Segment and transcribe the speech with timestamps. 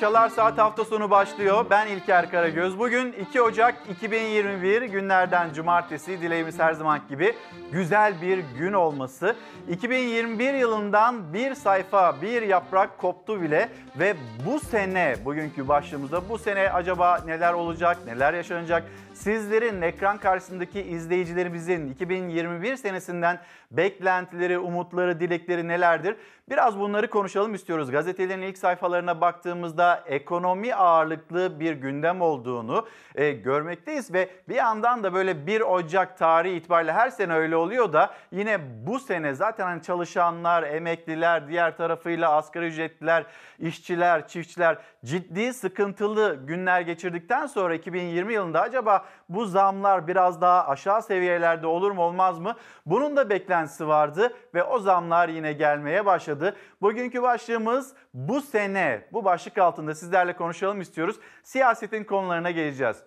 [0.00, 1.66] Çalar Saat hafta sonu başlıyor.
[1.70, 2.78] Ben İlker Karagöz.
[2.78, 6.20] Bugün 2 Ocak 2021 günlerden cumartesi.
[6.22, 7.34] Dileğimiz her zaman gibi
[7.72, 9.36] güzel bir gün olması.
[9.68, 16.70] 2021 yılından bir sayfa, bir yaprak koptu bile ve bu sene bugünkü başlığımızda bu sene
[16.70, 18.84] acaba neler olacak, neler yaşanacak?
[19.18, 26.16] Sizlerin ekran karşısındaki izleyicilerimizin 2021 senesinden beklentileri, umutları, dilekleri nelerdir?
[26.50, 27.90] Biraz bunları konuşalım istiyoruz.
[27.90, 35.14] Gazetelerin ilk sayfalarına baktığımızda ekonomi ağırlıklı bir gündem olduğunu e, görmekteyiz ve bir yandan da
[35.14, 39.82] böyle 1 Ocak tarihi itibariyle her sene öyle oluyor da yine bu sene zaten hani
[39.82, 43.24] çalışanlar, emekliler, diğer tarafıyla asgari ücretliler,
[43.58, 51.02] işçiler, çiftçiler ciddi sıkıntılı günler geçirdikten sonra 2020 yılında acaba bu zamlar biraz daha aşağı
[51.02, 52.54] seviyelerde olur mu olmaz mı?
[52.86, 56.56] Bunun da beklentisi vardı ve o zamlar yine gelmeye başladı.
[56.82, 61.16] Bugünkü başlığımız bu sene bu başlık altında sizlerle konuşalım istiyoruz.
[61.42, 63.04] Siyasetin konularına geleceğiz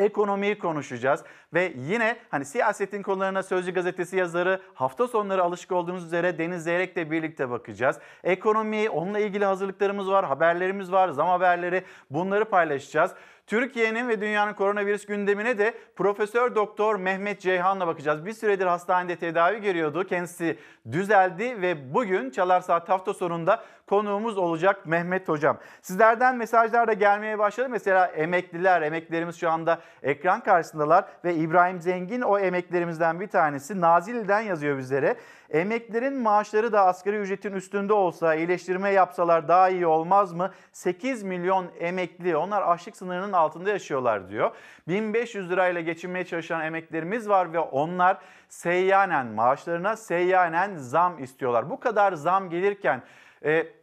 [0.00, 1.24] ekonomiyi konuşacağız
[1.54, 7.10] ve yine hani siyasetin konularına Sözcü gazetesi yazarı hafta sonları alışık olduğunuz üzere Deniz Zeyrek'le
[7.10, 7.98] birlikte bakacağız.
[8.24, 13.14] Ekonomi, onunla ilgili hazırlıklarımız var, haberlerimiz var, zam haberleri bunları paylaşacağız.
[13.50, 18.26] Türkiye'nin ve dünyanın koronavirüs gündemine de Profesör Doktor Mehmet Ceyhan'la bakacağız.
[18.26, 20.04] Bir süredir hastanede tedavi görüyordu.
[20.04, 20.58] Kendisi
[20.92, 25.58] düzeldi ve bugün Çalar Saat hafta sonunda konuğumuz olacak Mehmet Hocam.
[25.82, 27.68] Sizlerden mesajlar da gelmeye başladı.
[27.68, 33.80] Mesela emekliler, emeklilerimiz şu anda ekran karşısındalar ve İbrahim Zengin o emeklilerimizden bir tanesi.
[33.80, 35.16] Nazilli'den yazıyor bizlere.
[35.50, 40.50] Emeklilerin maaşları da asgari ücretin üstünde olsa, iyileştirme yapsalar daha iyi olmaz mı?
[40.72, 44.50] 8 milyon emekli, onlar açlık sınırının altında yaşıyorlar diyor.
[44.88, 48.18] 1500 lirayla geçinmeye çalışan emeklilerimiz var ve onlar
[48.48, 51.70] seyyanen maaşlarına seyyanen zam istiyorlar.
[51.70, 53.02] Bu kadar zam gelirken
[53.44, 53.79] e,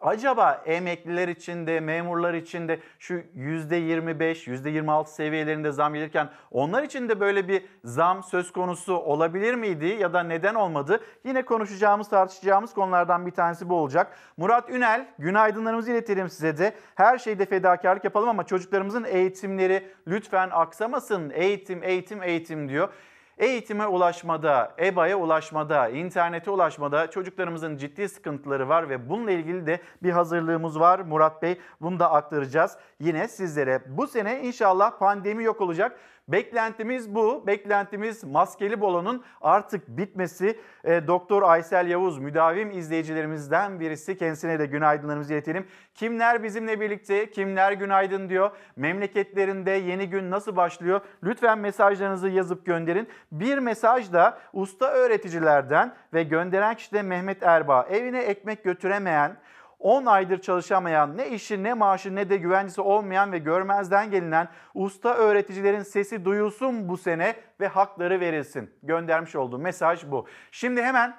[0.00, 7.08] Acaba emekliler için de memurlar için de şu %25, %26 seviyelerinde zam gelirken onlar için
[7.08, 11.00] de böyle bir zam söz konusu olabilir miydi ya da neden olmadı?
[11.24, 14.16] Yine konuşacağımız, tartışacağımız konulardan bir tanesi bu olacak.
[14.36, 16.74] Murat Ünel, günaydınlarımızı iletelim size de.
[16.94, 21.30] Her şeyde fedakarlık yapalım ama çocuklarımızın eğitimleri lütfen aksamasın.
[21.34, 22.88] Eğitim, eğitim, eğitim diyor.
[23.40, 30.10] Eğitime ulaşmada, EBA'ya ulaşmada, internete ulaşmada çocuklarımızın ciddi sıkıntıları var ve bununla ilgili de bir
[30.10, 30.98] hazırlığımız var.
[31.00, 33.82] Murat Bey bunu da aktaracağız yine sizlere.
[33.86, 35.98] Bu sene inşallah pandemi yok olacak.
[36.32, 37.46] Beklentimiz bu.
[37.46, 40.60] Beklentimiz maskeli bolonun artık bitmesi.
[40.84, 44.18] E, Doktor Aysel Yavuz müdavim izleyicilerimizden birisi.
[44.18, 45.66] Kendisine de günaydınlarımızı iletelim.
[45.94, 48.50] Kimler bizimle birlikte, kimler günaydın diyor.
[48.76, 51.00] Memleketlerinde yeni gün nasıl başlıyor?
[51.22, 53.08] Lütfen mesajlarınızı yazıp gönderin.
[53.32, 57.86] Bir mesaj da usta öğreticilerden ve gönderen kişi de Mehmet Erbağ.
[57.90, 59.36] Evine ekmek götüremeyen,
[59.80, 65.14] 10 aydır çalışamayan, ne işi ne maaşı ne de güvencesi olmayan ve görmezden gelinen usta
[65.14, 68.70] öğreticilerin sesi duyulsun bu sene ve hakları verilsin.
[68.82, 70.26] Göndermiş olduğum mesaj bu.
[70.50, 71.16] Şimdi hemen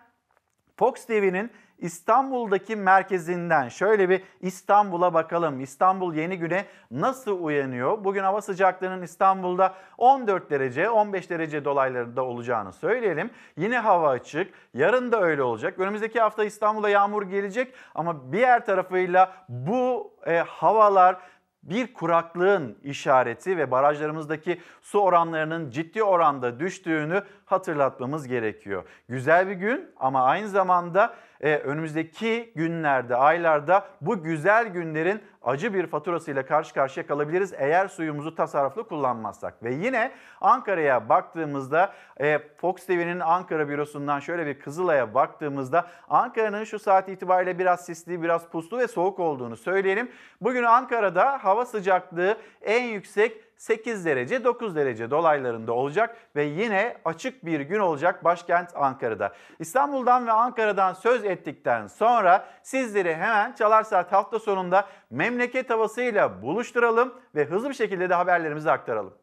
[0.77, 5.61] Fox TV'nin İstanbul'daki merkezinden şöyle bir İstanbul'a bakalım.
[5.61, 8.03] İstanbul yeni güne nasıl uyanıyor?
[8.03, 13.29] Bugün hava sıcaklığının İstanbul'da 14 derece, 15 derece dolaylarında olacağını söyleyelim.
[13.57, 14.53] Yine hava açık.
[14.73, 15.79] Yarın da öyle olacak.
[15.79, 21.17] Önümüzdeki hafta İstanbul'a yağmur gelecek ama diğer tarafıyla bu e, havalar
[21.63, 28.83] bir kuraklığın işareti ve barajlarımızdaki su oranlarının ciddi oranda düştüğünü hatırlatmamız gerekiyor.
[29.09, 35.87] Güzel bir gün ama aynı zamanda e, önümüzdeki günlerde, aylarda bu güzel günlerin acı bir
[35.87, 39.63] faturasıyla karşı karşıya kalabiliriz eğer suyumuzu tasarruflu kullanmazsak.
[39.63, 46.79] Ve yine Ankara'ya baktığımızda e, Fox TV'nin Ankara bürosundan şöyle bir Kızılay'a baktığımızda Ankara'nın şu
[46.79, 50.11] saat itibariyle biraz sisli, biraz puslu ve soğuk olduğunu söyleyelim.
[50.41, 57.45] Bugün Ankara'da hava sıcaklığı en yüksek 8 derece 9 derece dolaylarında olacak ve yine açık
[57.45, 59.33] bir gün olacak başkent Ankara'da.
[59.59, 67.13] İstanbul'dan ve Ankara'dan söz ettikten sonra sizleri hemen Çalar Saat hafta sonunda memleket havasıyla buluşturalım
[67.35, 69.20] ve hızlı bir şekilde de haberlerimizi aktaralım.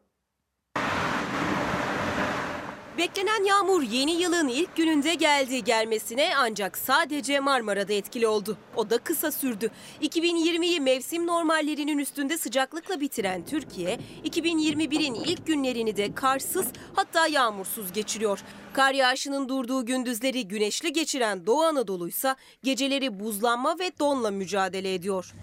[2.99, 8.57] Beklenen yağmur yeni yılın ilk gününde geldi gelmesine ancak sadece Marmara'da etkili oldu.
[8.75, 9.71] O da kısa sürdü.
[10.01, 18.39] 2020'yi mevsim normallerinin üstünde sıcaklıkla bitiren Türkiye, 2021'in ilk günlerini de karsız hatta yağmursuz geçiriyor.
[18.73, 25.33] Kar yağışının durduğu gündüzleri güneşli geçiren Doğu Anadolu ise geceleri buzlanma ve donla mücadele ediyor.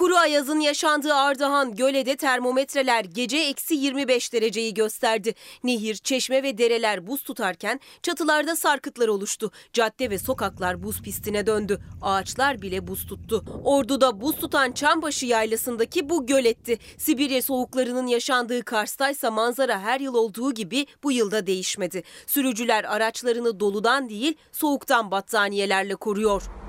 [0.00, 5.34] Kuru ayazın yaşandığı Ardahan Göle'de termometreler gece eksi 25 dereceyi gösterdi.
[5.64, 9.50] Nehir, çeşme ve dereler buz tutarken çatılarda sarkıtlar oluştu.
[9.72, 11.80] Cadde ve sokaklar buz pistine döndü.
[12.02, 13.44] Ağaçlar bile buz tuttu.
[13.64, 16.78] Ordu'da buz tutan Çambaşı yaylasındaki bu göletti.
[16.98, 22.02] Sibirya soğuklarının yaşandığı Kars'taysa manzara her yıl olduğu gibi bu yılda değişmedi.
[22.26, 26.59] Sürücüler araçlarını doludan değil soğuktan battaniyelerle koruyor.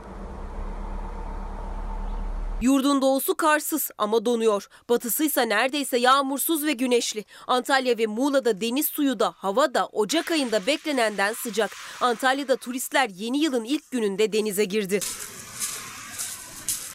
[2.62, 4.68] Yurdun doğusu karsız ama donuyor.
[4.90, 7.26] Batısıysa neredeyse yağmursuz ve güneşli.
[7.48, 11.72] Antalya ve Muğla'da deniz suyu da hava da Ocak ayında beklenenden sıcak.
[12.02, 15.00] Antalya'da turistler yeni yılın ilk gününde denize girdi.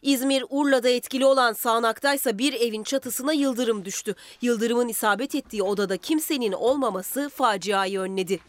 [0.03, 4.15] İzmir, Urla'da etkili olan sağanaktaysa bir evin çatısına yıldırım düştü.
[4.43, 8.41] Yıldırımın isabet ettiği odada kimsenin olmaması faciayı önledi.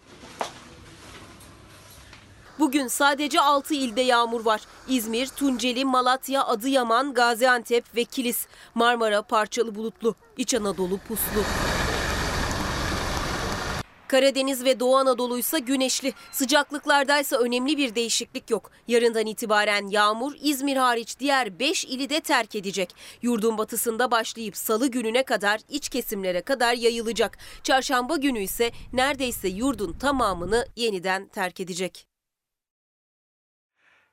[2.59, 4.61] Bugün sadece 6 ilde yağmur var.
[4.87, 8.47] İzmir, Tunceli, Malatya, Adıyaman, Gaziantep ve Kilis.
[8.75, 10.15] Marmara parçalı bulutlu.
[10.37, 11.43] İç Anadolu puslu.
[14.07, 16.13] Karadeniz ve Doğu Anadolu ise güneşli.
[16.31, 18.71] Sıcaklıklardaysa önemli bir değişiklik yok.
[18.87, 22.95] Yarından itibaren yağmur İzmir hariç diğer 5 ili de terk edecek.
[23.21, 27.37] Yurdun batısında başlayıp salı gününe kadar iç kesimlere kadar yayılacak.
[27.63, 32.06] Çarşamba günü ise neredeyse yurdun tamamını yeniden terk edecek.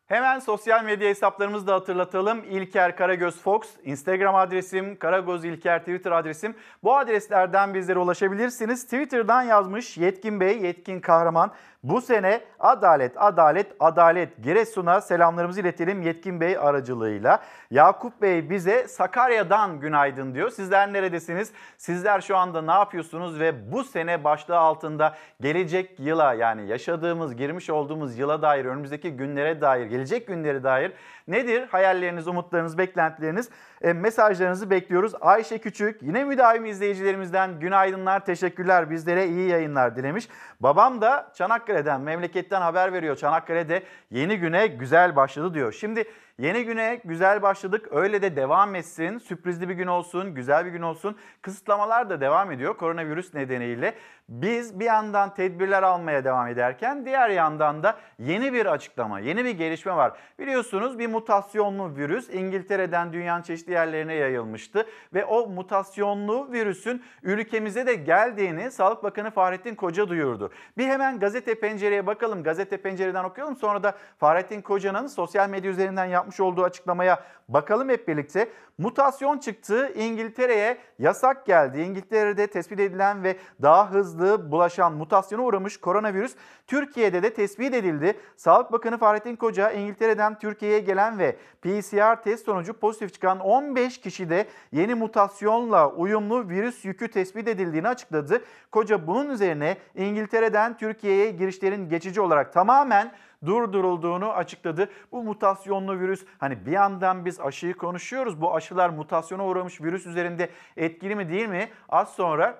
[0.06, 2.44] Hemen sosyal medya hesaplarımızı da hatırlatalım.
[2.44, 6.54] İlker Karagöz Fox, Instagram adresim, Karagöz İlker Twitter adresim.
[6.82, 8.84] Bu adreslerden bizlere ulaşabilirsiniz.
[8.84, 11.52] Twitter'dan yazmış Yetkin Bey, Yetkin Kahraman.
[11.84, 17.42] Bu sene adalet, adalet, adalet Giresun'a selamlarımızı iletelim Yetkin Bey aracılığıyla.
[17.70, 20.50] Yakup Bey bize Sakarya'dan günaydın diyor.
[20.50, 21.52] Sizler neredesiniz?
[21.78, 27.70] Sizler şu anda ne yapıyorsunuz ve bu sene başlığı altında gelecek yıla yani yaşadığımız, girmiş
[27.70, 30.92] olduğumuz yıla dair, önümüzdeki günlere dair, gelecek günlere dair
[31.28, 31.68] nedir?
[31.70, 33.50] Hayalleriniz, umutlarınız, beklentileriniz,
[33.92, 35.12] mesajlarınızı bekliyoruz.
[35.20, 40.28] Ayşe Küçük yine müdavim izleyicilerimizden günaydınlar, teşekkürler, bizlere iyi yayınlar dilemiş.
[40.60, 43.16] Babam da Çanakkale'den, memleketten haber veriyor.
[43.16, 45.72] Çanakkale'de yeni güne güzel başladı diyor.
[45.72, 46.04] Şimdi
[46.38, 47.88] Yeni güne güzel başladık.
[47.90, 49.18] Öyle de devam etsin.
[49.18, 51.16] Sürprizli bir gün olsun, güzel bir gün olsun.
[51.42, 53.94] Kısıtlamalar da devam ediyor koronavirüs nedeniyle.
[54.28, 59.50] Biz bir yandan tedbirler almaya devam ederken diğer yandan da yeni bir açıklama, yeni bir
[59.50, 60.12] gelişme var.
[60.38, 67.94] Biliyorsunuz bir mutasyonlu virüs İngiltere'den dünyanın çeşitli yerlerine yayılmıştı ve o mutasyonlu virüsün ülkemize de
[67.94, 70.50] geldiğini Sağlık Bakanı Fahrettin Koca duyurdu.
[70.78, 72.42] Bir hemen gazete pencereye bakalım.
[72.42, 73.56] Gazete pencereden okuyalım.
[73.56, 78.48] Sonra da Fahrettin Koca'nın sosyal medya üzerinden yapmış olduğu açıklamaya bakalım hep birlikte.
[78.78, 79.92] Mutasyon çıktı.
[79.94, 81.80] İngiltere'ye yasak geldi.
[81.80, 86.34] İngiltere'de tespit edilen ve daha hızlı bulaşan mutasyona uğramış koronavirüs
[86.66, 88.18] Türkiye'de de tespit edildi.
[88.36, 94.46] Sağlık Bakanı Fahrettin Koca İngiltere'den Türkiye'ye gelen ve PCR test sonucu pozitif çıkan 15 kişide
[94.72, 98.44] yeni mutasyonla uyumlu virüs yükü tespit edildiğini açıkladı.
[98.70, 103.12] Koca bunun üzerine İngiltere'den Türkiye'ye girişlerin geçici olarak tamamen
[103.46, 104.88] durdurulduğunu açıkladı.
[105.12, 108.40] Bu mutasyonlu virüs hani bir yandan biz aşıyı konuşuyoruz.
[108.40, 111.68] Bu aşılar mutasyona uğramış virüs üzerinde etkili mi değil mi?
[111.88, 112.58] Az sonra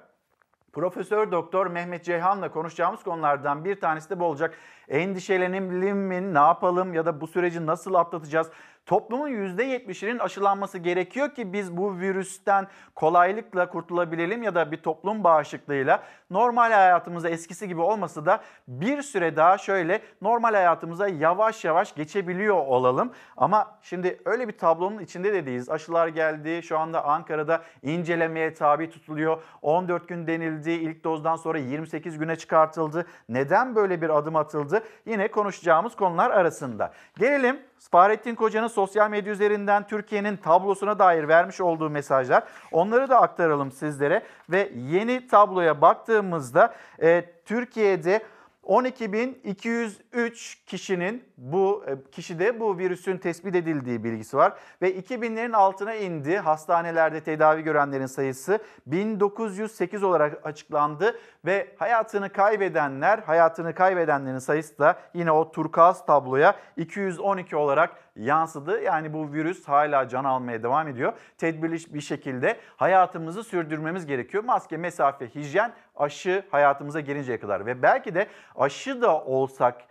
[0.73, 4.55] Profesör Doktor Mehmet Ceyhan'la konuşacağımız konulardan bir tanesi de bu olacak.
[4.89, 8.51] Endişelenelim mi, ne yapalım ya da bu süreci nasıl atlatacağız?
[8.87, 16.03] Toplumun %70'inin aşılanması gerekiyor ki biz bu virüsten kolaylıkla kurtulabilelim ya da bir toplum bağışıklığıyla
[16.31, 22.57] normal hayatımıza eskisi gibi olmasa da bir süre daha şöyle normal hayatımıza yavaş yavaş geçebiliyor
[22.57, 23.13] olalım.
[23.37, 25.71] Ama şimdi öyle bir tablonun içinde de değiliz.
[25.71, 26.63] Aşılar geldi.
[26.63, 29.43] Şu anda Ankara'da incelemeye tabi tutuluyor.
[29.63, 30.71] 14 gün denildi.
[30.71, 33.07] İlk dozdan sonra 28 güne çıkartıldı.
[33.29, 34.83] Neden böyle bir adım atıldı?
[35.07, 36.93] Yine konuşacağımız konular arasında.
[37.19, 42.45] Gelelim Fahrettin Koca'nın sosyal medya üzerinden Türkiye'nin tablosuna dair vermiş olduğu mesajlar.
[42.73, 48.23] Onları da aktaralım sizlere ve yeni tabloya baktığımızda e, Türkiye'de
[48.65, 56.39] 12.203 kişinin bu e, kişide bu virüsün tespit edildiği bilgisi var ve 2000'lerin altına indi.
[56.39, 65.33] Hastanelerde tedavi görenlerin sayısı 1908 olarak açıklandı ve hayatını kaybedenler, hayatını kaybedenlerin sayısı da yine
[65.33, 68.81] o turkuaz tabloya 212 olarak yansıdı.
[68.81, 71.13] Yani bu virüs hala can almaya devam ediyor.
[71.39, 74.45] Tedbirli bir şekilde hayatımızı sürdürmemiz gerekiyor.
[74.45, 78.27] Maske, mesafe, hijyen, aşı hayatımıza gelinceye kadar ve belki de
[78.57, 79.83] aşı da olsak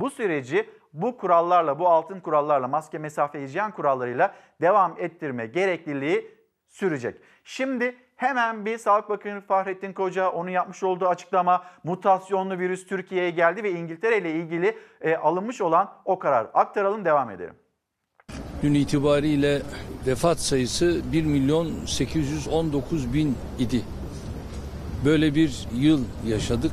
[0.00, 6.30] bu süreci bu kurallarla, bu altın kurallarla, maske, mesafe, hijyen kurallarıyla devam ettirme gerekliliği
[6.68, 7.16] sürecek.
[7.44, 13.62] Şimdi hemen bir Sağlık Bakanı Fahrettin Koca onun yapmış olduğu açıklama mutasyonlu virüs Türkiye'ye geldi
[13.62, 17.54] ve İngiltere ile ilgili e, alınmış olan o karar aktaralım devam edelim.
[18.62, 19.62] dün itibariyle
[20.06, 23.82] vefat sayısı 1 milyon 819 bin idi.
[25.04, 26.72] Böyle bir yıl yaşadık.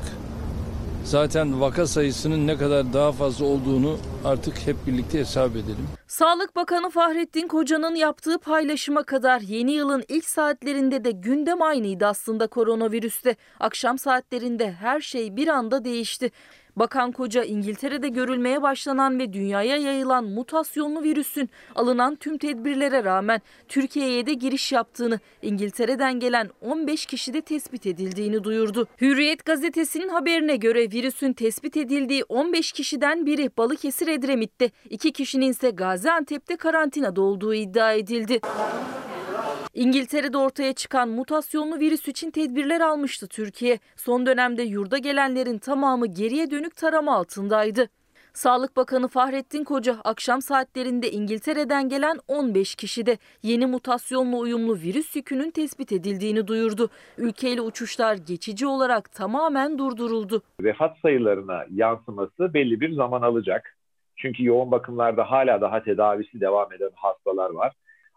[1.04, 5.88] Zaten vaka sayısının ne kadar daha fazla olduğunu artık hep birlikte hesap edelim.
[6.08, 12.48] Sağlık Bakanı Fahrettin Koca'nın yaptığı paylaşıma kadar yeni yılın ilk saatlerinde de gündem aynıydı aslında
[12.48, 13.36] koronavirüste.
[13.60, 16.32] Akşam saatlerinde her şey bir anda değişti.
[16.76, 24.26] Bakan Koca İngiltere'de görülmeye başlanan ve dünyaya yayılan mutasyonlu virüsün alınan tüm tedbirlere rağmen Türkiye'ye
[24.26, 28.88] de giriş yaptığını, İngiltere'den gelen 15 kişide tespit edildiğini duyurdu.
[29.02, 35.70] Hürriyet gazetesinin haberine göre virüsün tespit edildiği 15 kişiden biri Balıkesir Edremit'te, iki kişinin ise
[35.70, 38.40] Gaziantep'te karantinada olduğu iddia edildi.
[39.74, 43.80] İngiltere'de ortaya çıkan mutasyonlu virüs için tedbirler almıştı Türkiye.
[43.96, 47.90] Son dönemde yurda gelenlerin tamamı geriye dönük tarama altındaydı.
[48.34, 55.52] Sağlık Bakanı Fahrettin Koca akşam saatlerinde İngiltere'den gelen 15 kişide yeni mutasyonla uyumlu virüs yükünün
[55.52, 56.90] tespit edildiğini duyurdu.
[57.18, 60.42] Ülkeyle uçuşlar geçici olarak tamamen durduruldu.
[60.62, 63.78] Vefat sayılarına yansıması belli bir zaman alacak.
[64.16, 67.74] Çünkü yoğun bakımlarda hala daha tedavisi devam eden hastalar var.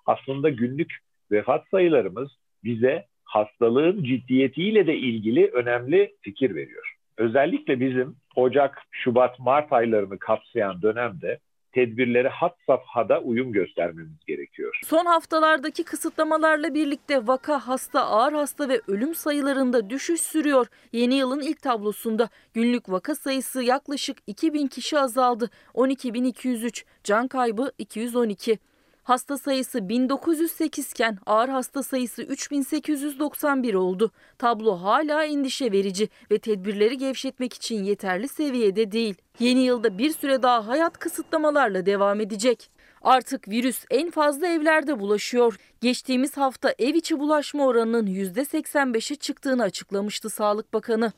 [0.07, 2.29] Aslında günlük vefat sayılarımız
[2.65, 6.97] bize hastalığın ciddiyetiyle de ilgili önemli fikir veriyor.
[7.19, 11.39] Özellikle bizim Ocak, Şubat, Mart aylarını kapsayan dönemde
[11.77, 14.81] tedbirleri hat safhada uyum göstermemiz gerekiyor.
[14.85, 20.67] Son haftalardaki kısıtlamalarla birlikte vaka, hasta, ağır hasta ve ölüm sayılarında düşüş sürüyor.
[20.93, 25.51] Yeni yılın ilk tablosunda günlük vaka sayısı yaklaşık 2000 kişi azaldı.
[25.75, 28.59] 12.203, can kaybı 212.
[29.07, 34.11] Hasta sayısı 1908 iken ağır hasta sayısı 3891 oldu.
[34.39, 39.15] Tablo hala endişe verici ve tedbirleri gevşetmek için yeterli seviyede değil.
[39.39, 42.71] Yeni yılda bir süre daha hayat kısıtlamalarla devam edecek.
[43.03, 45.57] Artık virüs en fazla evlerde bulaşıyor.
[45.81, 51.13] Geçtiğimiz hafta ev içi bulaşma oranının %85'e çıktığını açıklamıştı Sağlık Bakanı.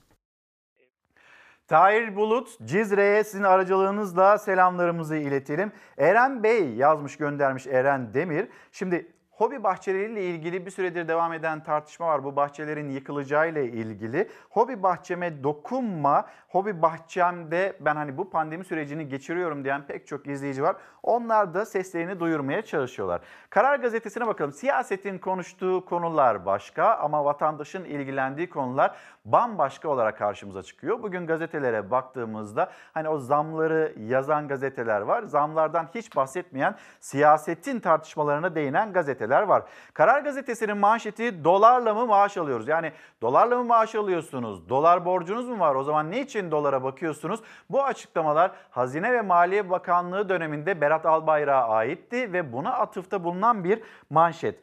[1.69, 5.73] Tahir Bulut, Cizre'ye sizin aracılığınızla selamlarımızı iletelim.
[5.99, 8.49] Eren Bey yazmış göndermiş Eren Demir.
[8.73, 9.07] Şimdi
[9.39, 12.25] Hobi bahçeleriyle ilgili bir süredir devam eden tartışma var.
[12.25, 14.29] Bu bahçelerin yıkılacağıyla ilgili.
[14.51, 20.63] Hobi bahçeme dokunma, hobi bahçemde ben hani bu pandemi sürecini geçiriyorum diyen pek çok izleyici
[20.63, 20.77] var.
[21.03, 23.21] Onlar da seslerini duyurmaya çalışıyorlar.
[23.51, 24.53] Karar gazetesine bakalım.
[24.53, 31.03] Siyasetin konuştuğu konular başka ama vatandaşın ilgilendiği konular bambaşka olarak karşımıza çıkıyor.
[31.03, 35.23] Bugün gazetelere baktığımızda hani o zamları yazan gazeteler var.
[35.23, 39.63] Zamlardan hiç bahsetmeyen siyasetin tartışmalarına değinen gazeteler var.
[39.95, 42.69] Karar gazetesinin manşeti dolarla mı maaş alıyoruz?
[42.69, 42.93] Yani
[43.23, 44.69] dolarla mı maaş alıyorsunuz?
[44.69, 45.75] Dolar borcunuz mu var?
[45.75, 47.41] O zaman ne için dolara bakıyorsunuz?
[47.71, 53.83] Bu açıklamalar Hazine ve Maliye Bakanlığı döneminde Berat Albayrak'a aitti ve buna atıfta bulunan bir
[54.11, 54.61] manşet.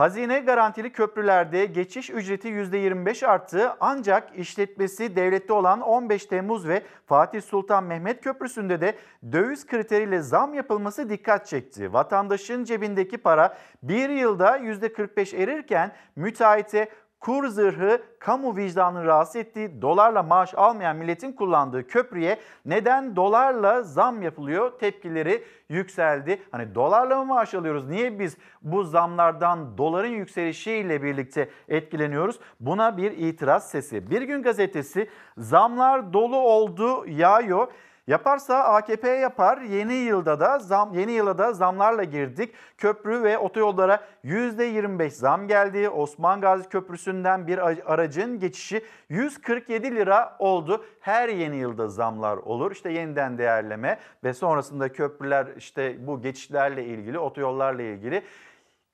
[0.00, 7.42] Hazine garantili köprülerde geçiş ücreti %25 arttı ancak işletmesi devlette olan 15 Temmuz ve Fatih
[7.42, 8.94] Sultan Mehmet Köprüsü'nde de
[9.32, 11.92] döviz kriteriyle zam yapılması dikkat çekti.
[11.92, 16.88] Vatandaşın cebindeki para bir yılda %45 erirken müteahhite
[17.20, 24.22] kur zırhı kamu vicdanını rahatsız ettiği dolarla maaş almayan milletin kullandığı köprüye neden dolarla zam
[24.22, 26.42] yapılıyor tepkileri yükseldi.
[26.52, 27.88] Hani dolarla mı maaş alıyoruz?
[27.88, 32.40] Niye biz bu zamlardan doların yükselişiyle birlikte etkileniyoruz?
[32.60, 34.10] Buna bir itiraz sesi.
[34.10, 35.08] Bir gün gazetesi
[35.38, 37.68] zamlar dolu oldu yağıyor.
[38.10, 39.58] Yaparsa AKP yapar.
[39.58, 42.54] Yeni yılda da zam yeni yıla da zamlarla girdik.
[42.78, 45.88] Köprü ve otoyollara %25 zam geldi.
[45.88, 47.58] Osman Gazi Köprüsü'nden bir
[47.92, 50.84] aracın geçişi 147 lira oldu.
[51.00, 52.72] Her yeni yılda zamlar olur.
[52.72, 58.22] İşte yeniden değerleme ve sonrasında köprüler işte bu geçişlerle ilgili, otoyollarla ilgili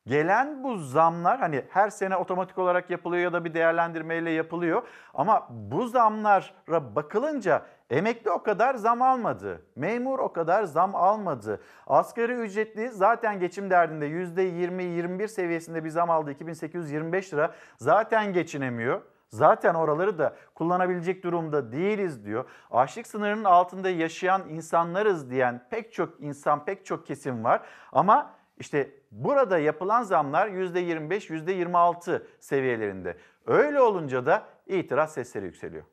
[0.07, 4.83] Gelen bu zamlar hani her sene otomatik olarak yapılıyor ya da bir değerlendirmeyle yapılıyor.
[5.15, 9.63] Ama bu zamlara bakılınca emekli o kadar zam almadı.
[9.77, 11.61] Memur o kadar zam almadı.
[11.87, 16.31] Asgari ücretli zaten geçim derdinde %20-21 seviyesinde bir zam aldı.
[16.31, 19.03] 2825 lira zaten geçinemiyor.
[19.29, 22.45] Zaten oraları da kullanabilecek durumda değiliz diyor.
[22.71, 27.61] Açlık sınırının altında yaşayan insanlarız diyen pek çok insan, pek çok kesim var.
[27.93, 33.17] Ama işte burada yapılan zamlar %25, %26 seviyelerinde.
[33.47, 35.85] Öyle olunca da itiraz sesleri yükseliyor.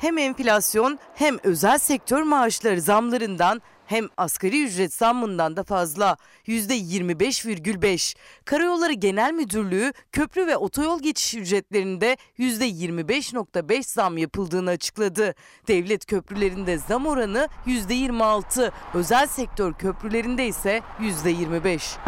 [0.00, 6.16] Hem enflasyon hem özel sektör maaşları zamlarından hem asgari ücret zammından da fazla
[6.46, 8.16] %25,5.
[8.44, 15.34] Karayolları Genel Müdürlüğü köprü ve otoyol geçiş ücretlerinde %25,5 zam yapıldığını açıkladı.
[15.68, 21.98] Devlet köprülerinde zam oranı %26, özel sektör köprülerinde ise %25.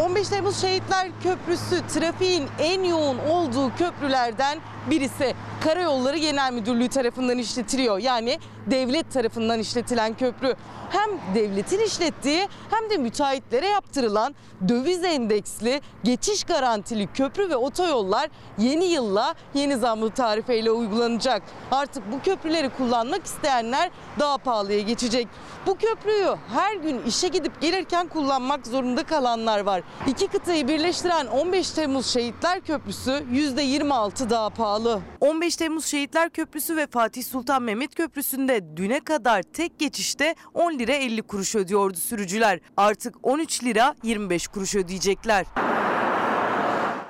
[0.00, 4.58] 15 Temmuz Şehitler Köprüsü trafiğin en yoğun olduğu köprülerden
[4.90, 5.34] birisi.
[5.64, 7.98] Karayolları Genel Müdürlüğü tarafından işletiliyor.
[7.98, 10.54] Yani devlet tarafından işletilen köprü.
[10.90, 14.34] Hem devletin işlettiği hem de müteahhitlere yaptırılan
[14.68, 21.42] döviz endeksli, geçiş garantili köprü ve otoyollar yeni yılla yeni zamlı tarifeyle uygulanacak.
[21.70, 25.28] Artık bu köprüleri kullanmak isteyenler daha pahalıya geçecek.
[25.66, 29.82] Bu köprüyü her gün işe gidip gelirken kullanmak zorunda kalanlar var.
[30.06, 34.71] İki kıtayı birleştiren 15 Temmuz Şehitler Köprüsü %26 daha pahalı.
[35.20, 40.92] 15 Temmuz Şehitler Köprüsü ve Fatih Sultan Mehmet Köprüsü'nde düne kadar tek geçişte 10 lira
[40.92, 42.60] 50 kuruş ödüyordu sürücüler.
[42.76, 45.46] Artık 13 lira 25 kuruş ödeyecekler.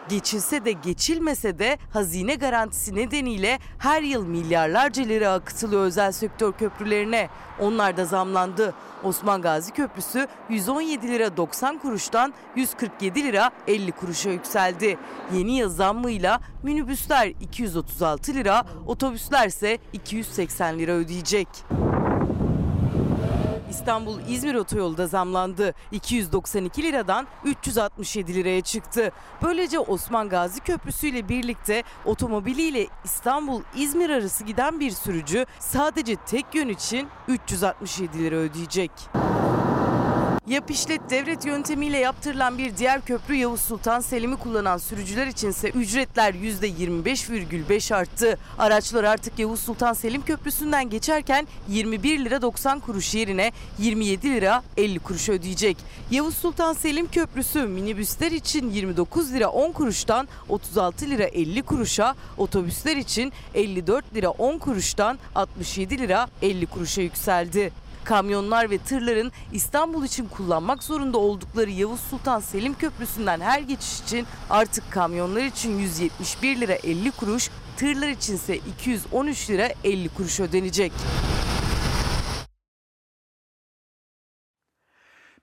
[0.09, 7.29] Geçilse de geçilmese de hazine garantisi nedeniyle her yıl milyarlarca lira akıtılıyor özel sektör köprülerine.
[7.61, 8.75] Onlar da zamlandı.
[9.05, 14.99] Osman Gazi Köprüsü 117 lira 90 kuruştan 147 lira 50 kuruşa yükseldi.
[15.35, 21.49] Yeni yıl zammıyla minibüsler 236 lira, otobüsler ise 280 lira ödeyecek.
[23.73, 25.75] İstanbul-İzmir otoyolu da zamlandı.
[25.93, 29.13] 292 liradan 367 liraya çıktı.
[29.43, 36.69] Böylece Osman Gazi Köprüsü ile birlikte otomobiliyle İstanbul-İzmir arası giden bir sürücü sadece tek yön
[36.69, 38.91] için 367 lira ödeyecek.
[40.47, 46.35] Yap işlet devlet yöntemiyle yaptırılan bir diğer köprü Yavuz Sultan Selim'i kullanan sürücüler içinse ücretler
[46.35, 48.39] %25,5 arttı.
[48.59, 54.99] Araçlar artık Yavuz Sultan Selim Köprüsü'nden geçerken 21 lira 90 kuruş yerine 27 lira 50
[54.99, 55.77] kuruş ödeyecek.
[56.11, 62.97] Yavuz Sultan Selim Köprüsü minibüsler için 29 lira 10 kuruştan 36 lira 50 kuruşa, otobüsler
[62.97, 67.82] için 54 lira 10 kuruştan 67 lira 50 kuruşa yükseldi.
[68.05, 74.27] Kamyonlar ve tırların İstanbul için kullanmak zorunda oldukları Yavuz Sultan Selim Köprüsü'nden her geçiş için
[74.51, 80.93] artık kamyonlar için 171 lira 50 kuruş, tırlar içinse 213 lira 50 kuruş ödenecek.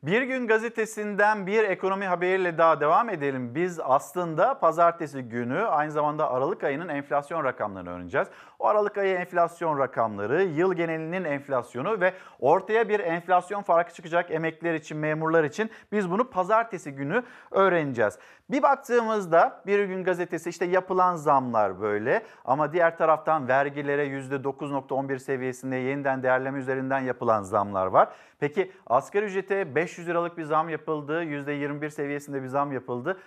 [0.03, 3.55] Bir gün gazetesinden bir ekonomi haberiyle daha devam edelim.
[3.55, 8.27] Biz aslında pazartesi günü aynı zamanda Aralık ayının enflasyon rakamlarını öğreneceğiz.
[8.59, 14.73] O Aralık ayı enflasyon rakamları, yıl genelinin enflasyonu ve ortaya bir enflasyon farkı çıkacak emekliler
[14.73, 18.19] için, memurlar için biz bunu pazartesi günü öğreneceğiz.
[18.49, 25.75] Bir baktığımızda bir gün gazetesi işte yapılan zamlar böyle ama diğer taraftan vergilere %9.11 seviyesinde
[25.75, 28.09] yeniden değerleme üzerinden yapılan zamlar var.
[28.39, 33.17] Peki asgari ücrete 500 liralık bir zam yapıldı, %21 seviyesinde bir zam yapıldı.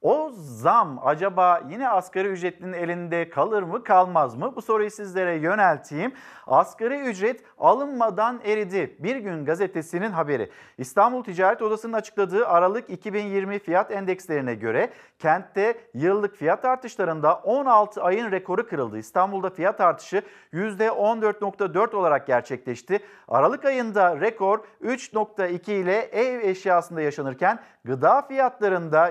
[0.00, 4.52] O zam acaba yine asgari ücretlinin elinde kalır mı kalmaz mı?
[4.56, 6.12] Bu soruyu sizlere yönelteyim.
[6.46, 8.96] Asgari ücret alınmadan eridi.
[8.98, 10.50] Bir gün gazetesinin haberi.
[10.78, 18.30] İstanbul Ticaret Odası'nın açıkladığı Aralık 2020 fiyat endekslerine göre kentte yıllık fiyat artışlarında 16 ayın
[18.30, 18.98] rekoru kırıldı.
[18.98, 22.98] İstanbul'da fiyat artışı %14.4 olarak gerçekleşti.
[23.28, 29.10] Aralık ayında rekor 3.2 ile ev eşyasında yaşanırken gıda fiyatlarında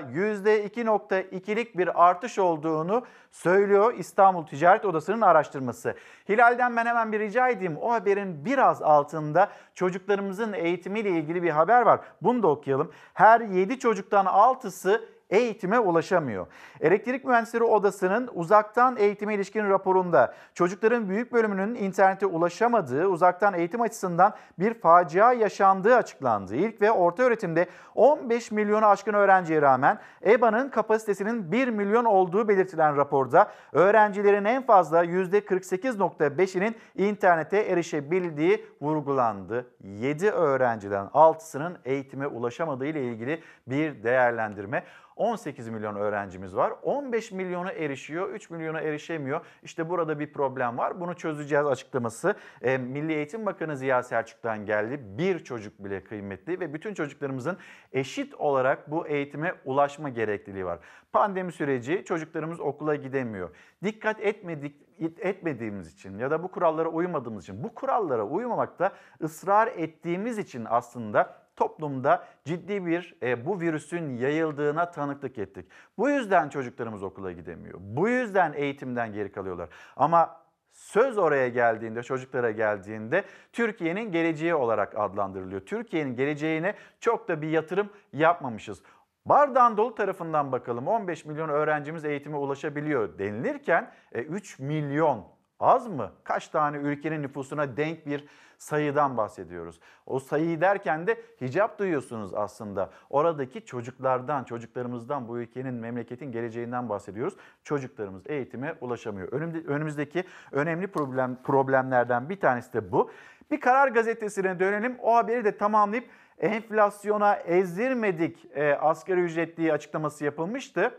[0.86, 5.94] %2.2'lik bir artış olduğunu söylüyor İstanbul Ticaret Odası'nın araştırması.
[6.28, 7.76] Hilal'den ben hemen bir rica edeyim.
[7.80, 12.00] O haberin biraz altında çocuklarımızın eğitimiyle ilgili bir haber var.
[12.22, 12.92] Bunu da okuyalım.
[13.14, 16.46] Her 7 çocuktan 6'sı eğitime ulaşamıyor.
[16.80, 24.34] Elektrik Mühendisleri Odası'nın uzaktan eğitime ilişkin raporunda çocukların büyük bölümünün internete ulaşamadığı, uzaktan eğitim açısından
[24.58, 26.56] bir facia yaşandığı açıklandı.
[26.56, 32.96] İlk ve orta öğretimde 15 milyonu aşkın öğrenciye rağmen EBA'nın kapasitesinin 1 milyon olduğu belirtilen
[32.96, 39.66] raporda öğrencilerin en fazla %48.5'inin internete erişebildiği vurgulandı.
[39.84, 44.82] 7 öğrenciden 6'sının eğitime ulaşamadığı ile ilgili bir değerlendirme.
[45.16, 46.72] 18 milyon öğrencimiz var.
[46.82, 49.40] 15 milyonu erişiyor, 3 milyona erişemiyor.
[49.62, 51.00] İşte burada bir problem var.
[51.00, 52.34] Bunu çözeceğiz açıklaması.
[52.62, 55.00] E, Milli Eğitim Bakanı Ziya Selçuk'tan geldi.
[55.18, 57.58] Bir çocuk bile kıymetli ve bütün çocuklarımızın
[57.92, 60.78] eşit olarak bu eğitime ulaşma gerekliliği var.
[61.12, 63.50] Pandemi süreci çocuklarımız okula gidemiyor.
[63.84, 70.38] Dikkat etmedik etmediğimiz için ya da bu kurallara uymadığımız için, bu kurallara uymamakta ısrar ettiğimiz
[70.38, 75.66] için aslında toplumda ciddi bir e, bu virüsün yayıldığına tanıklık ettik.
[75.98, 77.78] Bu yüzden çocuklarımız okula gidemiyor.
[77.80, 79.68] Bu yüzden eğitimden geri kalıyorlar.
[79.96, 80.40] Ama
[80.72, 85.60] söz oraya geldiğinde, çocuklara geldiğinde Türkiye'nin geleceği olarak adlandırılıyor.
[85.60, 88.82] Türkiye'nin geleceğine çok da bir yatırım yapmamışız.
[89.26, 95.24] Bardağın dolu tarafından bakalım 15 milyon öğrencimiz eğitime ulaşabiliyor denilirken e, 3 milyon
[95.60, 96.12] az mı?
[96.24, 98.24] Kaç tane ülkenin nüfusuna denk bir
[98.58, 99.80] sayıdan bahsediyoruz.
[100.06, 102.90] O sayıyı derken de hicap duyuyorsunuz aslında.
[103.10, 107.34] Oradaki çocuklardan, çocuklarımızdan, bu ülkenin, memleketin geleceğinden bahsediyoruz.
[107.64, 109.28] Çocuklarımız eğitime ulaşamıyor.
[109.66, 113.10] Önümüzdeki önemli problem problemlerden bir tanesi de bu.
[113.50, 114.98] Bir karar gazetesine dönelim.
[115.02, 120.98] O haberi de tamamlayıp enflasyona ezdirmedik e, asgari ücretliği açıklaması yapılmıştı.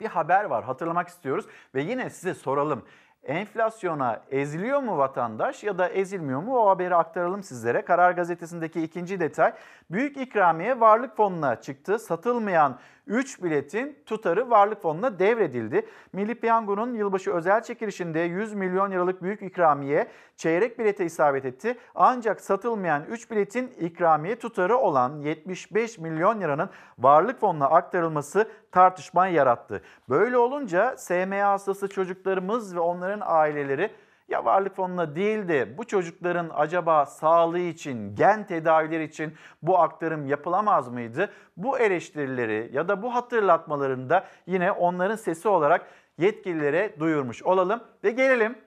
[0.00, 2.84] Bir haber var hatırlamak istiyoruz ve yine size soralım.
[3.26, 6.56] Enflasyona eziliyor mu vatandaş ya da ezilmiyor mu?
[6.56, 7.82] O haberi aktaralım sizlere.
[7.82, 9.52] Karar Gazetesi'ndeki ikinci detay.
[9.90, 11.98] Büyük ikramiye varlık fonuna çıktı.
[11.98, 15.86] Satılmayan 3 biletin tutarı varlık fonuna devredildi.
[16.12, 21.78] Milli Piyango'nun yılbaşı özel çekilişinde 100 milyon liralık büyük ikramiye çeyrek bilete isabet etti.
[21.94, 29.82] Ancak satılmayan 3 biletin ikramiye tutarı olan 75 milyon liranın varlık fonuna aktarılması tartışma yarattı.
[30.08, 33.90] Böyle olunca SMA hastası çocuklarımız ve onların aileleri
[34.28, 40.26] ya varlık fonuna değil de bu çocukların acaba sağlığı için, gen tedavileri için bu aktarım
[40.26, 41.30] yapılamaz mıydı?
[41.56, 45.86] Bu eleştirileri ya da bu hatırlatmalarında yine onların sesi olarak
[46.18, 48.58] yetkililere duyurmuş olalım ve gelelim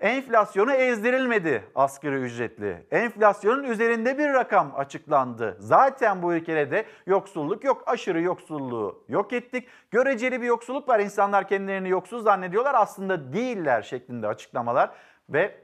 [0.00, 2.86] Enflasyonu ezdirilmedi asgari ücretli.
[2.90, 5.56] Enflasyonun üzerinde bir rakam açıklandı.
[5.60, 7.82] Zaten bu ülkede de yoksulluk yok.
[7.86, 9.68] Aşırı yoksulluğu yok ettik.
[9.90, 11.00] Göreceli bir yoksulluk var.
[11.00, 12.74] İnsanlar kendilerini yoksuz zannediyorlar.
[12.74, 14.90] Aslında değiller şeklinde açıklamalar.
[15.28, 15.58] Ve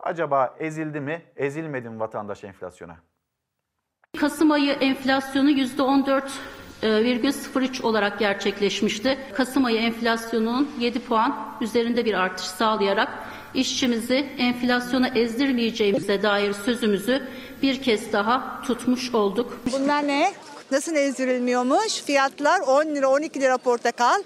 [0.00, 2.96] acaba ezildi mi, ezilmedi mi vatandaş enflasyona?
[4.20, 9.18] Kasım ayı enflasyonu %14,03 olarak gerçekleşmişti.
[9.34, 13.08] Kasım ayı enflasyonunun 7 puan üzerinde bir artış sağlayarak
[13.54, 17.22] işçimizi enflasyona ezdirmeyeceğimize dair sözümüzü
[17.62, 19.60] bir kez daha tutmuş olduk.
[19.72, 20.32] Bunlar ne?
[20.70, 22.02] Nasıl ezdirilmiyormuş?
[22.02, 24.22] Fiyatlar 10 lira 12 lira portakal.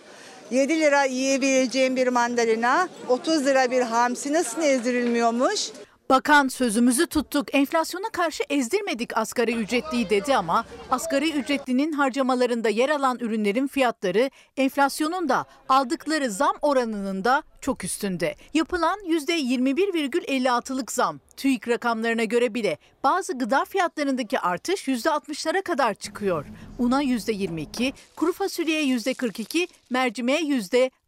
[0.50, 5.70] 7 lira yiyebileceğim bir mandalina, 30 lira bir hamsi nasıl ezdirilmiyormuş?
[6.10, 13.18] Bakan sözümüzü tuttuk, enflasyona karşı ezdirmedik asgari ücretliyi dedi ama asgari ücretlinin harcamalarında yer alan
[13.20, 18.34] ürünlerin fiyatları enflasyonun da aldıkları zam oranının da çok üstünde.
[18.54, 26.44] Yapılan %21,56'lık zam TÜİK rakamlarına göre bile bazı gıda fiyatlarındaki artış %60'lara kadar çıkıyor.
[26.78, 30.40] Una %22, kuru fasulyeye %42, mercimeğe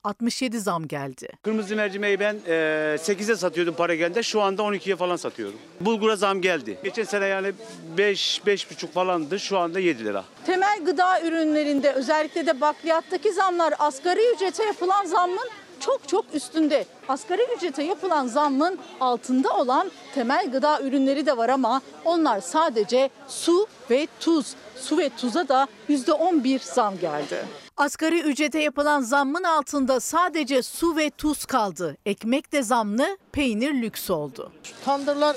[0.04, 1.28] %67 zam geldi.
[1.42, 2.52] Kırmızı mercimeği ben e,
[2.98, 4.24] 8'e satıyordum para geldi.
[4.24, 5.58] Şu anda 12'ye falan satıyorum.
[5.80, 6.78] Bulgura zam geldi.
[6.84, 7.52] Geçen sene yani
[7.98, 9.38] 5 5,5 falandı.
[9.38, 10.24] Şu anda 7 lira.
[10.46, 15.48] Temel gıda ürünlerinde özellikle de bakliyattaki zamlar asgari ücrete yapılan zammın
[15.80, 16.86] çok çok üstünde.
[17.08, 23.66] Asgari ücrete yapılan zammın altında olan temel gıda ürünleri de var ama onlar sadece su
[23.90, 24.54] ve tuz.
[24.76, 27.44] Su ve tuza da %11 zam geldi.
[27.76, 31.96] Asgari ücrete yapılan zammın altında sadece su ve tuz kaldı.
[32.06, 34.52] Ekmek de zamlı, peynir lüks oldu.
[34.84, 35.36] Tandırlar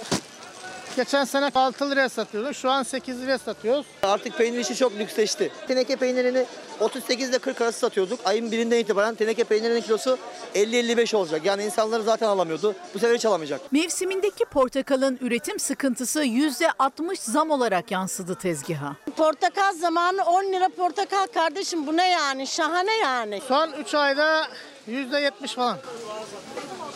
[0.95, 2.56] geçen sene 6 liraya satıyorduk.
[2.56, 3.86] Şu an 8 liraya satıyoruz.
[4.04, 5.51] Artık peynir işi çok lüksleşti.
[5.67, 6.45] Teneke peynirini
[6.80, 8.19] 38 ile 40 arası satıyorduk.
[8.25, 10.17] Ayın birinden itibaren teneke peynirinin kilosu
[10.56, 11.41] 50-55 olacak.
[11.45, 12.75] Yani insanları zaten alamıyordu.
[12.93, 13.71] Bu sefer hiç alamayacak.
[13.71, 18.95] Mevsimindeki portakalın üretim sıkıntısı %60 zam olarak yansıdı tezgaha.
[19.17, 23.41] Portakal zamanı 10 lira portakal kardeşim bu ne yani şahane yani.
[23.47, 24.47] Son 3 ayda
[24.89, 25.77] %70 falan.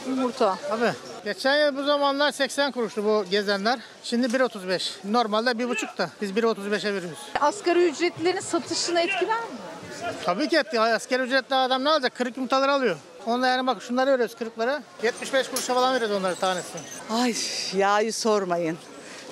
[0.08, 0.58] Yumurta.
[0.70, 0.91] Tabii.
[1.26, 3.80] Geçen yıl bu zamanlar 80 kuruştu bu gezenler.
[4.04, 4.91] Şimdi 1.35.
[5.12, 7.20] Normalde 1.5 da biz 1.35'e veriyoruz.
[7.41, 9.46] Asgari ücretlilerin satışını etkiler mi?
[10.26, 10.80] Tabii ki etti.
[10.80, 12.15] Asker ücretli adam ne alacak?
[12.15, 12.98] Kırık yumurtaları alıyor.
[13.26, 14.84] Onda yani bak şunları veriyoruz kırıklara.
[15.04, 16.78] 75 kuruşa falan veriyoruz onları tanesi.
[17.10, 17.36] Ay
[17.80, 18.78] yağı sormayın.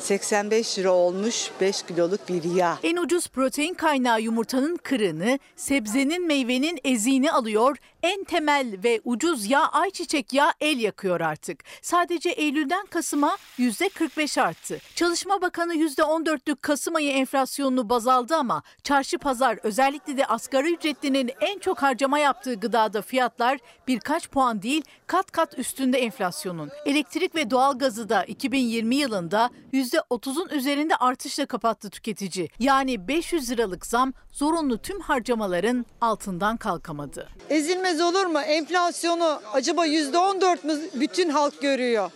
[0.04, 2.78] 85 lira olmuş 5 kiloluk bir yağ.
[2.84, 7.78] En ucuz protein kaynağı yumurtanın kırığını, sebzenin meyvenin eziğini alıyor.
[8.04, 11.64] En temel ve ucuz yağ ayçiçek yağı el yakıyor artık.
[11.82, 14.80] Sadece Eylül'den Kasım'a %45 arttı.
[14.96, 21.32] Çalışma Bakanı %14'lük Kasım ayı enflasyonunu baz aldı ama çarşı pazar özellikle de asgari ücretlinin
[21.42, 26.70] en çok harcama yaptığı gıdada fiyatlar birkaç puan değil kat kat üstünde enflasyonun.
[26.86, 29.50] Elektrik ve doğalgazı da 2020 yılında
[29.94, 32.50] %30'un üzerinde artışla kapattı tüketici.
[32.60, 37.30] Yani 500 liralık zam zorunlu tüm harcamaların altından kalkamadı.
[37.50, 38.40] Ezilmez olur mu?
[38.40, 42.12] Enflasyonu acaba %14 mü bütün halk görüyor?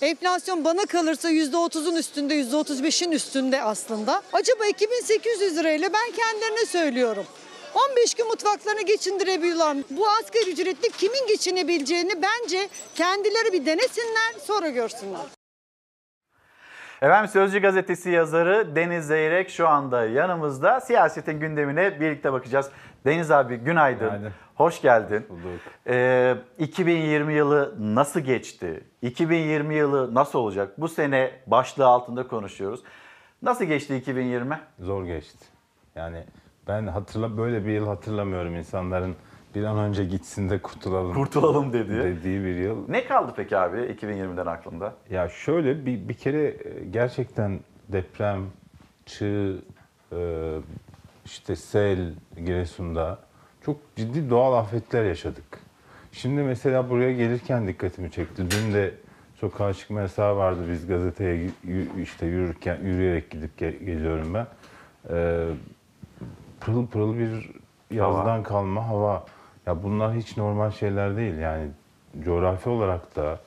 [0.00, 4.22] Enflasyon bana kalırsa %30'un üstünde, %35'in üstünde aslında.
[4.32, 7.24] Acaba 2800 lirayla ben kendilerine söylüyorum.
[7.90, 9.76] 15 gün mutfaklarını geçindirebiliyorlar.
[9.90, 15.39] Bu asgari ücretli kimin geçinebileceğini bence kendileri bir denesinler sonra görsünler.
[17.02, 20.80] Efendim Sözcü Gazetesi yazarı Deniz Zeyrek şu anda yanımızda.
[20.80, 22.70] Siyasetin gündemine birlikte bakacağız.
[23.04, 24.06] Deniz abi günaydın.
[24.06, 24.32] Günaydın.
[24.54, 25.26] Hoş geldin.
[25.28, 25.60] Bulduk.
[25.86, 28.84] Ee, 2020 yılı nasıl geçti?
[29.02, 30.80] 2020 yılı nasıl olacak?
[30.80, 32.80] Bu sene başlığı altında konuşuyoruz.
[33.42, 34.60] Nasıl geçti 2020?
[34.78, 35.46] Zor geçti.
[35.96, 36.24] Yani
[36.68, 39.16] ben hatırla böyle bir yıl hatırlamıyorum insanların
[39.54, 41.14] bir an önce gitsin de kurtulalım.
[41.14, 41.98] Kurtulalım dediği.
[41.98, 42.88] Dediği bir yıl.
[42.88, 44.94] Ne kaldı peki abi 2020'den aklında?
[45.10, 48.40] Ya şöyle bir, bir kere e, gerçekten deprem,
[49.06, 49.58] çığ,
[50.12, 50.18] e,
[51.24, 53.18] işte sel Giresun'da
[53.64, 55.44] çok ciddi doğal afetler yaşadık.
[56.12, 58.42] Şimdi mesela buraya gelirken dikkatimi çekti.
[58.50, 58.94] Dün de
[59.34, 60.60] sokağa çıkma yasağı vardı.
[60.70, 61.50] Biz gazeteye
[62.02, 64.46] işte yürürken yürüyerek gidip ge- geliyorum ben.
[65.10, 65.46] Ee,
[66.60, 67.50] pırıl pırıl bir
[67.90, 69.24] yazdan kalma hava.
[69.70, 71.38] Ya bunlar hiç normal şeyler değil.
[71.38, 71.68] Yani
[72.24, 73.40] coğrafi olarak da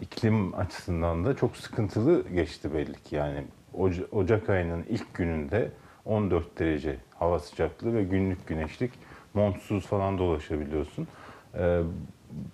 [0.00, 3.16] iklim açısından da çok sıkıntılı geçti belli ki.
[3.16, 3.44] Yani
[3.78, 5.70] Oca- Ocak ayının ilk gününde
[6.04, 8.92] 14 derece hava sıcaklığı ve günlük güneşlik
[9.34, 11.08] montsuz falan dolaşabiliyorsun.
[11.58, 11.80] Ee,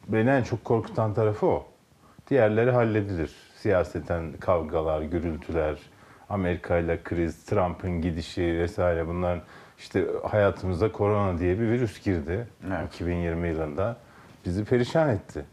[0.09, 1.67] beni en çok korkutan tarafı o.
[2.31, 3.33] Diğerleri halledilir.
[3.57, 5.79] Siyaseten kavgalar, gürültüler,
[6.29, 9.41] Amerika ile kriz, Trump'ın gidişi vesaire bunlar
[9.79, 12.47] işte hayatımıza korona diye bir virüs girdi
[12.87, 13.97] 2020 yılında.
[14.45, 15.45] Bizi perişan etti.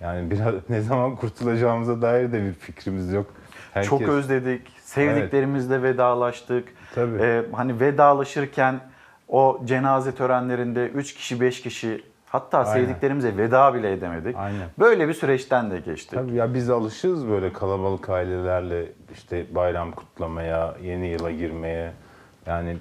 [0.00, 3.26] Yani biraz ne zaman kurtulacağımıza dair de bir fikrimiz yok.
[3.74, 4.68] Herkes- Çok özledik.
[4.80, 6.68] Sevdiklerimizle vedalaştık.
[6.94, 7.22] Tabii.
[7.22, 8.80] Ee, hani vedalaşırken
[9.28, 12.72] o cenaze törenlerinde 3 kişi 5 kişi hatta Aynen.
[12.72, 14.36] sevdiklerimize veda bile edemedik.
[14.36, 14.68] Aynen.
[14.78, 16.14] Böyle bir süreçten de geçtik.
[16.18, 21.92] Tabii ya biz alışığız böyle kalabalık ailelerle işte bayram kutlamaya, yeni yıla girmeye.
[22.48, 22.76] Yani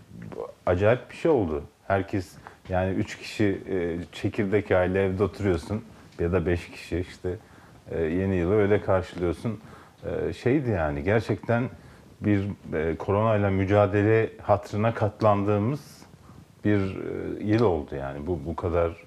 [0.66, 1.64] acayip bir şey oldu.
[1.88, 2.36] Herkes
[2.70, 5.84] yani üç kişi e, çekirdek aile evde oturuyorsun
[6.20, 7.36] ya da beş kişi işte
[7.92, 9.60] e, yeni yılı öyle karşılıyorsun.
[10.06, 11.64] E, şeydi yani gerçekten
[12.22, 16.06] bir e, koronayla mücadele hatrına katlandığımız
[16.66, 18.28] bir e, yıl oldu yani.
[18.28, 19.04] Bu bu kadar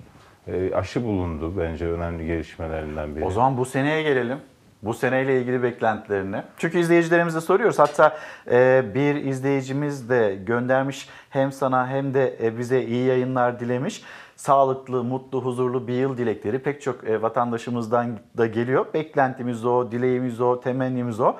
[0.46, 3.24] e, aşı bulundu bence önemli gelişmelerinden biri.
[3.24, 4.38] O zaman bu seneye gelelim.
[4.82, 6.42] Bu seneyle ilgili beklentilerini.
[6.58, 7.78] Çünkü izleyicilerimize soruyoruz.
[7.78, 8.16] Hatta
[8.50, 14.02] e, bir izleyicimiz de göndermiş hem sana hem de e, bize iyi yayınlar dilemiş.
[14.36, 18.86] Sağlıklı, mutlu, huzurlu bir yıl dilekleri pek çok e, vatandaşımızdan da geliyor.
[18.94, 21.36] Beklentimiz o, dileğimiz o, temennimiz o.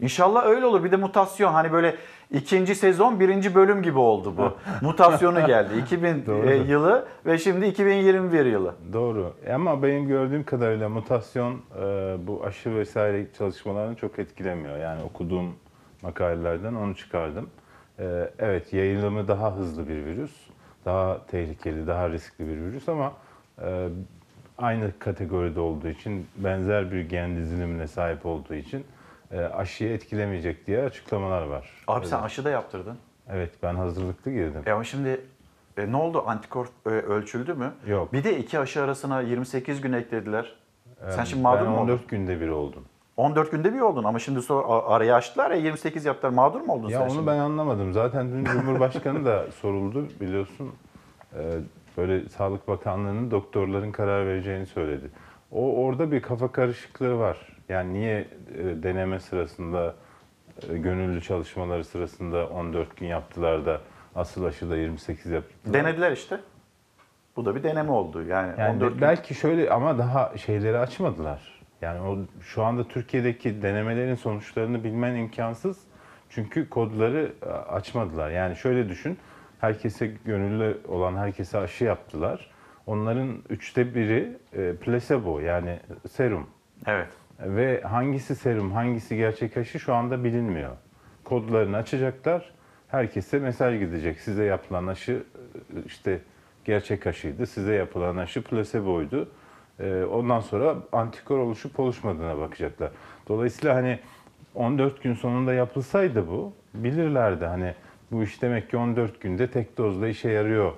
[0.00, 0.84] İnşallah öyle olur.
[0.84, 1.96] Bir de mutasyon hani böyle
[2.30, 4.56] ikinci sezon birinci bölüm gibi oldu bu.
[4.86, 5.78] Mutasyonu geldi.
[5.78, 6.50] 2000 Doğru.
[6.50, 8.74] e, yılı ve şimdi 2021 yılı.
[8.92, 9.34] Doğru.
[9.54, 14.78] Ama benim gördüğüm kadarıyla mutasyon e, bu aşı vesaire çalışmalarını çok etkilemiyor.
[14.78, 15.54] Yani okuduğum
[16.02, 17.50] makalelerden onu çıkardım.
[17.98, 20.32] E, evet yayılımı daha hızlı bir virüs.
[20.84, 23.12] Daha tehlikeli, daha riskli bir virüs ama
[23.62, 23.88] e,
[24.58, 28.84] aynı kategoride olduğu için, benzer bir gen dizilimine sahip olduğu için e,
[29.36, 31.70] aşıyı etkilemeyecek diye açıklamalar var.
[31.86, 32.96] Abi sen aşı da yaptırdın.
[33.30, 34.62] Evet ben hazırlıklı girdim.
[34.66, 35.20] E ama şimdi
[35.76, 36.22] e, ne oldu?
[36.26, 37.72] Antikor e, ölçüldü mü?
[37.86, 38.12] Yok.
[38.12, 40.52] Bir de iki aşı arasına 28 gün eklediler.
[41.10, 42.06] Sen E, şimdi mağdur mu 14 oldun?
[42.08, 42.84] günde bir oldum.
[43.16, 46.32] 14 günde bir oldun ama şimdi sonra a- arayı açtılar ya 28 yaptılar.
[46.32, 47.26] Mağdur mu oldun Ya sen onu şimdi?
[47.26, 47.92] ben anlamadım.
[47.92, 50.70] Zaten dün Cumhurbaşkanı da soruldu biliyorsun.
[51.34, 51.38] Ee,
[51.96, 55.10] böyle Sağlık Bakanlığı'nın doktorların karar vereceğini söyledi.
[55.52, 57.57] O orada bir kafa karışıklığı var.
[57.68, 58.18] Yani niye
[58.58, 59.94] e, deneme sırasında
[60.70, 63.80] e, gönüllü çalışmaları sırasında 14 gün yaptılar da
[64.14, 65.74] asıl aşıda 28 yaptılar.
[65.74, 66.40] Denediler işte.
[67.36, 68.22] Bu da bir deneme oldu.
[68.22, 69.00] Yani, Yani 14 gün.
[69.00, 71.58] belki şöyle ama daha şeyleri açmadılar.
[71.82, 75.78] Yani o şu anda Türkiye'deki denemelerin sonuçlarını bilmen imkansız.
[76.30, 78.30] Çünkü kodları e, açmadılar.
[78.30, 79.18] Yani şöyle düşün.
[79.60, 82.50] Herkese gönüllü olan herkese aşı yaptılar.
[82.86, 86.46] Onların üçte biri e, placebo yani serum.
[86.86, 87.08] Evet.
[87.40, 90.76] Ve hangisi serum, hangisi gerçek aşı şu anda bilinmiyor.
[91.24, 92.50] Kodlarını açacaklar.
[92.88, 94.20] Herkese mesaj gidecek.
[94.20, 95.22] Size yapılan aşı
[95.86, 96.20] işte
[96.64, 97.46] gerçek aşıydı.
[97.46, 99.28] Size yapılan aşı placeboydu.
[99.80, 102.90] Ee, Ondan sonra antikor oluşup oluşmadığına bakacaklar.
[103.28, 103.98] Dolayısıyla hani
[104.54, 107.74] 14 gün sonunda yapılsaydı bu bilirlerdi hani
[108.10, 110.72] bu iş demek ki 14 günde tek dozla işe yarıyor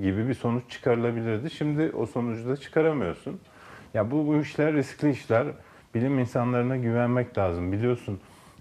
[0.00, 1.50] gibi bir sonuç çıkarılabilirdi.
[1.50, 3.40] Şimdi o sonucu da çıkaramıyorsun.
[3.94, 5.46] Ya bu, bu işler riskli işler.
[5.96, 7.72] Bilim insanlarına güvenmek lazım.
[7.72, 8.20] Biliyorsun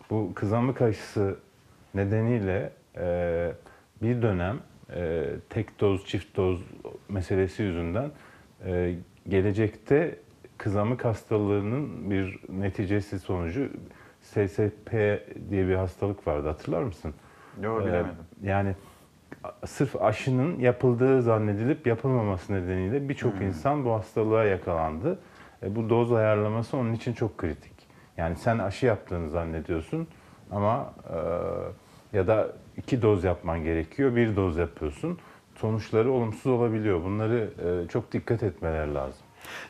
[0.10, 1.36] bu kızamık aşısı
[1.96, 3.52] nedeniyle e,
[4.02, 4.60] bir dönem
[4.96, 6.62] e, tek doz, çift doz
[7.10, 8.12] meselesi yüzünden
[8.66, 8.96] e,
[9.30, 10.20] gelecekte
[10.58, 13.70] kızamık hastalığının bir neticesi sonucu
[14.22, 14.92] SSP
[15.50, 17.14] diye bir hastalık vardı hatırlar mısın?
[17.62, 18.16] Yok, Ee, bilemedim.
[18.44, 18.76] yani
[19.66, 25.20] sırf aşının yapıldığı zannedilip yapılmaması nedeniyle birçok insan bu hastalığa yakalandı.
[25.64, 27.74] E, bu doz ayarlaması onun için çok kritik.
[28.18, 30.08] Yani sen aşı yaptığını zannediyorsun
[30.52, 31.18] ama e,
[32.18, 35.20] ya da iki doz yapman gerekiyor, bir doz yapıyorsun.
[35.56, 37.04] Sonuçları olumsuz olabiliyor.
[37.04, 39.22] Bunları e, çok dikkat etmeler lazım.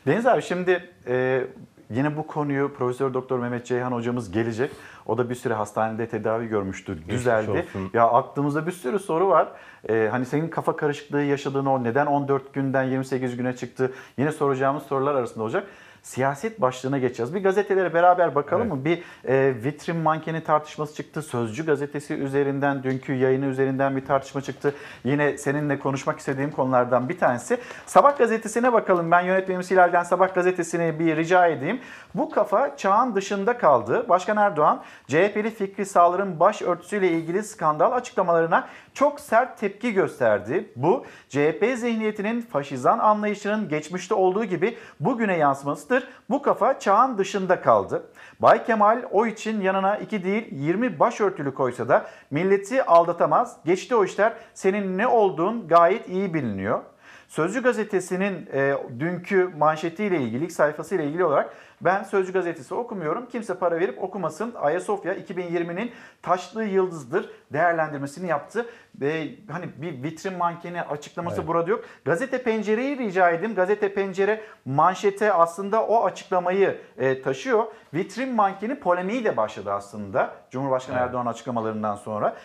[0.06, 1.44] Deniz abi şimdi e,
[1.90, 4.70] yine bu konuyu Profesör Doktor Mehmet Ceyhan hocamız gelecek.
[5.06, 6.98] O da bir süre hastanede tedavi görmüştü.
[7.08, 7.50] Düzeldi.
[7.50, 7.90] olsun.
[7.94, 9.48] Ya aklımızda bir sürü soru var.
[9.88, 13.92] E, hani senin kafa karışıklığı yaşadığın o neden 14 günden 28 güne çıktı?
[14.18, 15.66] Yine soracağımız sorular arasında olacak.
[16.06, 17.34] Siyaset başlığına geçeceğiz.
[17.34, 18.84] Bir gazetelere beraber bakalım mı?
[18.84, 21.22] Bir e, vitrin mankeni tartışması çıktı.
[21.22, 24.74] Sözcü gazetesi üzerinden, dünkü yayını üzerinden bir tartışma çıktı.
[25.04, 27.58] Yine seninle konuşmak istediğim konulardan bir tanesi.
[27.86, 29.10] Sabah gazetesine bakalım.
[29.10, 31.80] Ben yönetmenimiz Hilal'den Sabah gazetesine bir rica edeyim.
[32.14, 34.08] Bu kafa çağın dışında kaldı.
[34.08, 40.70] Başkan Erdoğan, CHP'li Fikri Sağlar'ın başörtüsüyle ilgili skandal açıklamalarına çok sert tepki gösterdi.
[40.76, 45.95] Bu CHP zihniyetinin faşizan anlayışının geçmişte olduğu gibi bugüne yansımasıdır.
[46.30, 48.06] Bu kafa çağın dışında kaldı.
[48.40, 53.56] Bay Kemal o için yanına 2 değil 20 başörtülü koysa da milleti aldatamaz.
[53.64, 56.82] Geçti o işler senin ne olduğun gayet iyi biliniyor.
[57.28, 63.26] Sözcü gazetesinin e, dünkü manşetiyle ilgili, sayfasıyla ilgili olarak ben Sözcü gazetesi okumuyorum.
[63.28, 64.54] Kimse para verip okumasın.
[64.54, 68.66] Ayasofya 2020'nin taşlı yıldızdır değerlendirmesini yaptı.
[69.00, 71.48] Ve hani bir vitrin mankeni açıklaması Evet.
[71.48, 71.84] burada yok.
[72.04, 73.54] Gazete Pencere'yi rica edeyim.
[73.54, 77.64] Gazete Pencere manşete aslında o açıklamayı e, taşıyor.
[77.94, 80.34] Vitrin mankeni polemiği de başladı aslında.
[80.50, 81.06] Cumhurbaşkanı Evet.
[81.08, 82.36] Erdoğan açıklamalarından sonra.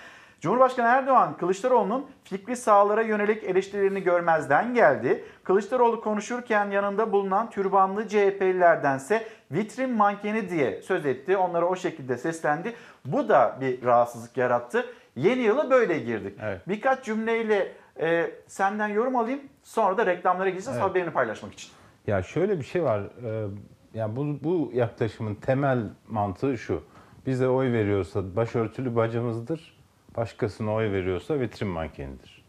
[0.42, 5.24] Cumhurbaşkanı Erdoğan Kılıçdaroğlu'nun fikri sağlara yönelik eleştirilerini görmezden geldi.
[5.44, 11.38] Kılıçdaroğlu konuşurken yanında bulunan türbanlı CHP'lilerdense vitrin mankeni diye söz etti.
[11.38, 12.74] Onlara o şekilde seslendi.
[13.06, 14.86] Bu da bir rahatsızlık yarattı.
[15.16, 16.38] Yeni yıla böyle girdik.
[16.42, 16.62] Evet.
[16.68, 19.40] Birkaç cümleyle e, senden yorum alayım.
[19.64, 20.90] Sonra da reklamlara gideceğiz Evet.
[20.90, 21.72] haberini paylaşmak için.
[22.08, 23.02] Ya şöyle bir şey var.
[23.26, 23.48] Ee,
[23.94, 26.84] Ya bu, bu yaklaşımın temel mantığı şu.
[27.26, 29.81] Bize oy veriyorsa başörtülü bacımızdır.
[30.17, 32.43] Başkasına oy veriyorsa vitrin mankenidir.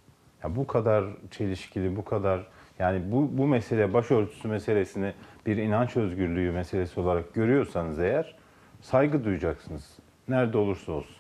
[0.45, 2.47] Ya bu kadar çelişkili, bu kadar
[2.79, 5.13] yani bu bu mesele başörtüsü meselesini
[5.47, 8.35] bir inanç özgürlüğü meselesi olarak görüyorsanız eğer
[8.81, 9.99] saygı duyacaksınız.
[10.29, 11.17] Nerede olursa olsun.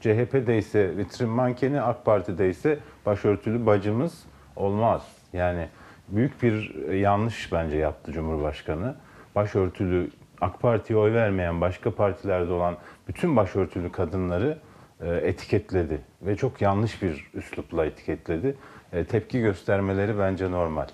[0.00, 4.26] CHP'de ise vitrin mankeni, AK Parti'de ise başörtülü bacımız
[4.56, 5.08] olmaz.
[5.32, 5.68] Yani
[6.08, 8.96] büyük bir yanlış bence yaptı Cumhurbaşkanı.
[9.34, 12.76] Başörtülü AK Parti'ye oy vermeyen başka partilerde olan
[13.08, 14.69] bütün başörtülü kadınları e,
[15.06, 18.56] etiketledi ve çok yanlış bir üslupla etiketledi.
[18.92, 20.86] E, tepki göstermeleri bence normal.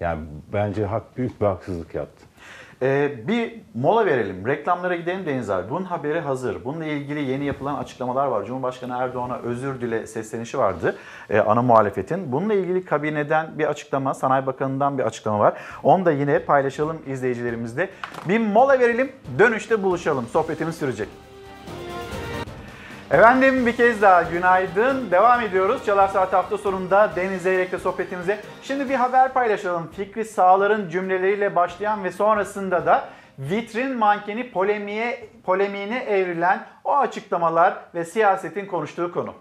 [0.00, 0.20] Yani
[0.52, 2.24] bence hak büyük bir haksızlık yaptı.
[2.82, 4.46] Ee, bir mola verelim.
[4.46, 5.70] Reklamlara gidelim Deniz abi.
[5.70, 6.64] Bunun haberi hazır.
[6.64, 8.44] Bununla ilgili yeni yapılan açıklamalar var.
[8.44, 10.96] Cumhurbaşkanı Erdoğan'a özür dile seslenişi vardı.
[11.30, 12.32] Ee, ana muhalefetin.
[12.32, 15.60] Bununla ilgili kabineden bir açıklama, Sanayi Bakanı'ndan bir açıklama var.
[15.82, 17.90] Onu da yine paylaşalım izleyicilerimizle.
[18.28, 19.12] Bir mola verelim.
[19.38, 20.26] Dönüşte buluşalım.
[20.26, 21.08] Sohbetimiz sürecek.
[23.10, 25.10] Efendim bir kez daha günaydın.
[25.10, 25.86] Devam ediyoruz.
[25.86, 28.40] Çalar Saat hafta sonunda Deniz Zeyrek'le sohbetimize.
[28.62, 29.90] Şimdi bir haber paylaşalım.
[29.96, 38.04] Fikri Sağlar'ın cümleleriyle başlayan ve sonrasında da vitrin mankeni polemiğe, polemiğine evrilen o açıklamalar ve
[38.04, 39.34] siyasetin konuştuğu konu.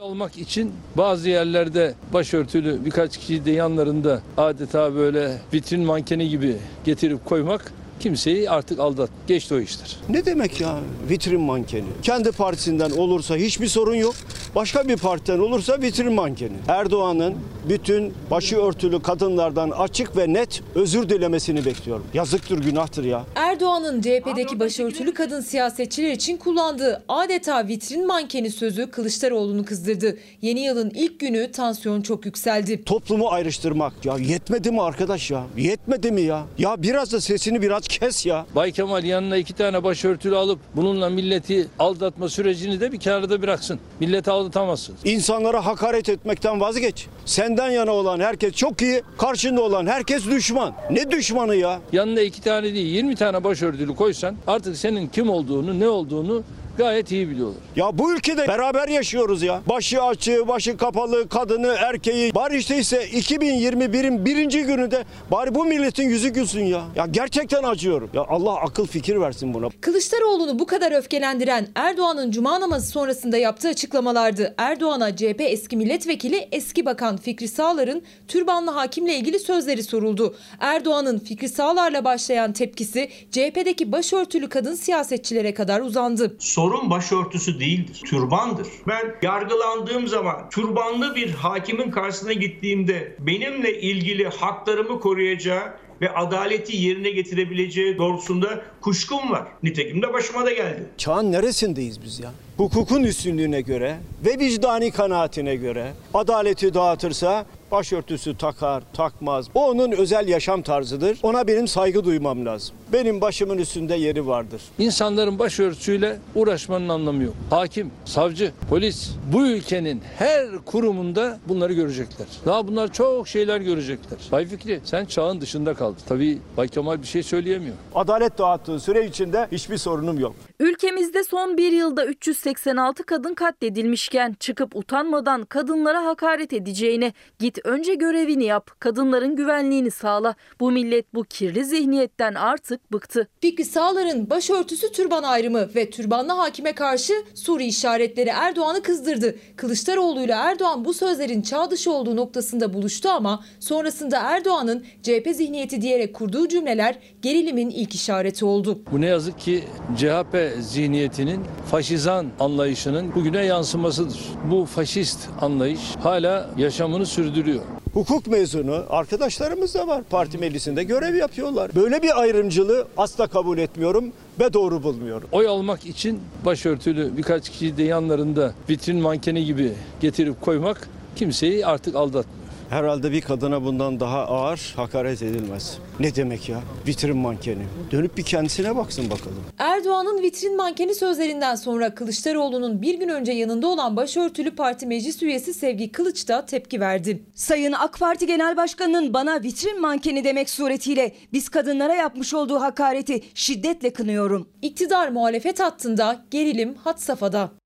[0.00, 7.24] olmak için bazı yerlerde başörtülü birkaç kişiyi de yanlarında adeta böyle vitrin mankeni gibi getirip
[7.24, 9.10] koymak kimseyi artık aldat.
[9.26, 9.96] Geçti o işler.
[10.08, 10.78] Ne demek ya
[11.10, 11.84] vitrin mankeni?
[12.02, 14.14] Kendi partisinden olursa hiçbir sorun yok.
[14.54, 16.56] Başka bir partiden olursa vitrin mankeni.
[16.68, 17.34] Erdoğan'ın
[17.68, 22.04] bütün başı örtülü kadınlardan açık ve net özür dilemesini bekliyorum.
[22.14, 23.24] Yazıktır, günahtır ya.
[23.34, 30.18] Erdoğan'ın CHP'deki başörtülü kadın siyasetçiler için kullandığı adeta vitrin mankeni sözü Kılıçdaroğlu'nu kızdırdı.
[30.42, 32.84] Yeni yılın ilk günü tansiyon çok yükseldi.
[32.84, 35.44] Toplumu ayrıştırmak ya yetmedi mi arkadaş ya?
[35.56, 36.44] Yetmedi mi ya?
[36.58, 38.46] Ya biraz da sesini biraz kes ya.
[38.54, 43.80] Bay Kemal yanına iki tane başörtülü alıp bununla milleti aldatma sürecini de bir kenarda bıraksın.
[44.00, 44.94] Milleti aldatamazsın.
[45.04, 47.06] İnsanlara hakaret etmekten vazgeç.
[47.24, 50.74] Senden yana olan herkes çok iyi, karşında olan herkes düşman.
[50.90, 51.80] Ne düşmanı ya?
[51.92, 56.42] Yanına iki tane değil 20 tane başörtülü koysan artık senin kim olduğunu ne olduğunu
[56.80, 57.58] gayet iyi biliyorlar.
[57.76, 59.62] Ya bu ülkede beraber yaşıyoruz ya.
[59.68, 62.34] Başı açığı, başı kapalı, kadını, erkeği.
[62.34, 66.82] Bari işte ise 2021'in birinci gününde bari bu milletin yüzü gülsün ya.
[66.96, 68.10] Ya gerçekten acıyorum.
[68.14, 69.68] Ya Allah akıl fikir versin buna.
[69.80, 74.54] Kılıçdaroğlu'nu bu kadar öfkelendiren Erdoğan'ın cuma namazı sonrasında yaptığı açıklamalardı.
[74.58, 80.34] Erdoğan'a CHP eski milletvekili eski bakan Fikri Sağlar'ın türbanlı hakimle ilgili sözleri soruldu.
[80.60, 86.36] Erdoğan'ın Fikri Sağlar'la başlayan tepkisi CHP'deki başörtülü kadın siyasetçilere kadar uzandı.
[86.38, 88.68] Sorun sorun başörtüsü değildir, türbandır.
[88.88, 97.10] Ben yargılandığım zaman türbanlı bir hakimin karşısına gittiğimde benimle ilgili haklarımı koruyacağı ve adaleti yerine
[97.10, 99.48] getirebileceği doğrultusunda kuşkum var.
[99.62, 100.82] Nitekim de başıma da geldi.
[100.98, 102.30] Çağın neresindeyiz biz ya?
[102.56, 103.96] Hukukun üstünlüğüne göre
[104.26, 109.46] ve vicdani kanaatine göre adaleti dağıtırsa başörtüsü takar, takmaz.
[109.54, 111.18] O onun özel yaşam tarzıdır.
[111.22, 112.76] Ona benim saygı duymam lazım.
[112.92, 114.62] Benim başımın üstünde yeri vardır.
[114.78, 117.34] İnsanların başörtüsüyle uğraşmanın anlamı yok.
[117.50, 122.26] Hakim, savcı, polis bu ülkenin her kurumunda bunları görecekler.
[122.46, 124.18] Daha bunlar çok şeyler görecekler.
[124.32, 126.02] Bay Fikri sen çağın dışında kaldın.
[126.08, 127.76] Tabii Bay Kemal bir şey söyleyemiyor.
[127.94, 130.36] Adalet dağıttığı süre içinde hiçbir sorunum yok.
[130.60, 138.44] Ülkemizde son bir yılda 386 kadın katledilmişken çıkıp utanmadan kadınlara hakaret edeceğine git önce görevini
[138.44, 140.34] yap, kadınların güvenliğini sağla.
[140.60, 143.28] Bu millet bu kirli zihniyetten artık bıktı.
[143.40, 149.36] Fikri Sağlar'ın başörtüsü türban ayrımı ve türbanlı hakime karşı Suri işaretleri Erdoğan'ı kızdırdı.
[149.56, 155.79] Kılıçdaroğlu ile Erdoğan bu sözlerin çağ dışı olduğu noktasında buluştu ama sonrasında Erdoğan'ın CHP zihniyeti
[155.80, 158.78] diyerek kurduğu cümleler gerilimin ilk işareti oldu.
[158.92, 159.64] Bu ne yazık ki
[159.96, 164.20] CHP zihniyetinin faşizan anlayışının bugüne yansımasıdır.
[164.50, 167.62] Bu faşist anlayış hala yaşamını sürdürüyor.
[167.94, 170.02] Hukuk mezunu arkadaşlarımız da var.
[170.10, 171.70] Parti meclisinde görev yapıyorlar.
[171.74, 175.28] Böyle bir ayrımcılığı asla kabul etmiyorum ve doğru bulmuyorum.
[175.32, 181.96] Oy almak için başörtülü birkaç kişiyi de yanlarında vitrin mankeni gibi getirip koymak kimseyi artık
[181.96, 182.49] aldatmıyor.
[182.70, 185.78] Herhalde bir kadına bundan daha ağır hakaret edilmez.
[186.00, 186.60] Ne demek ya?
[186.86, 187.62] Vitrin mankeni.
[187.90, 189.44] Dönüp bir kendisine baksın bakalım.
[189.58, 195.54] Erdoğan'ın vitrin mankeni sözlerinden sonra Kılıçdaroğlu'nun bir gün önce yanında olan başörtülü parti meclis üyesi
[195.54, 197.22] Sevgi Kılıç da tepki verdi.
[197.34, 203.22] Sayın AK Parti Genel Başkanı'nın bana vitrin mankeni demek suretiyle biz kadınlara yapmış olduğu hakareti
[203.34, 204.48] şiddetle kınıyorum.
[204.62, 207.59] İktidar muhalefet hattında gerilim had safhada.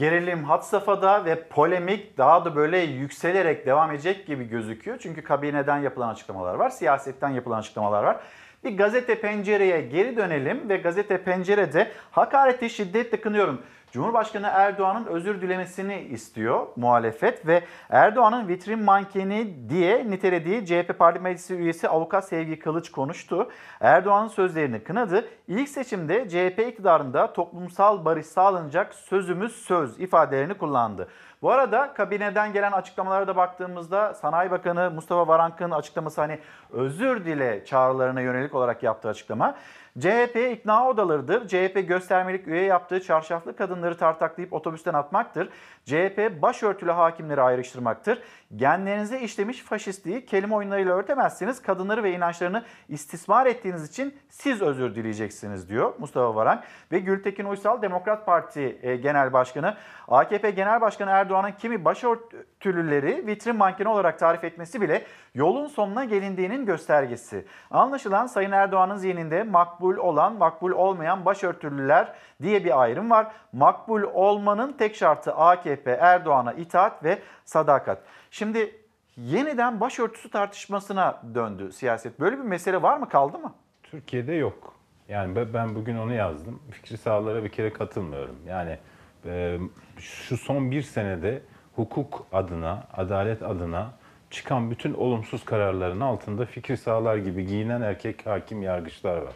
[0.00, 4.98] Gerilim had safhada ve polemik daha da böyle yükselerek devam edecek gibi gözüküyor.
[4.98, 8.20] Çünkü kabineden yapılan açıklamalar var, siyasetten yapılan açıklamalar var.
[8.64, 13.62] Bir gazete pencereye geri dönelim ve gazete pencerede hakareti şiddetle kınıyorum.
[13.92, 21.54] Cumhurbaşkanı Erdoğan'ın özür dilemesini istiyor muhalefet ve Erdoğan'ın vitrin mankeni diye nitelediği CHP Parti Meclisi
[21.54, 23.50] üyesi avukat Sevgi Kılıç konuştu.
[23.80, 25.28] Erdoğan'ın sözlerini kınadı.
[25.50, 31.08] İlk seçimde CHP iktidarında toplumsal barış sağlanacak sözümüz söz ifadelerini kullandı.
[31.42, 36.38] Bu arada kabineden gelen açıklamalara da baktığımızda Sanayi Bakanı Mustafa Varank'ın açıklaması hani
[36.70, 39.56] özür dile çağrılarına yönelik olarak yaptığı açıklama.
[39.98, 41.48] CHP ikna odalarıdır.
[41.48, 45.48] CHP göstermelik üye yaptığı çarşaflı kadınları tartaklayıp otobüsten atmaktır.
[45.84, 48.22] CHP başörtülü hakimleri ayrıştırmaktır.
[48.56, 51.62] Genlerinize işlemiş faşistliği kelime oyunlarıyla örtemezsiniz.
[51.62, 56.64] Kadınları ve inançlarını istismar ettiğiniz için siz özür dileyeceksiniz diyor Mustafa Varank.
[56.92, 59.76] Ve Gültekin Uysal Demokrat Parti e, Genel Başkanı
[60.08, 66.66] AKP Genel Başkanı Erdoğan'ın kimi başörtülüleri vitrin mankeni olarak tarif etmesi bile yolun sonuna gelindiğinin
[66.66, 67.46] göstergesi.
[67.70, 72.12] Anlaşılan Sayın Erdoğan'ın zihninde makbul olan, makbul olmayan başörtülüler
[72.42, 73.32] diye bir ayrım var.
[73.52, 78.02] Makbul olmanın tek şartı AKP Erdoğan'a itaat ve sadakat.
[78.30, 78.80] Şimdi
[79.16, 82.20] yeniden başörtüsü tartışmasına döndü siyaset.
[82.20, 83.54] Böyle bir mesele var mı kaldı mı?
[83.82, 84.79] Türkiye'de yok.
[85.10, 86.60] Yani ben- bugün onu yazdım.
[86.70, 88.36] Fikri sahalara bir kere katılmıyorum.
[88.48, 88.78] Yani
[89.26, 89.58] e,
[89.98, 91.42] şu son bir senede
[91.76, 93.92] hukuk adına, adalet adına
[94.30, 99.34] çıkan bütün olumsuz kararların altında fikri sahalar gibi giyinen erkek hakim yargıçlar var.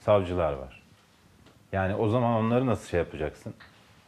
[0.00, 0.82] Savcılar var.
[1.72, 3.54] Yani o zaman onları nasıl şey yapacaksın?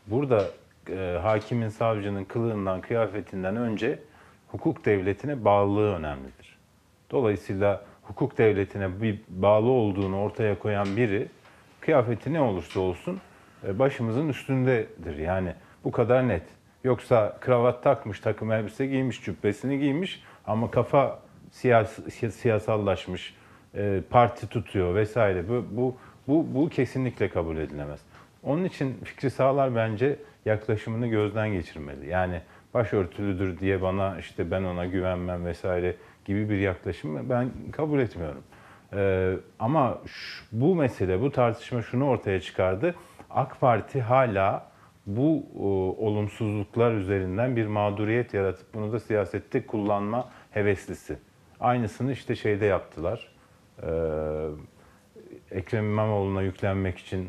[0.06, 0.44] Burada
[0.90, 3.98] e, hakimin, savcının kılığından, kıyafetinden önce
[4.48, 6.58] hukuk devletine bağlılığı önemlidir.
[7.10, 11.28] Dolayısıyla hukuk devletine bir bağlı olduğunu ortaya koyan biri
[11.80, 13.20] kıyafeti ne olursa olsun
[13.66, 15.16] e, başımızın üstündedir.
[15.16, 15.54] Yani
[15.84, 16.42] bu kadar net.
[16.84, 21.18] Yoksa kravat takmış, takım elbise giymiş, cübbesini giymiş ama kafa
[21.50, 23.34] siyas si- siyasallaşmış,
[23.74, 25.48] e, parti tutuyor vesaire.
[25.48, 25.96] Bu, bu,
[26.28, 28.00] bu, bu kesinlikle kabul edilemez.
[28.42, 32.08] Onun için Fikri Sağlar bence yaklaşımını gözden geçirmeli.
[32.08, 32.40] Yani
[32.74, 35.94] başörtülüdür diye bana işte ben ona güvenmem vesaire
[36.30, 38.42] gibi bir yaklaşım ben kabul etmiyorum.
[38.92, 42.94] Ee, ama şu- bu mesele, bu tartışma şunu ortaya çıkardı.
[43.30, 44.70] AK Parti hala
[45.06, 45.62] bu e,
[46.04, 51.18] olumsuzluklar üzerinden bir mağduriyet yaratıp bunu da siyasette kullanma heveslisi.
[51.60, 53.28] Aynısını işte şeyde yaptılar.
[53.82, 53.86] Ee,
[55.50, 57.28] Ekrem İmamoğlu'na yüklenmek için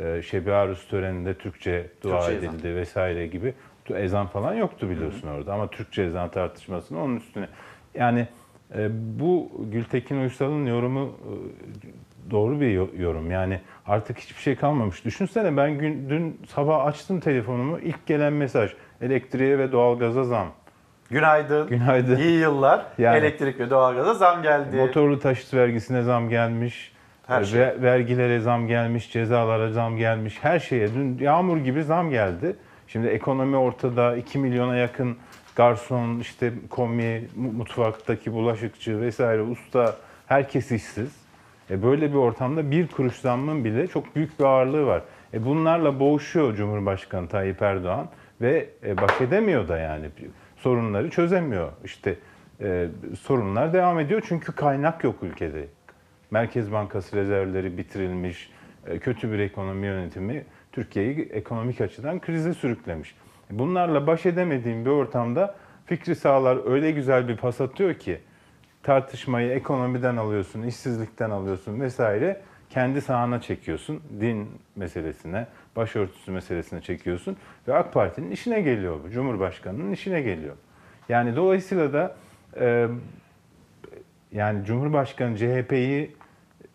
[0.00, 2.54] e, Şebi Arus töreninde Türkçe dua Türkçe ezan.
[2.54, 3.54] edildi vesaire gibi.
[3.94, 7.48] Ezan falan yoktu biliyorsun orada ama Türkçe ezan tartışmasını onun üstüne.
[7.94, 8.28] Yani
[9.18, 13.30] bu Gültekin Uysal'ın yorumu e, doğru bir yo- yorum.
[13.30, 15.04] Yani artık hiçbir şey kalmamış.
[15.04, 17.78] Düşünsene ben gün, dün sabah açtım telefonumu.
[17.78, 20.46] ilk gelen mesaj elektriğe ve doğalgaza zam.
[21.10, 21.68] Günaydın.
[21.68, 22.16] Günaydın.
[22.16, 22.86] İyi yıllar.
[22.98, 24.76] Yani- Elektrik ve doğalgaza zam geldi.
[24.76, 26.92] Motorlu taşıt vergisine zam gelmiş.
[27.26, 27.60] Her e, şey.
[27.60, 30.38] ve- vergilere zam gelmiş, cezalara zam gelmiş.
[30.42, 32.56] Her şeye dün yağmur gibi zam geldi.
[32.88, 35.16] Şimdi ekonomi ortada 2 milyona yakın
[35.58, 39.96] garson, işte komi, mu- mutfaktaki bulaşıkçı vesaire usta
[40.26, 41.16] herkes işsiz.
[41.70, 45.02] E böyle bir ortamda bir kuruş zammın bile çok büyük bir ağırlığı var.
[45.34, 48.08] E bunlarla boğuşuyor Cumhurbaşkanı Tayyip Erdoğan
[48.40, 50.06] ve e, baş edemiyor da yani
[50.56, 51.72] sorunları çözemiyor.
[51.84, 52.16] İşte
[52.60, 52.88] e,
[53.20, 55.66] sorunlar devam ediyor çünkü kaynak yok ülkede.
[56.30, 58.50] Merkez Bankası rezervleri bitirilmiş,
[58.86, 63.14] e, kötü bir ekonomi yönetimi Türkiye'yi ekonomik açıdan krize sürüklemiş.
[63.50, 65.54] Bunlarla baş edemediğim bir ortamda
[65.86, 68.20] Fikri Sağlar öyle güzel bir pas atıyor ki
[68.82, 72.40] tartışmayı ekonomiden alıyorsun, işsizlikten alıyorsun vesaire
[72.70, 74.00] kendi sahana çekiyorsun.
[74.20, 75.46] Din meselesine,
[75.76, 77.36] başörtüsü meselesine çekiyorsun
[77.68, 79.10] ve AK Parti'nin işine geliyor bu.
[79.10, 80.56] Cumhurbaşkanının işine geliyor.
[81.08, 82.16] Yani dolayısıyla da
[82.60, 82.88] e,
[84.32, 86.16] yani Cumhurbaşkanı CHP'yi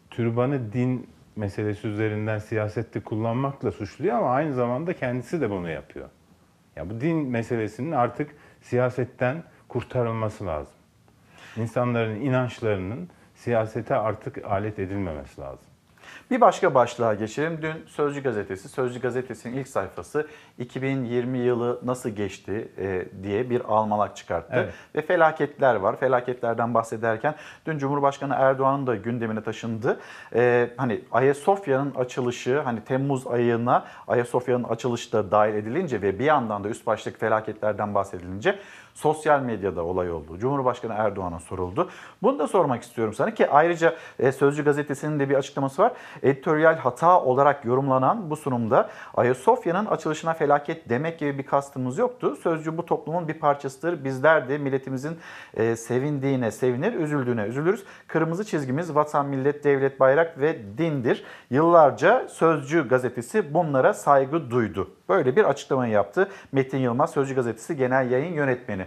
[0.09, 6.09] türbanı din meselesi üzerinden siyasette kullanmakla suçluyor ama aynı zamanda kendisi de bunu yapıyor.
[6.75, 10.73] Ya bu din meselesinin artık siyasetten kurtarılması lazım.
[11.57, 15.72] İnsanların inançlarının siyasete artık alet edilmemesi lazım.
[16.33, 17.59] Bir başka başlığa geçelim.
[17.61, 20.27] Dün Sözcü Gazetesi, Sözcü Gazetesi'nin ilk sayfası
[20.57, 24.53] 2020 yılı nasıl geçti e, diye bir almalak çıkarttı.
[24.53, 24.73] Evet.
[24.95, 25.99] Ve felaketler var.
[25.99, 29.99] Felaketlerden bahsederken dün Cumhurbaşkanı Erdoğan'ın da gündemine taşındı.
[30.35, 36.63] E, hani Ayasofya'nın açılışı, hani Temmuz ayına Ayasofya'nın açılışı da dahil edilince ve bir yandan
[36.63, 38.59] da üst başlık felaketlerden bahsedilince
[38.93, 40.37] sosyal medyada olay oldu.
[40.39, 41.89] Cumhurbaşkanı Erdoğan'a soruldu.
[42.21, 45.91] Bunu da sormak istiyorum sana ki ayrıca e, Sözcü Gazetesi'nin de bir açıklaması var.
[46.23, 52.35] Editoryal hata olarak yorumlanan bu sunumda Ayasofya'nın açılışına felaket demek gibi bir kastımız yoktu.
[52.43, 54.03] Sözcü bu toplumun bir parçasıdır.
[54.03, 55.17] Bizler de milletimizin
[55.53, 57.83] e, sevindiğine sevinir, üzüldüğüne üzülürüz.
[58.07, 61.23] Kırmızı çizgimiz vatan, millet, devlet, bayrak ve dindir.
[61.49, 64.91] Yıllarca Sözcü Gazetesi bunlara saygı duydu.
[65.09, 68.82] Böyle bir açıklamayı yaptı Metin Yılmaz Sözcü Gazetesi Genel Yayın Yönetmeni.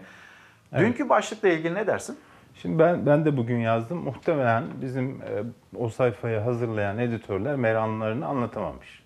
[0.79, 2.19] Dünkü başlıkla ilgili ne dersin?
[2.55, 3.99] Şimdi ben ben de bugün yazdım.
[3.99, 5.43] Muhtemelen bizim e,
[5.77, 9.03] o sayfayı hazırlayan editörler meramlarını anlatamamış.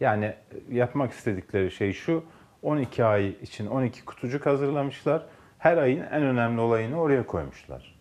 [0.00, 0.36] Yani e,
[0.70, 2.24] yapmak istedikleri şey şu.
[2.62, 5.22] 12 ay için 12 kutucuk hazırlamışlar.
[5.58, 7.94] Her ayın en önemli olayını oraya koymuşlar.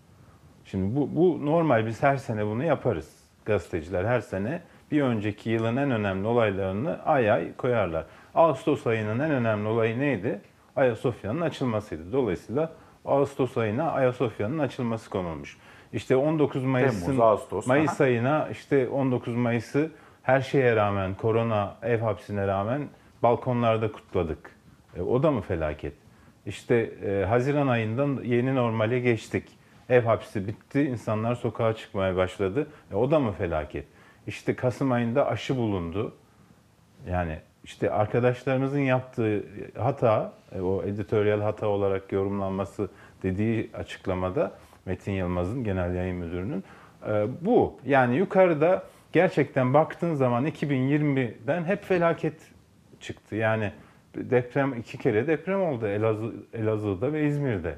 [0.65, 3.09] Şimdi bu, bu normal biz her sene bunu yaparız.
[3.45, 8.05] Gazeteciler her sene bir önceki yılın en önemli olaylarını ay ay koyarlar.
[8.35, 10.41] Ağustos ayının en önemli olayı neydi?
[10.75, 12.11] Ayasofya'nın açılmasıydı.
[12.11, 12.71] Dolayısıyla
[13.05, 15.57] Ağustos ayına Ayasofya'nın açılması konulmuş.
[15.93, 18.03] İşte 19 Mayıs'ın Temmuz, Ağustos, Mayıs aha.
[18.03, 19.91] ayına işte 19 Mayıs'ı
[20.23, 22.87] her şeye rağmen korona ev hapsine rağmen
[23.23, 24.55] balkonlarda kutladık.
[24.97, 25.93] E, o da mı felaket?
[26.45, 29.49] İşte e, Haziran ayından yeni normale geçtik.
[29.89, 32.67] Ev hapsi bitti, insanlar sokağa çıkmaya başladı.
[32.91, 33.85] E, o da mı felaket?
[34.27, 36.15] İşte Kasım ayında aşı bulundu.
[37.09, 39.43] Yani işte arkadaşlarımızın yaptığı
[39.77, 42.89] hata, e, o editoryal hata olarak yorumlanması
[43.23, 44.51] dediği açıklamada
[44.85, 46.63] Metin Yılmaz'ın genel yayın müdürünün
[47.07, 47.79] e, bu.
[47.85, 48.83] Yani yukarıda
[49.13, 52.41] gerçekten baktığın zaman 2020'den hep felaket
[52.99, 53.35] çıktı.
[53.35, 53.71] Yani
[54.15, 57.75] deprem iki kere deprem oldu Elazığ, Elazığ'da ve İzmir'de.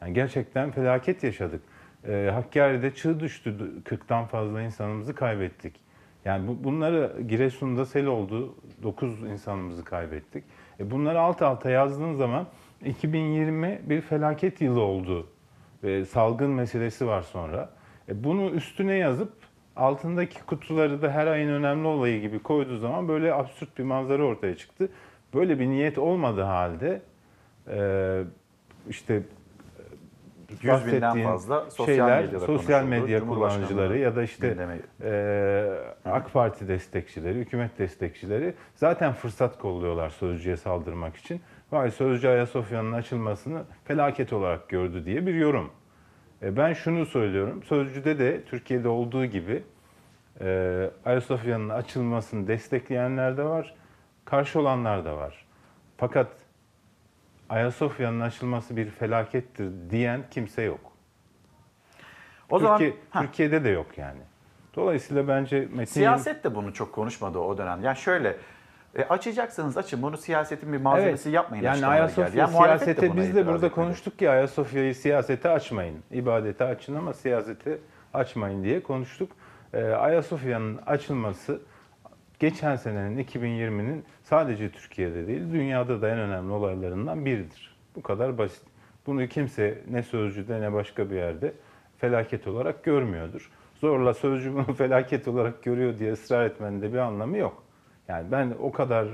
[0.00, 1.62] Yani gerçekten felaket yaşadık.
[2.08, 3.54] E, Hakkari'de çığ düştü.
[3.84, 5.85] 40'tan fazla insanımızı kaybettik.
[6.26, 8.54] Yani bu, bunları Giresun'da sel oldu.
[8.82, 10.44] 9 insanımızı kaybettik.
[10.80, 12.46] E bunları alt alta yazdığın zaman
[12.84, 15.26] 2020 bir felaket yılı oldu.
[15.82, 17.70] Ve salgın meselesi var sonra.
[18.08, 19.32] E bunu üstüne yazıp
[19.76, 24.56] altındaki kutuları da her ayın önemli olayı gibi koyduğu zaman böyle absürt bir manzara ortaya
[24.56, 24.88] çıktı.
[25.34, 27.02] Böyle bir niyet olmadığı halde
[27.68, 28.22] e,
[28.88, 29.22] işte
[30.50, 34.56] 100 binden fazla sosyal şeyler, medyada sosyal medya kullanıcıları ya da işte
[35.02, 41.40] e, AK Parti destekçileri, hükümet destekçileri zaten fırsat kolluyorlar Sözcü'ye saldırmak için.
[41.72, 45.70] Vay Sözcü Ayasofya'nın açılmasını felaket olarak gördü diye bir yorum.
[46.42, 49.62] E, ben şunu söylüyorum, Sözcü'de de Türkiye'de olduğu gibi
[50.40, 53.74] e, Ayasofya'nın açılmasını destekleyenler de var,
[54.24, 55.46] karşı olanlar da var.
[55.96, 56.28] Fakat
[57.48, 60.80] Ayasofya'nın açılması bir felakettir diyen kimse yok.
[62.50, 63.20] O zaman- Türkiye, Ha.
[63.20, 64.20] Türkiye'de yok yani.
[64.74, 67.82] Dolayısıyla bence Metin Siyaset de bunu çok konuşmadı o dönem.
[67.84, 68.36] Yani şöyle
[68.96, 71.64] e, açacaksanız açın bunu siyasetin bir malzemesi yapmayın.
[71.64, 72.38] Yani Ayasofya geldi.
[72.38, 73.74] Yani siyasete buna biz de burada etmedi.
[73.74, 76.02] konuştuk ki Ayasofya'yı siyasete açmayın.
[76.12, 77.78] İbadete açın ama siyasete
[78.14, 79.32] açmayın diye konuştuk.
[79.74, 81.60] e, Ayasofya'nın açılması
[82.38, 87.76] geçen senenin 2020'nin sadece Türkiye'de değil dünyada da en önemli olaylarından biridir.
[87.96, 88.62] Bu kadar basit.
[89.06, 91.52] Bunu kimse ne sözcüde ne başka bir yerde
[91.98, 93.50] felaket olarak görmüyordur.
[93.80, 97.62] Zorla sözcü bunu felaket olarak görüyor diye ısrar etmenin de bir anlamı yok.
[98.08, 99.06] Yani ben o kadar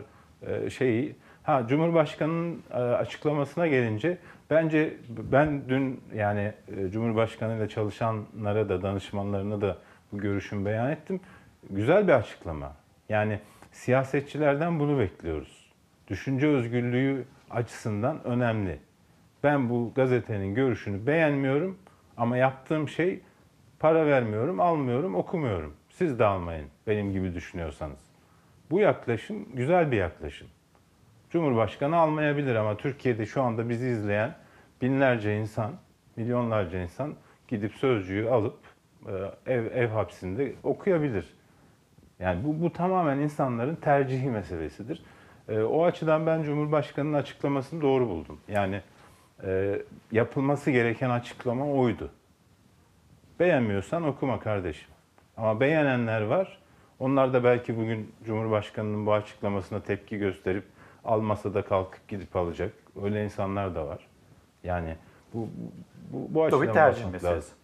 [0.43, 4.19] e, şeyi ha Cumhurbaşkanının e, açıklamasına gelince
[4.51, 9.77] bence ben dün yani e, Cumhurbaşkanı ile çalışanlara da danışmanlarına da
[10.13, 11.21] bu görüşümü beyan ettim.
[11.71, 12.82] Güzel bir açıklama.
[13.13, 13.39] Yani
[13.73, 15.73] siyasetçilerden bunu bekliyoruz.
[16.09, 18.79] Düşünce özgürlüğü açısından önemli.
[19.43, 21.79] Ben bu gazetenin görüşünü beğenmiyorum
[22.17, 23.21] ama yaptığım şey
[23.79, 25.75] para vermiyorum, almıyorum, okumuyorum.
[25.91, 28.01] Siz de almayın benim gibi düşünüyorsanız.
[28.71, 30.49] Bu yaklaşım güzel bir yaklaşım.
[31.31, 34.35] Cumhurbaşkanı almayabilir ama Türkiye'de şu anda bizi izleyen
[34.83, 35.73] binlerce insan,
[36.17, 37.15] milyonlarca insan
[37.49, 38.59] gidip sözcüğü alıp
[39.07, 39.13] e,
[39.53, 41.42] ev, ev hapsinde okuyabilir.
[42.23, 45.03] Yani bu, bu tamamen insanların tercihi meselesidir.
[45.49, 48.41] E, o açıdan ben Cumhurbaşkanı'nın açıklamasını doğru buldum.
[48.49, 48.81] Yani
[49.45, 52.11] e, yapılması gereken açıklama oydu.
[53.41, 54.89] Beğenmiyorsan okuma kardeşim.
[55.37, 56.59] Ama beğenenler var.
[56.99, 60.65] Onlar da belki bugün Cumhurbaşkanı'nın bu açıklamasına tepki gösterip
[61.05, 62.73] almasa da kalkıp gidip alacak.
[63.03, 64.07] Öyle insanlar da var.
[64.65, 64.97] Yani
[65.35, 65.49] bu
[66.13, 67.27] bu, bu açıdan Tabii tercih meselesi.
[67.27, 67.55] lazım.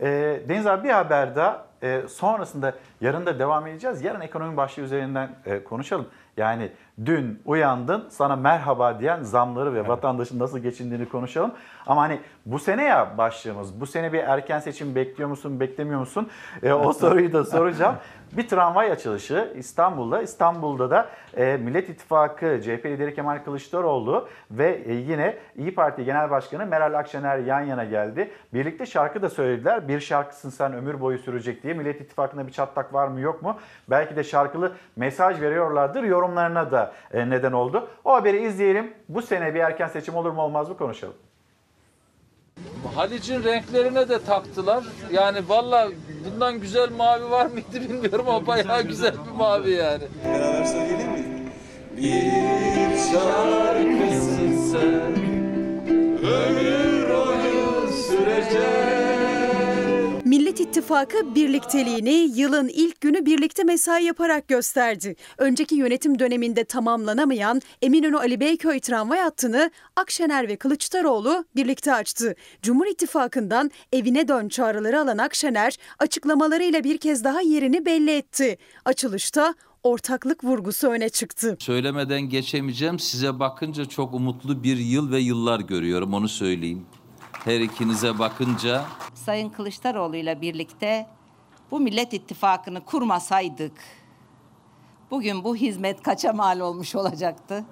[0.00, 1.68] Ee, Deniz abi bir haber daha.
[1.82, 4.02] Ee, sonrasında yarın da devam edeceğiz.
[4.04, 6.08] Yarın ekonomi başlığı üzerinden e, konuşalım.
[6.36, 6.72] Yani
[7.06, 11.52] dün uyandın sana merhaba diyen zamları ve vatandaşın nasıl geçindiğini konuşalım.
[11.86, 13.80] Ama hani bu sene ya başlığımız.
[13.80, 16.28] Bu sene bir erken seçim bekliyor musun, beklemiyor musun?
[16.62, 17.96] Ee, o soruyu da soracağım.
[18.32, 20.22] Bir tramvay açılışı İstanbul'da.
[20.22, 26.30] İstanbul'da da e, Millet İttifakı CHP lideri Kemal Kılıçdaroğlu ve e, yine İyi Parti Genel
[26.30, 28.30] Başkanı Meral Akşener yan yana geldi.
[28.54, 29.88] Birlikte şarkı da söylediler.
[29.88, 31.74] Bir şarkısın sen ömür boyu sürecek diye.
[31.74, 33.56] Millet İttifakı'nda bir çatlak var mı yok mu?
[33.90, 36.02] Belki de şarkılı mesaj veriyorlardır.
[36.02, 37.88] Yorumlarına da e, neden oldu.
[38.04, 38.94] O haberi izleyelim.
[39.08, 41.14] Bu sene bir erken seçim olur mu olmaz mı konuşalım.
[42.94, 44.84] Halic'in renklerine de taktılar.
[45.12, 45.88] Yani valla
[46.24, 50.04] bundan güzel mavi var mıydı bilmiyorum ama bayağı güzel bir mavi yani.
[50.24, 51.24] Beraber söyleyelim mi?
[51.96, 55.28] Bir şarkısın sen
[56.22, 59.07] Ömür boyu sürecek
[60.28, 65.16] Millet İttifakı birlikteliğini yılın ilk günü birlikte mesai yaparak gösterdi.
[65.38, 72.34] Önceki yönetim döneminde tamamlanamayan Eminönü Ali Beyköy tramvay hattını Akşener ve Kılıçdaroğlu birlikte açtı.
[72.62, 78.58] Cumhur İttifakı'ndan evine dön çağrıları alan Akşener açıklamalarıyla bir kez daha yerini belli etti.
[78.84, 81.56] Açılışta ortaklık vurgusu öne çıktı.
[81.60, 82.98] Söylemeden geçemeyeceğim.
[82.98, 86.86] Size bakınca çok umutlu bir yıl ve yıllar görüyorum onu söyleyeyim.
[87.44, 88.84] Her ikinize bakınca
[89.14, 91.06] Sayın Kılıçdaroğlu ile birlikte
[91.70, 93.72] bu Millet İttifakı'nı kurmasaydık
[95.10, 97.64] bugün bu hizmet kaça mal olmuş olacaktı?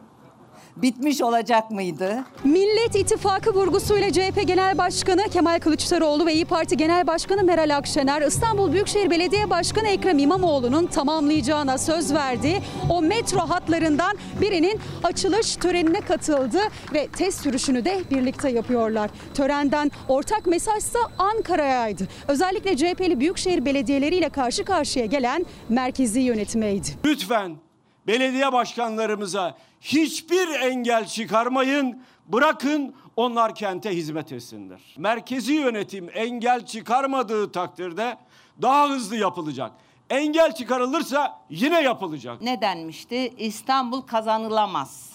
[0.77, 2.25] Bitmiş olacak mıydı?
[2.45, 8.23] Millet İttifakı vurgusuyla CHP Genel Başkanı Kemal Kılıçdaroğlu ve İyi Parti Genel Başkanı Meral Akşener
[8.23, 12.63] İstanbul Büyükşehir Belediye Başkanı Ekrem İmamoğlu'nun tamamlayacağına söz verdi.
[12.91, 16.59] O metro hatlarından birinin açılış törenine katıldı
[16.95, 19.11] ve test sürüşünü de birlikte yapıyorlar.
[19.35, 22.09] Törenden ortak mesajsa Ankara'yaydı.
[22.29, 26.89] Özellikle CHP'li Büyükşehir belediyeleriyle karşı karşıya gelen merkezi yönetimeydi.
[27.05, 27.66] Lütfen
[28.07, 32.03] belediye başkanlarımıza hiçbir engel çıkarmayın.
[32.27, 34.81] Bırakın onlar kente hizmet etsinler.
[34.99, 38.19] Merkezi yönetim engel çıkarmadığı takdirde
[38.63, 39.73] daha hızlı yapılacak.
[40.11, 42.43] Engel çıkarılırsa yine yapılacak.
[42.43, 43.35] Ne denmişti?
[43.39, 45.13] İstanbul kazanılamaz.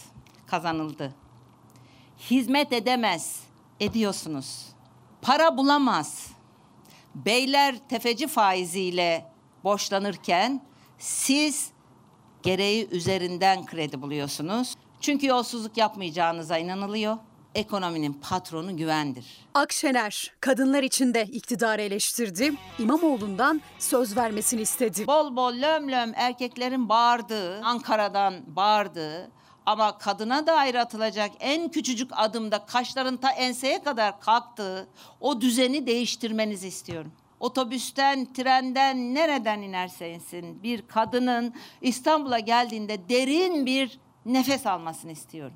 [0.48, 1.14] Kazanıldı.
[2.30, 3.44] Hizmet edemez.
[3.80, 4.68] Ediyorsunuz.
[5.22, 6.32] Para bulamaz.
[7.16, 9.26] Beyler tefeci faiziyle
[9.64, 10.62] borçlanırken
[10.98, 11.71] siz
[12.44, 14.76] gereği üzerinden kredi buluyorsunuz.
[15.02, 17.18] Çünkü yolsuzluk yapmayacağınıza inanılıyor.
[17.56, 19.26] Ekonominin patronu güvendir.
[19.54, 22.54] Akşener kadınlar için de iktidarı eleştirdi.
[22.80, 25.08] İmamoğlu'ndan söz vermesini istedi.
[25.08, 29.32] Bol bol löm löm erkeklerin bağırdığı, Ankara'dan bağırdığı
[29.66, 34.88] ama kadına dair atılacak en küçücük adımda kaşların ta enseye kadar kalktığı
[35.20, 37.12] o düzeni değiştirmenizi istiyorum.
[37.42, 45.54] Otobüsten, trenden, nereden inerse insin bir kadının İstanbul'a geldiğinde derin bir nefes almasını istiyorum.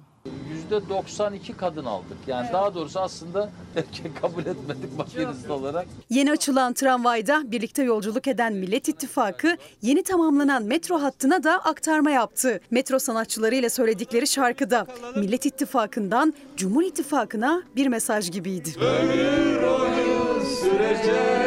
[0.50, 2.18] Yüzde 92 kadın aldık.
[2.28, 5.88] Yani daha doğrusu aslında erkek kabul etmedik makinist olarak.
[6.10, 12.62] Yeni açılan tramvayda birlikte yolculuk eden Millet İttifakı yeni tamamlanan metro hattına da aktarma yaptı.
[12.72, 18.70] Metro sanatçılarıyla söyledikleri şarkıda Millet İttifakı'ndan Cumhur İttifakı'na bir mesaj gibiydi.
[18.80, 21.45] Ömür boyu sürecek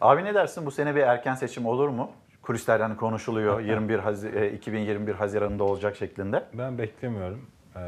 [0.00, 2.10] Abi ne dersin bu sene bir erken seçim olur mu?
[2.42, 6.44] Kulislerden hani konuşuluyor 21 Hazi- e, 2021 Haziran'ında olacak şeklinde.
[6.54, 7.46] Ben beklemiyorum.
[7.76, 7.80] Ee,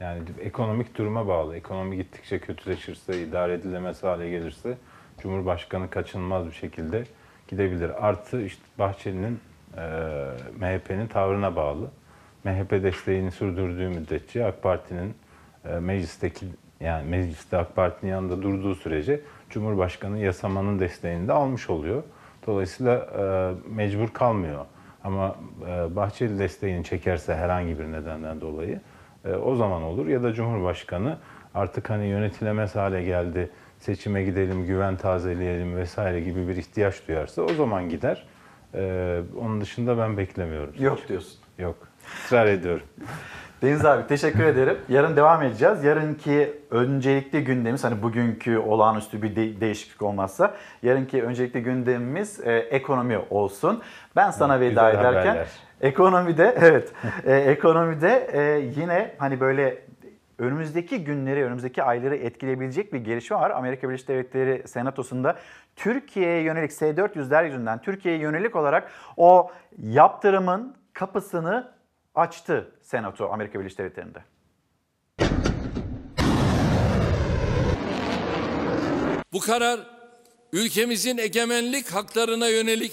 [0.00, 1.56] yani ekonomik duruma bağlı.
[1.56, 4.78] Ekonomi gittikçe kötüleşirse, idare edilemez hale gelirse
[5.22, 7.04] Cumhurbaşkanı kaçınılmaz bir şekilde
[7.48, 8.06] gidebilir.
[8.06, 9.40] Artı işte Bahçeli'nin
[9.76, 9.80] e,
[10.60, 11.90] MHP'nin tavrına bağlı.
[12.44, 15.14] MHP desteğini sürdürdüğü müddetçe AK Parti'nin
[15.64, 16.46] e, meclisteki
[16.80, 19.20] yani mecliste AK Parti'nin yanında durduğu sürece
[19.50, 22.02] Cumhurbaşkanı yasamanın desteğini de almış oluyor.
[22.46, 23.24] Dolayısıyla e,
[23.74, 24.64] mecbur kalmıyor.
[25.04, 25.36] Ama
[25.68, 28.80] e, Bahçeli desteğini çekerse herhangi bir nedenden dolayı
[29.24, 30.06] e, o zaman olur.
[30.06, 31.18] Ya da Cumhurbaşkanı
[31.54, 37.48] artık hani yönetilemez hale geldi, seçime gidelim, güven tazeleyelim vesaire gibi bir ihtiyaç duyarsa o
[37.54, 38.26] zaman gider.
[38.74, 40.74] E, onun dışında ben beklemiyorum.
[40.78, 41.38] Yok diyorsun.
[41.58, 41.76] Yok.
[42.24, 42.86] Israr ediyorum.
[43.62, 44.78] Deniz abi teşekkür ederim.
[44.88, 45.84] Yarın devam edeceğiz.
[45.84, 53.18] Yarınki öncelikli gündemimiz hani bugünkü olağanüstü bir de- değişiklik olmazsa yarınki öncelikli gündemimiz e, ekonomi
[53.30, 53.82] olsun.
[54.16, 55.48] Ben sana veda güzel ederken haberler.
[55.80, 56.92] ekonomide evet
[57.24, 58.42] e, ekonomide e,
[58.76, 59.78] yine hani böyle
[60.38, 63.50] önümüzdeki günleri, önümüzdeki ayları etkileyebilecek bir gelişme var.
[63.50, 65.36] Amerika Birleşik Devletleri Senatosu'nda
[65.76, 71.73] Türkiye'ye yönelik S-400'ler yüzünden Türkiye'ye yönelik olarak o yaptırımın kapısını
[72.14, 74.24] açtı Senato Amerika Birleşik Devletleri'nde.
[79.32, 79.80] Bu karar
[80.52, 82.92] ülkemizin egemenlik haklarına yönelik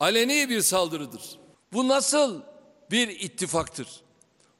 [0.00, 1.38] aleni bir saldırıdır.
[1.72, 2.42] Bu nasıl
[2.90, 3.88] bir ittifaktır?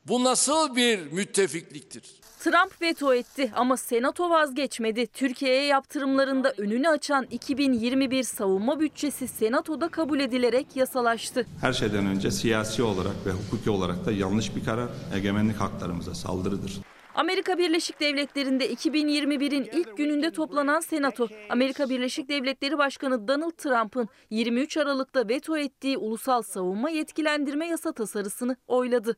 [0.04, 2.20] Bu nasıl bir müttefikliktir?
[2.40, 5.06] Trump veto etti ama Senato vazgeçmedi.
[5.06, 11.46] Türkiye'ye yaptırımlarında önünü açan 2021 savunma bütçesi Senato'da kabul edilerek yasalaştı.
[11.60, 16.80] Her şeyden önce siyasi olarak ve hukuki olarak da yanlış bir karar, egemenlik haklarımıza saldırıdır.
[17.18, 24.76] Amerika Birleşik Devletleri'nde 2021'in ilk gününde toplanan Senato, Amerika Birleşik Devletleri Başkanı Donald Trump'ın 23
[24.76, 29.16] Aralık'ta veto ettiği ulusal savunma yetkilendirme yasa tasarısını oyladı.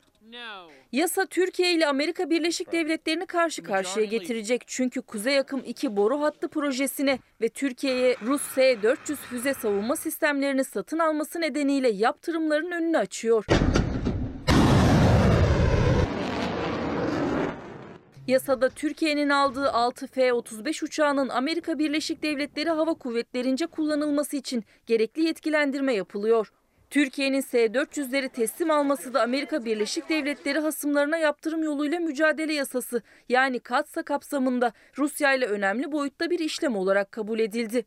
[0.92, 6.48] Yasa Türkiye ile Amerika Birleşik Devletleri'ni karşı karşıya getirecek çünkü Kuzey Akım 2 boru hattı
[6.48, 13.44] projesine ve Türkiye'ye Rus S-400 füze savunma sistemlerini satın alması nedeniyle yaptırımların önünü açıyor.
[18.30, 25.94] Yasada Türkiye'nin aldığı 6 F-35 uçağının Amerika Birleşik Devletleri Hava Kuvvetlerince kullanılması için gerekli yetkilendirme
[25.94, 26.52] yapılıyor.
[26.90, 34.02] Türkiye'nin S-400'leri teslim alması da Amerika Birleşik Devletleri hasımlarına yaptırım yoluyla mücadele yasası yani KATSA
[34.02, 37.84] kapsamında Rusya ile önemli boyutta bir işlem olarak kabul edildi.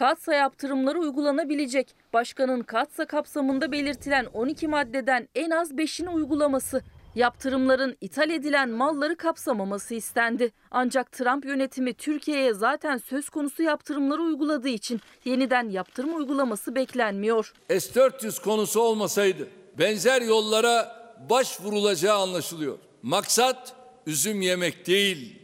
[0.00, 1.94] Katsa yaptırımları uygulanabilecek.
[2.12, 6.82] Başkanın Katsa kapsamında belirtilen 12 maddeden en az 5'ini uygulaması.
[7.14, 10.52] Yaptırımların ithal edilen malları kapsamaması istendi.
[10.70, 17.52] Ancak Trump yönetimi Türkiye'ye zaten söz konusu yaptırımları uyguladığı için yeniden yaptırım uygulaması beklenmiyor.
[17.68, 19.48] S-400 konusu olmasaydı
[19.78, 20.96] benzer yollara
[21.30, 22.78] başvurulacağı anlaşılıyor.
[23.02, 23.74] Maksat
[24.06, 25.42] üzüm yemek değil,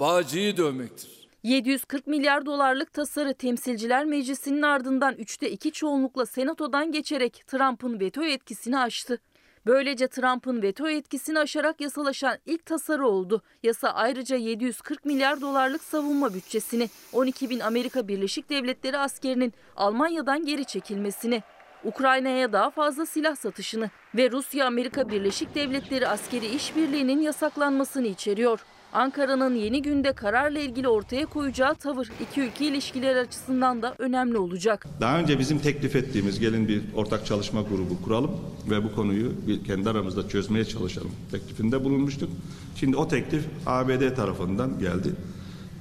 [0.00, 1.15] bağcıyı dövmektir.
[1.46, 8.78] 740 milyar dolarlık tasarı Temsilciler Meclisi'nin ardından 3'te 2 çoğunlukla Senato'dan geçerek Trump'ın veto yetkisini
[8.78, 9.18] aştı.
[9.66, 13.42] Böylece Trump'ın veto yetkisini aşarak yasalaşan ilk tasarı oldu.
[13.62, 20.64] Yasa ayrıca 740 milyar dolarlık savunma bütçesini, 12 bin Amerika Birleşik Devletleri askerinin Almanya'dan geri
[20.64, 21.42] çekilmesini,
[21.84, 28.60] Ukrayna'ya daha fazla silah satışını ve Rusya-Amerika Birleşik Devletleri askeri işbirliğinin yasaklanmasını içeriyor.
[28.92, 34.86] Ankara'nın yeni günde kararla ilgili ortaya koyacağı tavır iki ülke ilişkileri açısından da önemli olacak.
[35.00, 38.30] Daha önce bizim teklif ettiğimiz gelin bir ortak çalışma grubu kuralım
[38.70, 39.32] ve bu konuyu
[39.66, 42.30] kendi aramızda çözmeye çalışalım teklifinde bulunmuştuk.
[42.76, 45.12] Şimdi o teklif ABD tarafından geldi.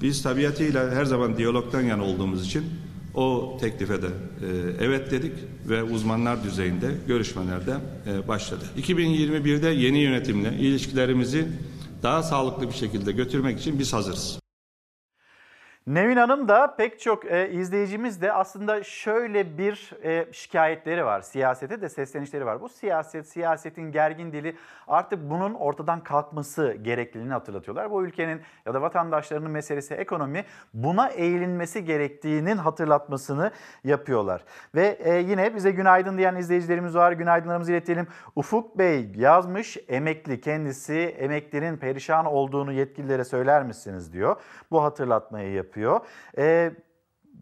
[0.01, 2.63] Biz tabiatıyla her zaman diyalogtan yana olduğumuz için
[3.13, 4.11] o teklife de e,
[4.79, 5.33] evet dedik
[5.69, 7.75] ve uzmanlar düzeyinde görüşmelerde
[8.07, 8.63] e, başladı.
[8.77, 11.47] 2021'de yeni yönetimle ilişkilerimizi
[12.03, 14.39] daha sağlıklı bir şekilde götürmek için biz hazırız.
[15.87, 21.21] Nevin Hanım da pek çok e, izleyicimiz de aslında şöyle bir e, şikayetleri var.
[21.21, 22.61] Siyasete de seslenişleri var.
[22.61, 24.55] Bu siyaset, siyasetin gergin dili
[24.87, 27.91] artık bunun ortadan kalkması gerekliliğini hatırlatıyorlar.
[27.91, 33.51] Bu ülkenin ya da vatandaşlarının meselesi ekonomi buna eğilinmesi gerektiğinin hatırlatmasını
[33.83, 34.43] yapıyorlar.
[34.75, 37.11] Ve e, yine bize günaydın diyen izleyicilerimiz var.
[37.11, 38.07] Günaydınlarımızı iletelim.
[38.35, 44.35] Ufuk Bey yazmış emekli kendisi emeklinin perişan olduğunu yetkililere söyler misiniz diyor.
[44.71, 45.99] Bu hatırlatmayı yapıyor yapıyor.
[46.37, 46.71] Ee,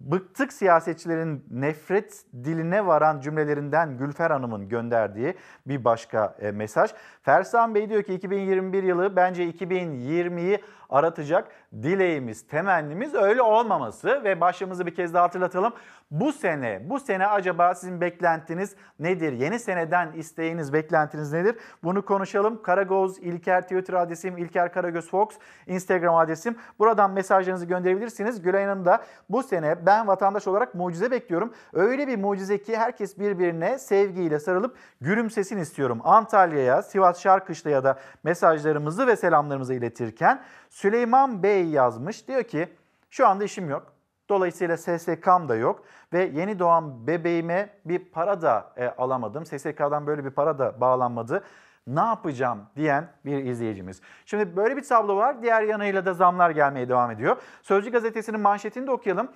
[0.04, 5.34] Bıktık siyasetçilerin nefret diline varan cümlelerinden Gülfer Hanım'ın gönderdiği
[5.68, 6.92] bir başka e, mesaj.
[7.22, 10.62] Fersan Bey diyor ki 2021 yılı bence 2020'yi
[10.94, 11.48] aratacak
[11.82, 15.74] dileğimiz, temennimiz öyle olmaması ve başlığımızı bir kez daha hatırlatalım.
[16.12, 19.34] Bu sene, bu sene acaba sizin beklentiniz nedir?
[19.34, 21.56] Yeni seneden isteğiniz, beklentiniz nedir?
[21.84, 22.62] Bunu konuşalım.
[22.62, 25.30] Karagoz İlker Twitter adresim, İlker Karagöz Fox
[25.68, 26.56] Instagram adresim.
[26.80, 28.42] Buradan mesajlarınızı gönderebilirsiniz.
[28.42, 31.54] Gülay Hanım da bu sene ben vatandaş olarak mucize bekliyorum.
[31.74, 36.02] Öyle bir mucize ki herkes birbirine sevgiyle sarılıp gülümsesin istiyorum.
[36.04, 40.44] Antalya'ya, Sivas Şarkışla'ya da mesajlarımızı ve selamlarımızı iletirken
[40.84, 42.28] Süleyman Bey yazmış.
[42.28, 42.68] Diyor ki
[43.10, 43.94] şu anda işim yok.
[44.30, 49.46] Dolayısıyla SSK'm da yok ve yeni doğan bebeğime bir para da e, alamadım.
[49.46, 51.44] SSK'dan böyle bir para da bağlanmadı.
[51.88, 54.02] Ne yapacağım diyen bir izleyicimiz.
[54.26, 55.42] Şimdi böyle bir tablo var.
[55.42, 57.38] Diğer yanıyla da zamlar gelmeye devam ediyor.
[57.62, 59.28] Sözcü gazetesinin manşetini de okuyalım.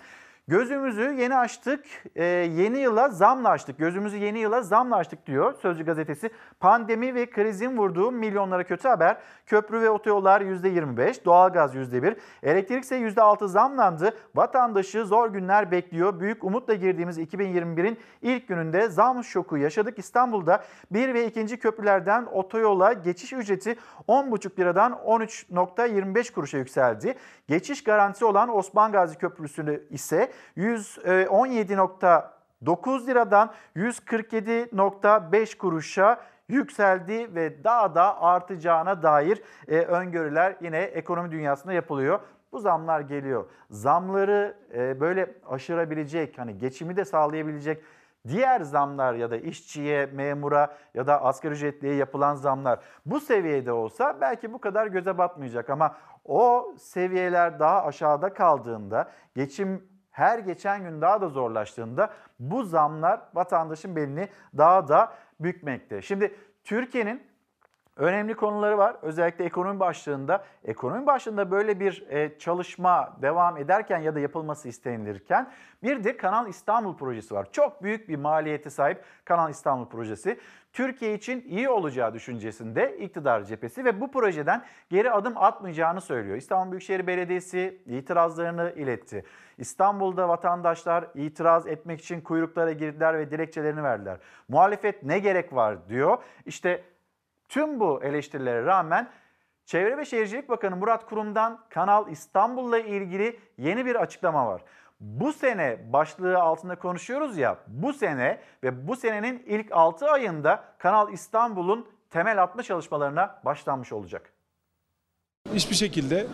[0.50, 1.86] Gözümüzü yeni açtık,
[2.16, 3.78] e, yeni yıla zamla açtık.
[3.78, 6.30] Gözümüzü yeni yıla zamla açtık diyor Sözcü gazetesi.
[6.60, 9.18] Pandemi ve krizin vurduğu milyonlara kötü haber.
[9.46, 14.18] Köprü ve otoyollar %25, doğalgaz %1, elektrik ise %6 zamlandı.
[14.36, 16.20] Vatandaşı zor günler bekliyor.
[16.20, 20.00] Büyük umutla girdiğimiz 2021'in ilk gününde zam şoku yaşadık.
[20.00, 21.60] İstanbul'da 1 ve 2.
[21.60, 23.76] köprülerden otoyola geçiş ücreti
[24.08, 27.16] 10,5 liradan 13.25 kuruşa yükseldi.
[27.48, 38.22] Geçiş garantisi olan Osman Gazi Köprüsü'nü ise 117.9 liradan 147.5 kuruşa yükseldi ve daha da
[38.22, 42.20] artacağına dair e, öngörüler yine ekonomi dünyasında yapılıyor.
[42.52, 43.46] Bu zamlar geliyor.
[43.70, 47.84] Zamları e, böyle aşırabilecek, hani geçimi de sağlayabilecek
[48.28, 54.18] diğer zamlar ya da işçiye, memura ya da asgari ücretliye yapılan zamlar bu seviyede olsa
[54.22, 61.02] belki bu kadar göze batmayacak ama o seviyeler daha aşağıda kaldığında, geçim her geçen gün
[61.02, 66.02] daha da zorlaştığında bu zamlar vatandaşın belini daha da bükmekte.
[66.02, 67.24] Şimdi Türkiye'nin
[67.96, 68.96] önemli konuları var.
[69.02, 70.44] Özellikle ekonomi başlığında.
[70.64, 75.52] Ekonomi başlığında böyle bir e, çalışma devam ederken ya da yapılması istenilirken
[75.84, 77.48] bir de Kanal İstanbul projesi var.
[77.52, 80.40] Çok büyük bir maliyete sahip Kanal İstanbul projesi.
[80.78, 86.38] Türkiye için iyi olacağı düşüncesinde iktidar cephesi ve bu projeden geri adım atmayacağını söylüyor.
[86.38, 89.24] İstanbul Büyükşehir Belediyesi itirazlarını iletti.
[89.58, 94.18] İstanbul'da vatandaşlar itiraz etmek için kuyruklara girdiler ve dilekçelerini verdiler.
[94.48, 96.18] Muhalefet ne gerek var diyor.
[96.46, 96.84] İşte
[97.50, 99.10] Tüm bu eleştirilere rağmen
[99.66, 104.62] Çevre ve Şehircilik Bakanı Murat Kurum'dan Kanal İstanbul'la ilgili yeni bir açıklama var.
[105.00, 111.14] Bu sene başlığı altında konuşuyoruz ya bu sene ve bu senenin ilk 6 ayında Kanal
[111.14, 114.34] İstanbul'un temel atma çalışmalarına başlanmış olacak.
[115.54, 116.28] Hiçbir şekilde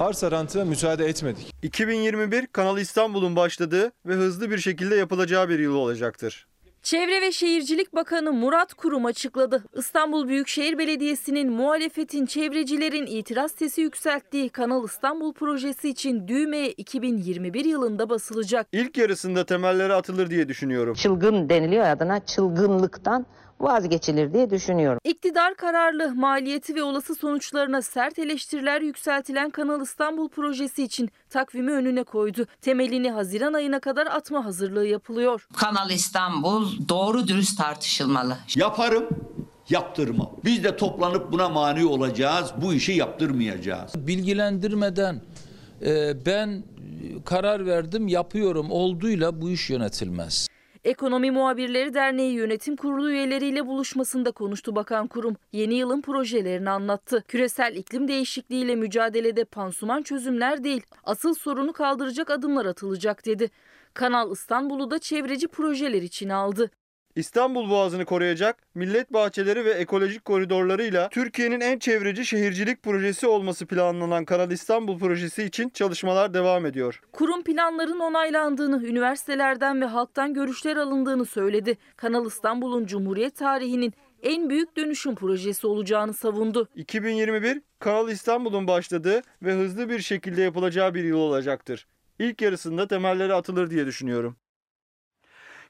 [0.00, 1.54] arsa rantına müsaade etmedik.
[1.62, 6.46] 2021 Kanal İstanbul'un başladığı ve hızlı bir şekilde yapılacağı bir yıl olacaktır.
[6.82, 9.64] Çevre ve Şehircilik Bakanı Murat Kurum açıkladı.
[9.76, 18.10] İstanbul Büyükşehir Belediyesi'nin muhalefetin çevrecilerin itiraz sesi yükselttiği Kanal İstanbul projesi için düğmeye 2021 yılında
[18.10, 18.66] basılacak.
[18.72, 20.94] İlk yarısında temelleri atılır diye düşünüyorum.
[20.94, 23.26] Çılgın deniliyor adına çılgınlıktan
[23.60, 24.98] vazgeçilir diye düşünüyorum.
[25.04, 32.02] İktidar kararlı maliyeti ve olası sonuçlarına sert eleştiriler yükseltilen Kanal İstanbul projesi için takvimi önüne
[32.04, 32.46] koydu.
[32.60, 35.46] Temelini Haziran ayına kadar atma hazırlığı yapılıyor.
[35.56, 38.36] Kanal İstanbul doğru dürüst tartışılmalı.
[38.56, 39.08] Yaparım,
[39.68, 40.30] yaptırmam.
[40.44, 43.92] Biz de toplanıp buna mani olacağız, bu işi yaptırmayacağız.
[44.06, 45.20] Bilgilendirmeden
[45.82, 46.64] e, ben
[47.24, 50.48] karar verdim yapıyorum olduğuyla bu iş yönetilmez.
[50.84, 55.36] Ekonomi Muhabirleri Derneği Yönetim Kurulu üyeleriyle buluşmasında konuştu Bakan Kurum.
[55.52, 57.24] Yeni yılın projelerini anlattı.
[57.28, 63.50] Küresel iklim değişikliğiyle mücadelede pansuman çözümler değil, asıl sorunu kaldıracak adımlar atılacak dedi.
[63.94, 66.70] Kanal İstanbul'u da çevreci projeler için aldı.
[67.16, 74.24] İstanbul Boğazı'nı koruyacak, millet bahçeleri ve ekolojik koridorlarıyla Türkiye'nin en çevreci şehircilik projesi olması planlanan
[74.24, 77.00] Kanal İstanbul projesi için çalışmalar devam ediyor.
[77.12, 81.78] Kurum planların onaylandığını, üniversitelerden ve halktan görüşler alındığını söyledi.
[81.96, 83.92] Kanal İstanbul'un Cumhuriyet tarihinin
[84.22, 86.68] en büyük dönüşüm projesi olacağını savundu.
[86.76, 91.86] 2021 Kanal İstanbul'un başladığı ve hızlı bir şekilde yapılacağı bir yıl olacaktır.
[92.18, 94.36] İlk yarısında temelleri atılır diye düşünüyorum.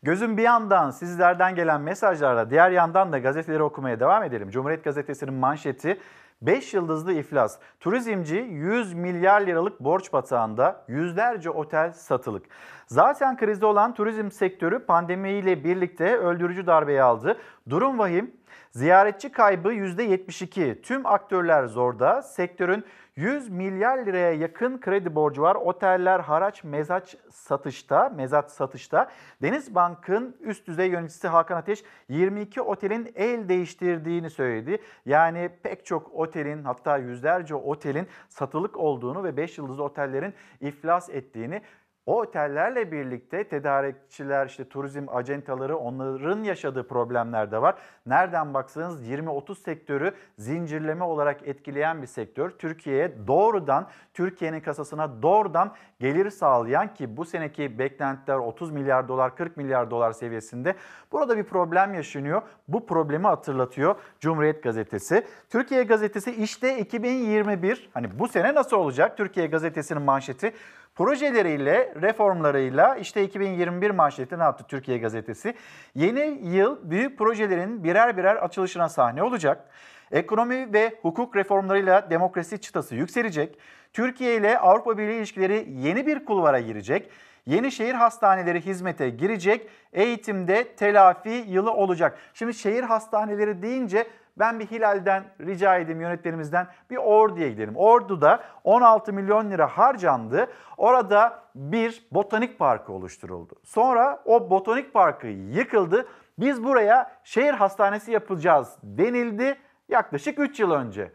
[0.02, 4.50] Gözüm bir yandan sizlerden gelen mesajlarla diğer yandan da gazeteleri okumaya devam edelim.
[4.50, 6.00] Cumhuriyet Gazetesi'nin manşeti
[6.42, 7.58] 5 yıldızlı iflas.
[7.80, 12.46] Turizmci 100 milyar liralık borç batağında yüzlerce otel satılık.
[12.86, 17.36] Zaten krizde olan turizm sektörü pandemiyle birlikte öldürücü darbeyi aldı.
[17.68, 18.30] Durum vahim.
[18.70, 20.82] Ziyaretçi kaybı %72.
[20.82, 22.22] Tüm aktörler zorda.
[22.22, 22.84] Sektörün
[23.20, 25.54] 100 milyar liraya yakın kredi borcu var.
[25.54, 29.10] Oteller haraç mezaç satışta, mezat satışta.
[29.42, 34.78] Denizbank'ın üst düzey yöneticisi Hakan Ateş 22 otelin el değiştirdiğini söyledi.
[35.06, 41.62] Yani pek çok otelin hatta yüzlerce otelin satılık olduğunu ve 5 yıldızlı otellerin iflas ettiğini
[42.06, 47.74] o otellerle birlikte tedarikçiler, işte turizm acentaları onların yaşadığı problemler de var.
[48.06, 52.50] Nereden baksanız 20-30 sektörü zincirleme olarak etkileyen bir sektör.
[52.50, 59.56] Türkiye'ye doğrudan, Türkiye'nin kasasına doğrudan gelir sağlayan ki bu seneki beklentiler 30 milyar dolar, 40
[59.56, 60.74] milyar dolar seviyesinde.
[61.12, 62.42] Burada bir problem yaşanıyor.
[62.68, 65.26] Bu problemi hatırlatıyor Cumhuriyet Gazetesi.
[65.50, 69.16] Türkiye Gazetesi işte 2021 hani bu sene nasıl olacak?
[69.16, 70.52] Türkiye Gazetesi'nin manşeti
[70.94, 75.54] projeleriyle, reformlarıyla işte 2021 manşeti ne yaptı Türkiye Gazetesi?
[75.94, 79.68] Yeni yıl büyük projelerin birer birer açılışına sahne olacak.
[80.12, 83.58] Ekonomi ve hukuk reformlarıyla demokrasi çıtası yükselecek.
[83.92, 87.10] Türkiye ile Avrupa Birliği ilişkileri yeni bir kulvara girecek.
[87.46, 89.68] Yeni şehir hastaneleri hizmete girecek.
[89.92, 92.18] Eğitimde telafi yılı olacak.
[92.34, 94.06] Şimdi şehir hastaneleri deyince
[94.40, 97.76] ben bir Hilal'den rica edeyim yönetmenimizden bir Ordu'ya gidelim.
[97.76, 100.46] Ordu'da 16 milyon lira harcandı.
[100.76, 103.54] Orada bir botanik parkı oluşturuldu.
[103.64, 106.06] Sonra o botanik parkı yıkıldı.
[106.38, 111.12] Biz buraya şehir hastanesi yapacağız denildi yaklaşık 3 yıl önce.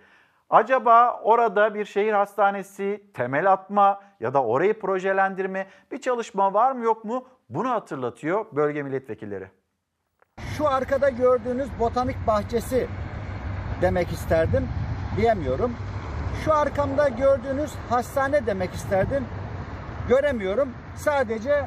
[0.50, 6.84] Acaba orada bir şehir hastanesi temel atma ya da orayı projelendirme bir çalışma var mı
[6.84, 7.28] yok mu?
[7.50, 9.48] Bunu hatırlatıyor bölge milletvekilleri.
[10.58, 12.88] Şu arkada gördüğünüz botanik bahçesi
[13.82, 14.68] demek isterdim
[15.18, 15.74] diyemiyorum.
[16.46, 19.24] Şu arkamda gördüğünüz hastane demek isterdim.
[20.10, 20.70] Göremiyorum.
[20.96, 21.66] Sadece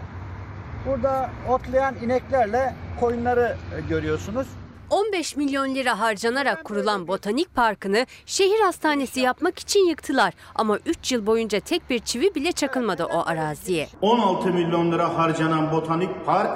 [0.86, 3.56] burada otlayan ineklerle koyunları
[3.88, 4.46] görüyorsunuz.
[4.90, 10.34] 15 milyon lira harcanarak kurulan botanik parkını şehir hastanesi yapmak için yıktılar.
[10.54, 13.88] Ama 3 yıl boyunca tek bir çivi bile çakılmadı o araziye.
[14.00, 16.50] 16 milyon lira harcanan botanik park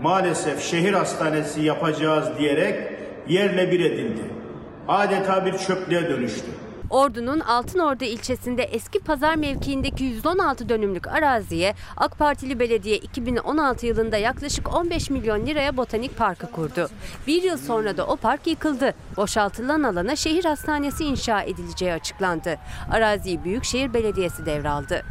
[0.00, 2.92] maalesef şehir hastanesi yapacağız diyerek
[3.28, 4.41] yerle bir edildi.
[4.88, 6.46] Adeta bir çöplüğe dönüştü.
[6.90, 14.74] Ordu'nun Altınordu ilçesinde eski pazar mevkiindeki 116 dönümlük araziye AK Partili belediye 2016 yılında yaklaşık
[14.74, 16.88] 15 milyon liraya botanik parkı kurdu.
[17.26, 18.94] Bir yıl sonra da o park yıkıldı.
[19.16, 22.58] Boşaltılan alana şehir hastanesi inşa edileceği açıklandı.
[22.90, 25.02] Araziyi Büyükşehir Belediyesi devraldı.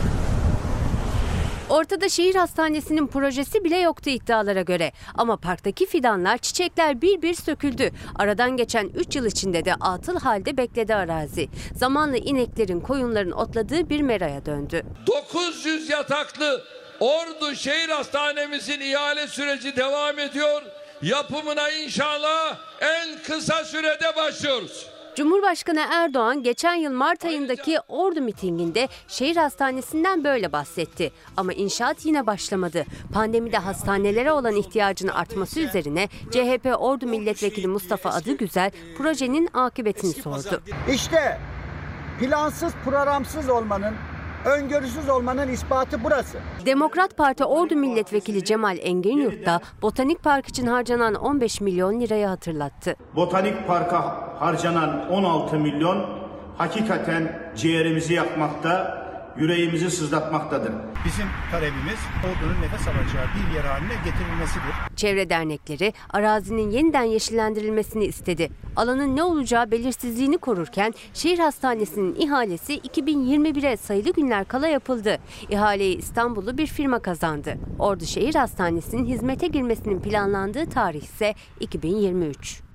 [1.71, 4.91] Ortada şehir hastanesinin projesi bile yoktu iddialara göre.
[5.15, 7.91] Ama parktaki fidanlar, çiçekler bir bir söküldü.
[8.15, 11.49] Aradan geçen 3 yıl içinde de atıl halde bekledi arazi.
[11.75, 14.83] Zamanla ineklerin, koyunların otladığı bir meraya döndü.
[15.07, 16.63] 900 yataklı
[16.99, 20.61] Ordu Şehir Hastanemizin ihale süreci devam ediyor.
[21.01, 24.87] Yapımına inşallah en kısa sürede başlıyoruz.
[25.21, 31.11] Cumhurbaşkanı Erdoğan geçen yıl Mart ayındaki Ordu mitinginde şehir hastanesinden böyle bahsetti.
[31.37, 32.85] Ama inşaat yine başlamadı.
[33.13, 40.61] Pandemide hastanelere olan ihtiyacın artması üzerine CHP Ordu Milletvekili Mustafa Adıgüzel projenin akıbetini sordu.
[40.93, 41.39] İşte
[42.19, 43.93] plansız programsız olmanın
[44.45, 46.37] öngörüsüz olmanın ispatı burası.
[46.65, 52.95] Demokrat Parti Ordu Milletvekili Cemal Enginyurt da Botanik Park için harcanan 15 milyon lirayı hatırlattı.
[53.15, 56.05] Botanik Park'a harcanan 16 milyon
[56.57, 59.00] hakikaten ciğerimizi yakmakta,
[59.37, 60.71] yüreğimizi sızlatmaktadır.
[61.05, 64.95] Bizim talebimiz ordunun nefes alacağı bir yer haline getirilmesidir.
[64.95, 68.49] Çevre dernekleri arazinin yeniden yeşillendirilmesini istedi.
[68.75, 75.17] Alanın ne olacağı belirsizliğini korurken şehir hastanesinin ihalesi 2021'e sayılı günler kala yapıldı.
[75.49, 77.57] İhaleyi İstanbullu bir firma kazandı.
[77.79, 82.70] Ordu Şehir Hastanesi'nin hizmete girmesinin planlandığı tarih ise 2023.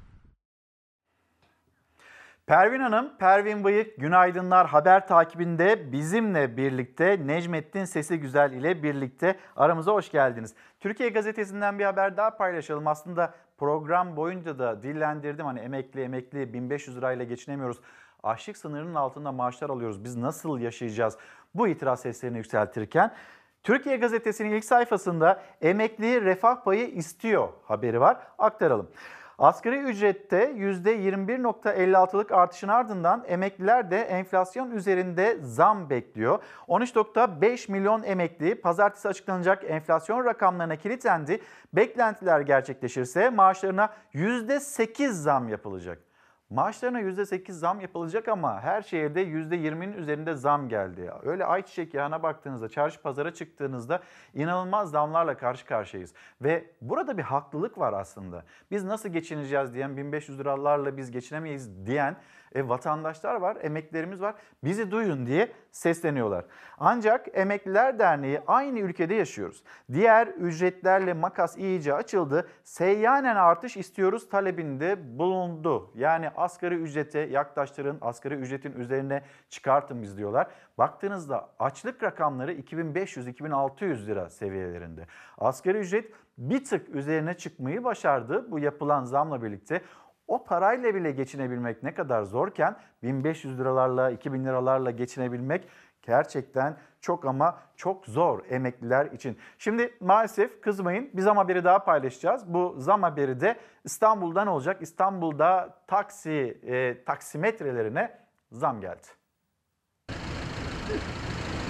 [2.47, 9.92] Pervin Hanım, Pervin Bıyık, Günaydınlar haber takibinde bizimle birlikte Necmettin Sesi Güzel ile birlikte aramıza
[9.92, 10.55] hoş geldiniz.
[10.80, 12.86] Türkiye Gazetesi'nden bir haber daha paylaşalım.
[12.86, 15.47] Aslında program boyunca da dillendirdim.
[15.47, 17.80] Hani emekli emekli 1500 lirayla geçinemiyoruz.
[18.22, 20.05] Açlık sınırının altında maaşlar alıyoruz.
[20.05, 21.18] Biz nasıl yaşayacağız?
[21.55, 23.14] Bu itiraz seslerini yükseltirken
[23.62, 28.16] Türkiye Gazetesi'nin ilk sayfasında emekli refah payı istiyor haberi var.
[28.38, 28.90] Aktaralım.
[29.39, 36.39] Asgari ücrette %21.56'lık artışın ardından emekliler de enflasyon üzerinde zam bekliyor.
[36.68, 41.41] 13.5 milyon emekli pazartesi açıklanacak enflasyon rakamlarına kilitlendi.
[41.72, 46.06] Beklentiler gerçekleşirse maaşlarına %8 zam yapılacak.
[46.51, 51.12] Maaşlarına %8 zam yapılacak ama her şeye de %20'nin üzerinde zam geldi.
[51.22, 54.03] Öyle ayçiçek yağına baktığınızda, çarşı pazara çıktığınızda
[54.34, 56.14] inanılmaz zamlarla karşı karşıyayız.
[56.42, 58.44] Ve burada bir haklılık var aslında.
[58.70, 62.16] Biz nasıl geçineceğiz diyen 1500 liralarla biz geçinemeyiz diyen
[62.55, 64.34] e, vatandaşlar var, emeklilerimiz var.
[64.64, 66.44] Bizi duyun diye sesleniyorlar.
[66.78, 69.62] Ancak Emekliler Derneği aynı ülkede yaşıyoruz.
[69.92, 72.49] Diğer ücretlerle makas iyice açıldı.
[72.64, 75.90] Seyyanen artış istiyoruz talebinde bulundu.
[75.94, 80.47] Yani asgari ücrete yaklaştırın, asgari ücretin üzerine çıkartın biz diyorlar.
[80.78, 85.07] Baktığınızda açlık rakamları 2500-2600 lira seviyelerinde.
[85.38, 89.80] Asgari ücret bir tık üzerine çıkmayı başardı bu yapılan zamla birlikte.
[90.29, 95.68] O parayla bile geçinebilmek ne kadar zorken 1500 liralarla 2000 liralarla geçinebilmek
[96.03, 99.39] gerçekten çok ama çok zor emekliler için.
[99.59, 102.43] Şimdi maalesef kızmayın bir zam haberi daha paylaşacağız.
[102.47, 104.83] Bu zam haberi de İstanbul'dan olacak.
[104.83, 108.18] İstanbul'da taksi e, taksimetrelerine
[108.53, 109.07] zam geldi.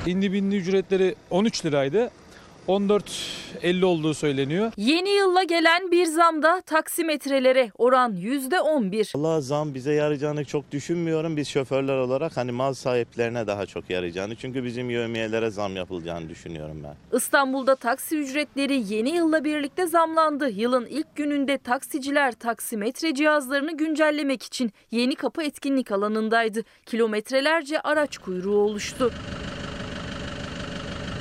[0.06, 2.10] İndi bindi ücretleri 13 liraydı.
[2.68, 4.72] 14.50 olduğu söyleniyor.
[4.76, 9.18] Yeni yılla gelen bir zamda taksimetrelere oran %11.
[9.18, 11.36] Allah zam bize yarayacağını çok düşünmüyorum.
[11.36, 14.36] Biz şoförler olarak hani mal sahiplerine daha çok yarayacağını.
[14.36, 17.16] Çünkü bizim yövmiyelere zam yapılacağını düşünüyorum ben.
[17.16, 20.50] İstanbul'da taksi ücretleri yeni yılla birlikte zamlandı.
[20.50, 26.62] Yılın ilk gününde taksiciler taksimetre cihazlarını güncellemek için Yeni Kapı etkinlik alanındaydı.
[26.86, 29.12] Kilometrelerce araç kuyruğu oluştu.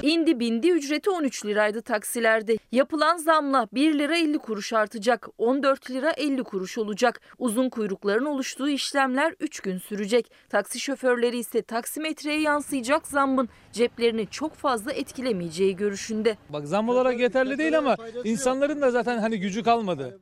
[0.06, 2.58] İndi bindi ücreti 13 liraydı taksilerde.
[2.72, 5.28] Yapılan zamla 1 lira 50 kuruş artacak.
[5.38, 7.22] 14 lira 50 kuruş olacak.
[7.38, 10.32] Uzun kuyrukların oluştuğu işlemler 3 gün sürecek.
[10.50, 16.38] Taksi şoförleri ise taksimetreye yansıyacak zammın ceplerini çok fazla etkilemeyeceği görüşünde.
[16.50, 20.20] Bak zam olarak yeterli değil ama insanların da zaten hani gücü kalmadı.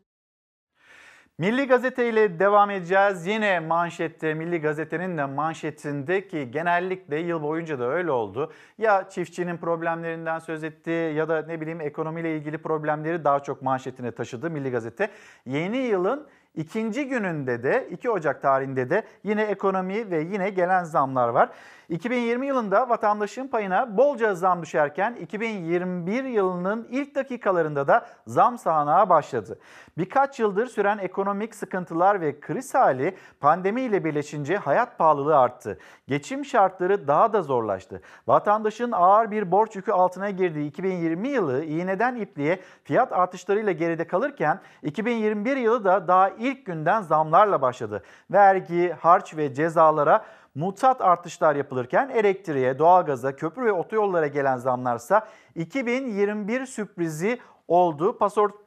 [1.38, 3.28] Milli Gazete ile devam edeceğiz.
[3.28, 8.52] Yine manşette Milli Gazete'nin de manşetinde ki genellikle yıl boyunca da öyle oldu.
[8.78, 14.12] Ya çiftçinin problemlerinden söz etti ya da ne bileyim ekonomiyle ilgili problemleri daha çok manşetine
[14.12, 15.10] taşıdı Milli Gazete.
[15.46, 21.30] Yeni yılın ikinci gününde de 2 Ocak tarihinde de yine ekonomi ve yine gelen zamlar
[21.30, 21.50] var.
[21.90, 29.60] 2020 yılında vatandaşın payına bolca zam düşerken 2021 yılının ilk dakikalarında da zam sahnağa başladı.
[29.98, 35.78] Birkaç yıldır süren ekonomik sıkıntılar ve kriz hali pandemiyle birleşince hayat pahalılığı arttı.
[36.08, 38.02] Geçim şartları daha da zorlaştı.
[38.28, 44.60] Vatandaşın ağır bir borç yükü altına girdiği 2020 yılı iğneden ipliğe fiyat artışlarıyla geride kalırken
[44.84, 48.04] 2021 yılı da daha ilk günden zamlarla başladı.
[48.32, 50.26] Vergi, harç ve cezalara
[50.56, 58.18] mutat artışlar yapılırken elektriğe, doğalgaza, köprü ve otoyollara gelen zamlarsa 2021 sürprizi oldu.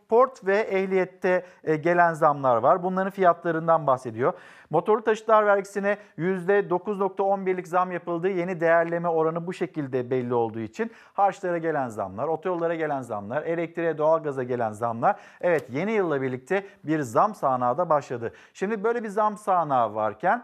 [0.09, 2.83] Pasaport ve ehliyette e, gelen zamlar var.
[2.83, 4.33] Bunların fiyatlarından bahsediyor.
[4.71, 8.29] Motorlu taşıtlar vergisine %9.11'lik zam yapıldı.
[8.29, 13.99] Yeni değerleme oranı bu şekilde belli olduğu için harçlara gelen zamlar, otoyollara gelen zamlar, elektriğe,
[13.99, 15.17] doğalgaza gelen zamlar.
[15.41, 18.33] Evet yeni yılla birlikte bir zam sahnağı da başladı.
[18.55, 20.43] Şimdi böyle bir zam sahnağı varken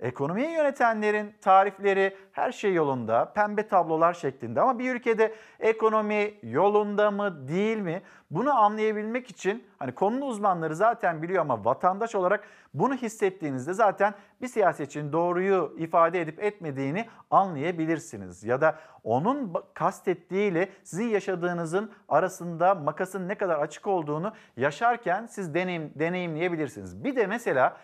[0.00, 7.48] Ekonomiyi yönetenlerin tarifleri her şey yolunda, pembe tablolar şeklinde ama bir ülkede ekonomi yolunda mı
[7.48, 8.02] değil mi?
[8.30, 14.48] Bunu anlayabilmek için hani konunun uzmanları zaten biliyor ama vatandaş olarak bunu hissettiğinizde zaten bir
[14.48, 18.44] siyasetçinin doğruyu ifade edip etmediğini anlayabilirsiniz.
[18.44, 25.92] Ya da onun kastettiğiyle sizin yaşadığınızın arasında makasın ne kadar açık olduğunu yaşarken siz deneyim,
[25.94, 27.04] deneyimleyebilirsiniz.
[27.04, 27.76] Bir de mesela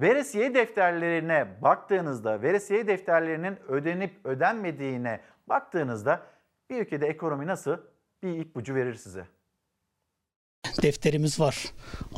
[0.00, 6.22] Veresiye defterlerine baktığınızda, veresiye defterlerinin ödenip ödenmediğine baktığınızda
[6.70, 7.76] bir ülkede ekonomi nasıl
[8.22, 9.26] bir ipucu verir size.
[10.82, 11.64] Defterimiz var.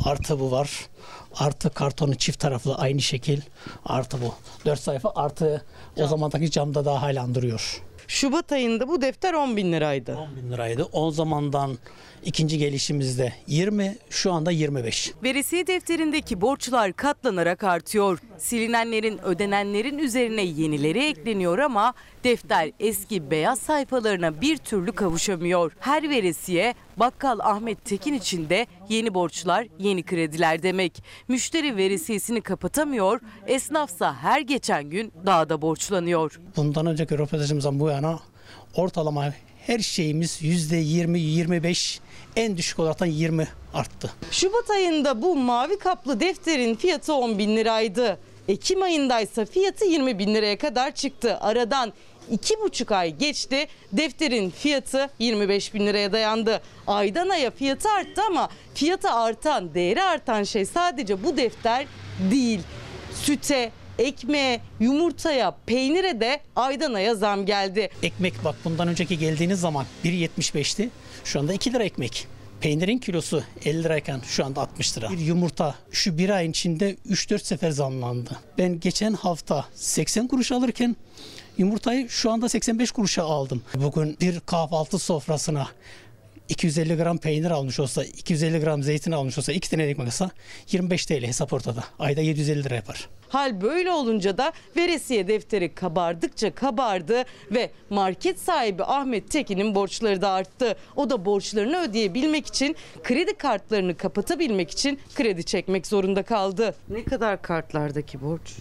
[0.04, 0.86] Artı bu var.
[1.34, 3.40] Artı kartonu çift taraflı aynı şekil.
[3.84, 4.34] Artı bu.
[4.66, 5.64] 4 sayfa artı
[5.96, 7.82] o zamandaki camda daha hala duruyor.
[8.08, 10.16] Şubat ayında bu defter 10 bin liraydı.
[10.16, 10.84] 10 bin liraydı.
[10.92, 11.78] O zamandan
[12.24, 15.12] ikinci gelişimizde 20, şu anda 25.
[15.22, 18.18] Veresiye defterindeki borçlar katlanarak artıyor.
[18.38, 21.94] Silinenlerin, ödenenlerin üzerine yenileri ekleniyor ama
[22.24, 25.72] defter eski beyaz sayfalarına bir türlü kavuşamıyor.
[25.80, 31.02] Her veresiye bakkal Ahmet Tekin için de yeni borçlar, yeni krediler demek.
[31.28, 36.40] Müşteri veresiyesini kapatamıyor, esnafsa her geçen gün daha da borçlanıyor.
[36.56, 38.20] Bundan önceki röportajımızdan bu yana
[38.74, 39.32] ortalama
[39.66, 42.00] her şeyimiz %20-25
[42.36, 44.12] en düşük olaraktan 20 arttı.
[44.30, 48.18] Şubat ayında bu mavi kaplı defterin fiyatı 10 bin liraydı.
[48.48, 51.38] Ekim ayındaysa fiyatı 20 bin liraya kadar çıktı.
[51.40, 51.92] Aradan
[52.30, 53.66] iki buçuk ay geçti.
[53.92, 56.62] Defterin fiyatı 25 bin liraya dayandı.
[56.86, 61.86] Aydan aya fiyatı arttı ama fiyatı artan, değeri artan şey sadece bu defter
[62.30, 62.60] değil.
[63.14, 67.90] Süte, ekmeğe, yumurtaya, peynire de aydan aya zam geldi.
[68.02, 70.88] Ekmek bak bundan önceki geldiğiniz zaman 1.75'ti.
[71.24, 72.26] Şu anda 2 lira ekmek.
[72.60, 75.10] Peynirin kilosu 50 lirayken şu anda 60 lira.
[75.10, 78.30] Bir yumurta şu bir ayın içinde 3-4 sefer zamlandı.
[78.58, 80.96] Ben geçen hafta 80 kuruş alırken
[81.58, 83.62] yumurtayı şu anda 85 kuruşa aldım.
[83.74, 85.68] Bugün bir kahvaltı sofrasına
[86.48, 90.30] 250 gram peynir almış olsa, 250 gram zeytin almış olsa, 2 tane ekmek alsa
[90.72, 91.84] 25 TL hesap ortada.
[91.98, 93.08] Ayda 750 lira yapar.
[93.28, 100.30] Hal böyle olunca da veresiye defteri kabardıkça kabardı ve market sahibi Ahmet Tekin'in borçları da
[100.30, 100.76] arttı.
[100.96, 106.74] O da borçlarını ödeyebilmek için kredi kartlarını kapatabilmek için kredi çekmek zorunda kaldı.
[106.88, 108.52] Ne kadar kartlardaki borç?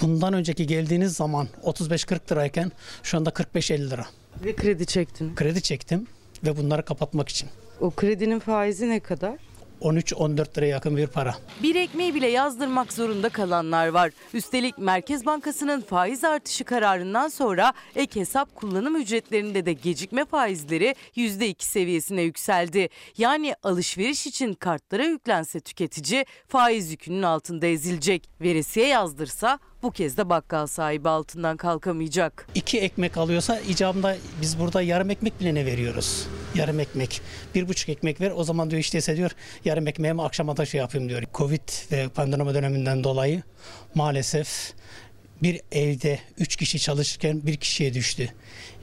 [0.00, 2.72] Bundan önceki geldiğiniz zaman 35-40 lirayken
[3.02, 4.06] şu anda 45-50 lira.
[4.44, 5.34] Ve kredi çektin.
[5.34, 6.06] Kredi çektim
[6.44, 7.48] ve bunları kapatmak için.
[7.80, 9.34] O kredinin faizi ne kadar?
[9.80, 11.34] 13-14 liraya yakın bir para.
[11.62, 14.10] Bir ekmeği bile yazdırmak zorunda kalanlar var.
[14.34, 21.64] Üstelik Merkez Bankası'nın faiz artışı kararından sonra ek hesap kullanım ücretlerinde de gecikme faizleri %2
[21.64, 22.88] seviyesine yükseldi.
[23.18, 28.28] Yani alışveriş için kartlara yüklense tüketici faiz yükünün altında ezilecek.
[28.40, 32.46] Veresiye yazdırsa bu kez de bakkal sahibi altından kalkamayacak.
[32.54, 36.26] İki ekmek alıyorsa icabında biz burada yarım ekmek bile ne veriyoruz?
[36.54, 37.20] Yarım ekmek.
[37.54, 39.30] Bir buçuk ekmek ver o zaman diyor işte diyor
[39.64, 41.22] yarım ekmeğimi akşama da şey yapayım diyor.
[41.34, 43.42] Covid ve pandemi döneminden dolayı
[43.94, 44.72] maalesef
[45.42, 48.28] bir evde üç kişi çalışırken bir kişiye düştü.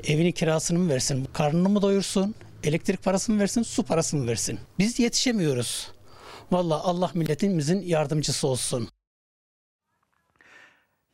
[0.07, 4.59] Evinin kirasını mı versin, karnını mı doyursun, elektrik parasını mı versin, su parasını mı versin?
[4.79, 5.91] Biz yetişemiyoruz.
[6.51, 8.89] Vallahi Allah milletimizin yardımcısı olsun.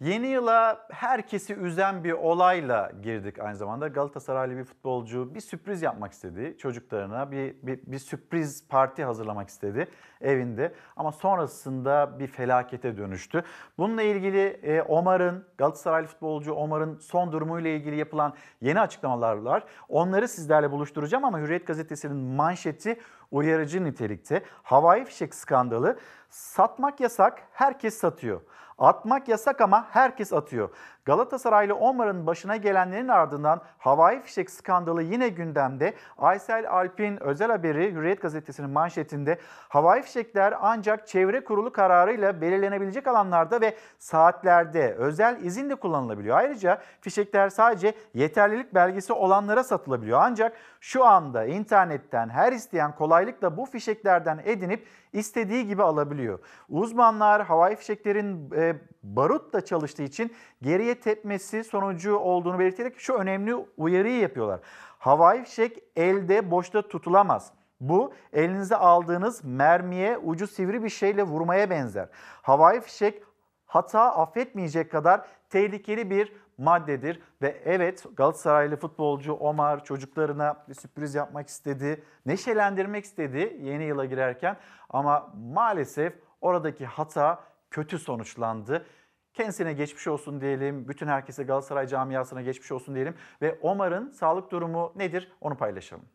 [0.04, 3.88] Yeni yıla herkesi üzen bir olayla girdik aynı zamanda.
[3.88, 7.32] Galatasaraylı bir futbolcu bir sürpriz yapmak istedi çocuklarına.
[7.32, 9.88] Bir, bir, bir sürpriz parti hazırlamak istedi
[10.22, 10.74] evinde.
[10.96, 13.44] Ama sonrasında bir felakete dönüştü.
[13.78, 19.64] Bununla ilgili e, Omar'ın, Galatasaraylı futbolcu Omar'ın son durumuyla ilgili yapılan yeni açıklamalar var.
[19.90, 23.00] Onları sizlerle buluşturacağım ama Hürriyet Gazetesi'nin manşeti
[23.32, 24.44] uyarıcı nitelikte.
[24.64, 26.00] Havai fişek skandalı.
[26.30, 28.42] Satmak yasak, herkes satıyor.
[28.78, 30.70] Atmak yasak ama herkes atıyor.
[31.06, 35.94] Galatasaraylı Omar'ın başına gelenlerin ardından havai fişek skandalı yine gündemde.
[36.18, 39.38] Aysel Alp'in özel haberi Hürriyet Gazetesi'nin manşetinde
[39.70, 46.38] havai fişekler ancak çevre kurulu kararıyla belirlenebilecek alanlarda ve saatlerde özel izinle kullanılabiliyor.
[46.38, 50.20] Ayrıca fişekler sadece yeterlilik belgesi olanlara satılabiliyor.
[50.22, 56.40] Ancak şu anda internetten her isteyen kolaylıkla bu fişeklerden edinip istediği gibi alabiliyor.
[56.70, 64.20] Uzmanlar havai fişeklerin e, barutla çalıştığı için geriye tepmesi sonucu olduğunu belirterek şu önemli uyarıyı
[64.20, 64.60] yapıyorlar.
[65.00, 67.52] Havai fişek elde boşta tutulamaz.
[67.82, 72.10] Bu elinize aldığınız mermiye ucu sivri bir şeyle vurmaya benzer.
[72.42, 73.24] Havai fişek
[73.66, 81.48] hata affetmeyecek kadar tehlikeli bir maddedir ve evet Galatasaraylı futbolcu Omar çocuklarına bir sürpriz yapmak
[81.48, 84.58] istedi, neşelendirmek istedi yeni yıla girerken
[84.90, 87.44] ama maalesef oradaki hata
[87.74, 88.86] kötü sonuçlandı.
[89.34, 94.94] Kendisine geçmiş olsun diyelim, bütün herkese Galatasaray camiasına geçmiş olsun diyelim ve Omar'ın sağlık durumu
[94.96, 96.06] nedir onu paylaşalım.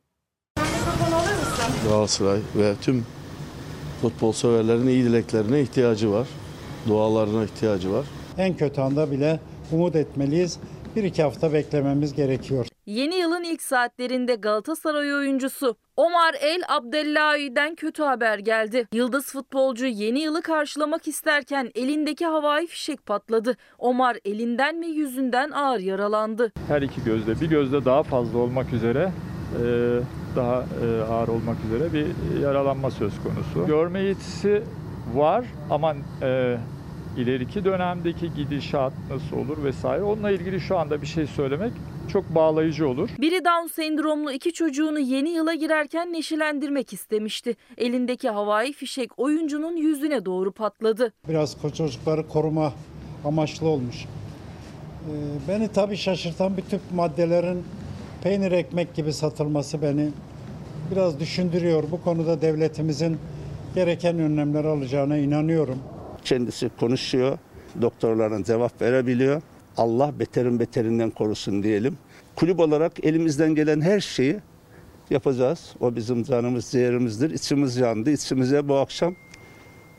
[1.89, 3.06] Galatasaray ve tüm
[4.02, 6.28] futbol severlerin iyi dileklerine ihtiyacı var.
[6.89, 8.06] Dualarına ihtiyacı var.
[8.39, 9.40] En kötü anda bile
[9.72, 10.60] umut etmeliyiz.
[10.97, 12.66] Bir iki hafta beklememiz gerekiyor.
[12.89, 18.89] Yeni yılın ilk saatlerinde Galatasaray oyuncusu Omar El Abdellahi'den kötü haber geldi.
[18.93, 23.56] Yıldız futbolcu yeni yılı karşılamak isterken elindeki havai fişek patladı.
[23.78, 26.52] Omar elinden ve yüzünden ağır yaralandı.
[26.69, 29.12] Her iki gözde, bir gözde daha fazla olmak üzere
[29.55, 29.65] e,
[30.36, 33.66] daha e, ağır olmak üzere bir yaralanma söz konusu.
[33.66, 34.62] Görme yetisi
[35.15, 36.59] var ama e,
[37.18, 41.72] ileriki dönemdeki gidişat nasıl olur vesaire onunla ilgili şu anda bir şey söylemek
[42.12, 43.10] çok bağlayıcı olur.
[43.18, 47.56] Biri Down sendromlu iki çocuğunu yeni yıla girerken neşelendirmek istemişti.
[47.76, 51.12] Elindeki havai fişek oyuncunun yüzüne doğru patladı.
[51.28, 52.72] Biraz çocukları koruma
[53.24, 54.04] amaçlı olmuş.
[54.04, 55.12] Ee,
[55.48, 57.64] beni tabii şaşırtan bir tüp maddelerin
[58.22, 60.08] peynir ekmek gibi satılması beni
[60.92, 61.84] biraz düşündürüyor.
[61.90, 63.18] Bu konuda devletimizin
[63.74, 65.78] gereken önlemler alacağına inanıyorum.
[66.28, 67.38] Kendisi konuşuyor,
[67.82, 69.42] doktorların cevap verebiliyor.
[69.76, 71.98] Allah beterin beterinden korusun diyelim.
[72.36, 74.36] Kulüp olarak elimizden gelen her şeyi
[75.10, 75.74] yapacağız.
[75.80, 77.30] O bizim canımız, ciğerimizdir.
[77.30, 78.10] İçimiz yandı.
[78.10, 79.14] İçimize bu akşam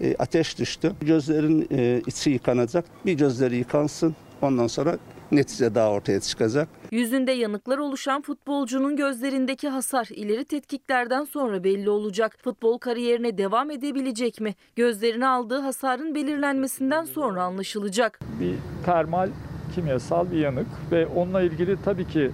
[0.01, 0.91] e, ateş düştü.
[1.01, 2.85] Gözlerin e, içi yıkanacak.
[3.06, 4.15] Bir gözleri yıkansın.
[4.41, 4.97] Ondan sonra
[5.31, 6.68] netice daha ortaya çıkacak.
[6.91, 12.35] Yüzünde yanıklar oluşan futbolcunun gözlerindeki hasar ileri tetkiklerden sonra belli olacak.
[12.43, 14.56] Futbol kariyerine devam edebilecek mi?
[14.76, 18.19] Gözlerine aldığı hasarın belirlenmesinden sonra anlaşılacak.
[18.39, 19.30] Bir termal
[19.76, 22.31] kimyasal bir yanık ve onunla ilgili tabii ki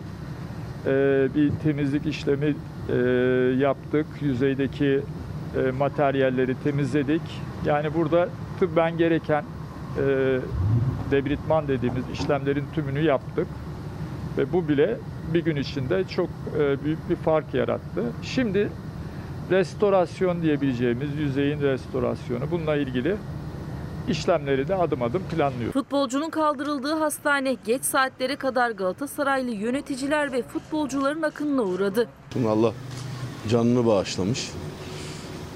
[0.86, 2.56] e, bir temizlik işlemi
[2.90, 2.96] e,
[3.60, 4.06] yaptık.
[4.22, 5.02] Yüzeydeki
[5.58, 7.22] e, materyalleri temizledik.
[7.66, 9.44] Yani burada tıbben gereken
[9.98, 10.40] e,
[11.12, 13.48] debritman dediğimiz işlemlerin tümünü yaptık.
[14.38, 14.98] Ve bu bile
[15.34, 16.30] bir gün içinde çok
[16.60, 18.04] e, büyük bir fark yarattı.
[18.24, 18.70] Şimdi
[19.52, 23.16] restorasyon diyebileceğimiz yüzeyin restorasyonu bununla ilgili
[24.08, 25.74] işlemleri de adım adım planlıyor.
[25.74, 32.08] Futbolcunun kaldırıldığı hastane geç saatlere kadar Galatasaraylı yöneticiler ve futbolcuların akınına uğradı.
[32.48, 32.74] Allah
[33.50, 34.52] canını bağışlamış.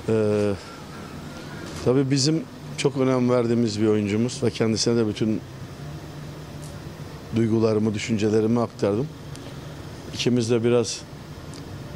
[0.09, 0.51] Ee,
[1.85, 2.43] tabii bizim
[2.79, 5.41] çok önem verdiğimiz bir oyuncumuz ve kendisine de bütün
[7.35, 9.07] duygularımı, düşüncelerimi aktardım.
[10.13, 11.01] İkimiz de biraz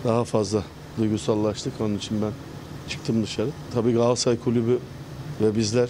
[0.04, 0.64] daha fazla
[0.98, 1.74] duygusallaştık.
[1.82, 2.32] Onun için ben
[2.90, 3.50] çıktım dışarı.
[3.74, 4.80] Tabii Galatasaray Kulübü
[5.42, 5.90] ve bizler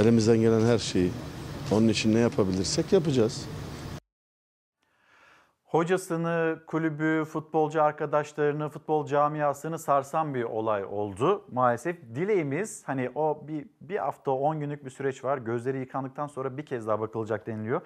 [0.00, 1.10] elimizden gelen her şeyi
[1.70, 3.40] onun için ne yapabilirsek yapacağız.
[5.72, 11.44] Hocasını, kulübü, futbolcu arkadaşlarını, futbol camiasını sarsan bir olay oldu.
[11.52, 15.38] Maalesef dileğimiz hani o bir, bir hafta 10 günlük bir süreç var.
[15.38, 17.80] Gözleri yıkandıktan sonra bir kez daha bakılacak deniliyor.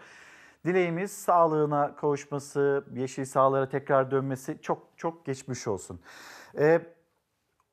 [0.65, 6.01] Dileğimiz sağlığına kavuşması, yeşil sahalara tekrar dönmesi çok çok geçmiş olsun.
[6.59, 6.81] Ee,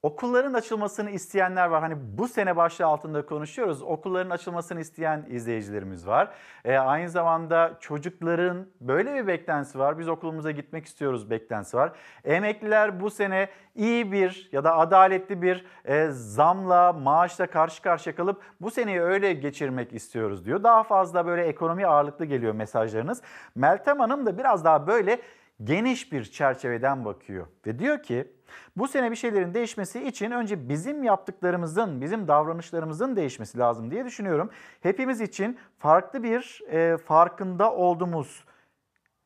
[0.04, 1.82] Okulların açılmasını isteyenler var.
[1.82, 3.82] Hani bu sene başlığı altında konuşuyoruz.
[3.82, 6.34] Okulların açılmasını isteyen izleyicilerimiz var.
[6.66, 10.00] E, aynı zamanda çocukların böyle bir beklentisi var.
[10.00, 11.92] Biz okulumuza gitmek istiyoruz beklentisi var.
[12.26, 18.42] Emekliler bu sene iyi bir ya da adaletli bir e, zamla, maaşla karşı karşıya kalıp
[18.62, 20.64] bu seneyi öyle geçirmek istiyoruz diyor.
[20.64, 23.22] Daha fazla böyle ekonomi ağırlıklı geliyor mesajlarınız.
[23.56, 25.20] Meltem Hanım da biraz daha böyle
[25.64, 28.28] geniş bir çerçeveden bakıyor ve diyor ki
[28.76, 34.50] bu sene bir şeylerin değişmesi için önce bizim yaptıklarımızın, bizim davranışlarımızın değişmesi lazım diye düşünüyorum.
[34.82, 38.44] Hepimiz için farklı bir e, farkında olduğumuz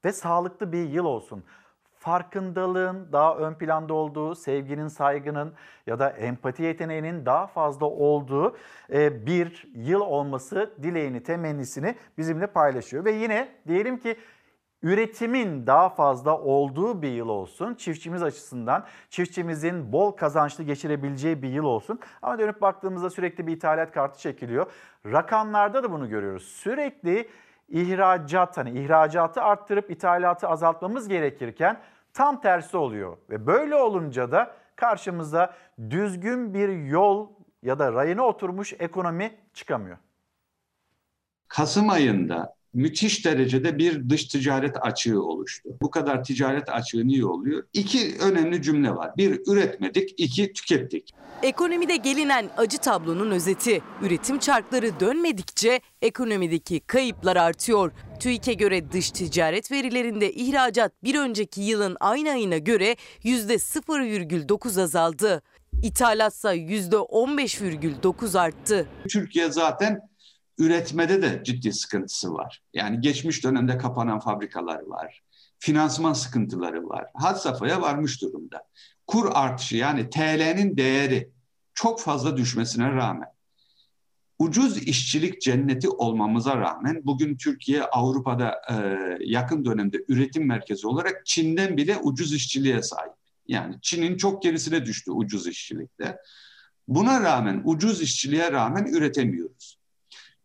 [0.05, 1.43] ve sağlıklı bir yıl olsun.
[1.99, 5.53] Farkındalığın daha ön planda olduğu, sevginin, saygının
[5.87, 8.57] ya da empati yeteneğinin daha fazla olduğu
[8.93, 13.05] e, bir yıl olması dileğini, temennisini bizimle paylaşıyor.
[13.05, 14.17] Ve yine diyelim ki
[14.81, 17.75] üretimin daha fazla olduğu bir yıl olsun.
[17.75, 21.99] Çiftçimiz açısından çiftçimizin bol kazançlı geçirebileceği bir yıl olsun.
[22.21, 24.71] Ama dönüp baktığımızda sürekli bir ithalat kartı çekiliyor.
[25.05, 26.43] Rakamlarda da bunu görüyoruz.
[26.43, 27.29] Sürekli
[27.69, 31.81] ihracat hani ihracatı arttırıp ithalatı azaltmamız gerekirken
[32.13, 33.17] tam tersi oluyor.
[33.29, 35.53] Ve böyle olunca da karşımıza
[35.89, 37.29] düzgün bir yol
[37.63, 39.97] ya da rayına oturmuş ekonomi çıkamıyor.
[41.47, 45.69] Kasım ayında müthiş derecede bir dış ticaret açığı oluştu.
[45.81, 47.63] Bu kadar ticaret açığı niye oluyor?
[47.73, 49.11] İki önemli cümle var.
[49.17, 51.13] Bir üretmedik, iki tükettik.
[51.43, 53.81] Ekonomide gelinen acı tablonun özeti.
[54.01, 57.91] Üretim çarkları dönmedikçe ekonomideki kayıplar artıyor.
[58.19, 65.41] TÜİK'e göre dış ticaret verilerinde ihracat bir önceki yılın aynı ayına göre %0,9 azaldı.
[65.83, 68.87] İthalatsa %15,9 arttı.
[69.09, 69.99] Türkiye zaten
[70.57, 72.61] üretmede de ciddi sıkıntısı var.
[72.73, 75.21] Yani geçmiş dönemde kapanan fabrikalar var.
[75.59, 77.05] Finansman sıkıntıları var.
[77.13, 78.63] Had safhaya varmış durumda.
[79.07, 81.31] Kur artışı yani TL'nin değeri
[81.73, 83.29] çok fazla düşmesine rağmen
[84.39, 88.75] ucuz işçilik cenneti olmamıza rağmen bugün Türkiye Avrupa'da e,
[89.19, 93.13] yakın dönemde üretim merkezi olarak Çin'den bile ucuz işçiliğe sahip.
[93.47, 96.17] Yani Çin'in çok gerisine düştü ucuz işçilikte.
[96.87, 99.76] Buna rağmen ucuz işçiliğe rağmen üretemiyoruz.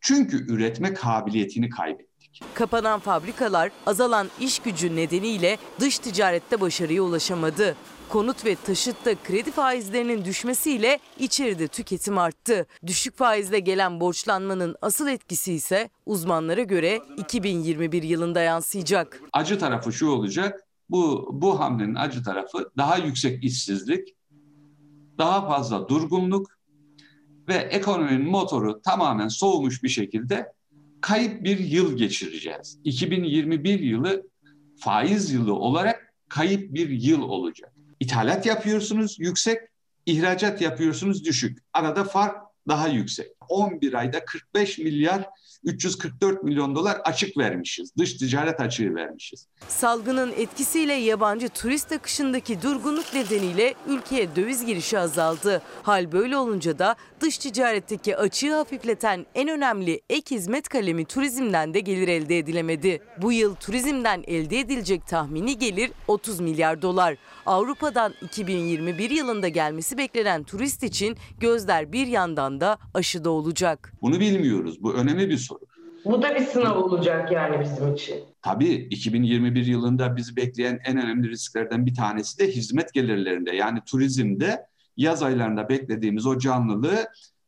[0.03, 2.41] Çünkü üretme kabiliyetini kaybettik.
[2.53, 7.75] Kapanan fabrikalar, azalan iş gücü nedeniyle dış ticarette başarıya ulaşamadı.
[8.09, 12.65] Konut ve taşıtta kredi faizlerinin düşmesiyle içeride tüketim arttı.
[12.87, 19.21] Düşük faizle gelen borçlanmanın asıl etkisi ise uzmanlara göre 2021 yılında yansıyacak.
[19.33, 20.59] Acı tarafı şu olacak.
[20.89, 24.15] Bu bu hamlenin acı tarafı daha yüksek işsizlik,
[25.17, 26.47] daha fazla durgunluk
[27.47, 30.53] ve ekonominin motoru tamamen soğumuş bir şekilde
[31.01, 32.79] kayıp bir yıl geçireceğiz.
[32.83, 34.27] 2021 yılı
[34.79, 37.73] faiz yılı olarak kayıp bir yıl olacak.
[37.99, 39.57] İthalat yapıyorsunuz yüksek,
[40.05, 41.59] ihracat yapıyorsunuz düşük.
[41.73, 42.37] Arada fark
[42.67, 43.27] daha yüksek.
[43.49, 45.29] 11 ayda 45 milyar
[45.63, 47.91] 344 milyon dolar açık vermişiz.
[47.97, 49.47] Dış ticaret açığı vermişiz.
[49.67, 55.61] Salgının etkisiyle yabancı turist akışındaki durgunluk nedeniyle ülkeye döviz girişi azaldı.
[55.83, 61.79] Hal böyle olunca da dış ticaretteki açığı hafifleten en önemli ek hizmet kalemi turizmden de
[61.79, 63.01] gelir elde edilemedi.
[63.21, 67.17] Bu yıl turizmden elde edilecek tahmini gelir 30 milyar dolar.
[67.45, 73.93] Avrupa'dan 2021 yılında gelmesi beklenen turist için gözler bir yandan da aşıda olacak.
[74.01, 74.83] Bunu bilmiyoruz.
[74.83, 75.52] Bu önemli bir soru.
[76.05, 78.15] Bu da bir sınav olacak yani bizim için.
[78.41, 83.55] Tabii 2021 yılında bizi bekleyen en önemli risklerden bir tanesi de hizmet gelirlerinde.
[83.55, 84.65] Yani turizmde
[84.97, 87.07] yaz aylarında beklediğimiz o canlılığı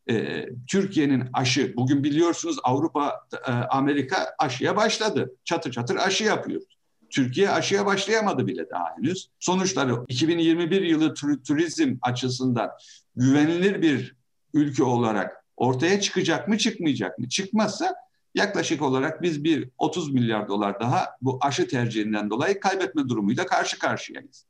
[0.09, 5.35] e, Türkiye'nin aşı, bugün biliyorsunuz Avrupa, e, Amerika aşıya başladı.
[5.45, 6.61] Çatır çatır aşı yapıyor.
[7.09, 9.29] Türkiye aşıya başlayamadı bile daha henüz.
[9.39, 12.69] Sonuçları 2021 yılı tur- turizm açısından
[13.15, 14.15] güvenilir bir
[14.53, 17.29] ülke olarak ortaya çıkacak mı çıkmayacak mı?
[17.29, 17.95] Çıkmazsa
[18.35, 23.79] yaklaşık olarak biz bir 30 milyar dolar daha bu aşı tercihinden dolayı kaybetme durumuyla karşı
[23.79, 24.45] karşıyayız.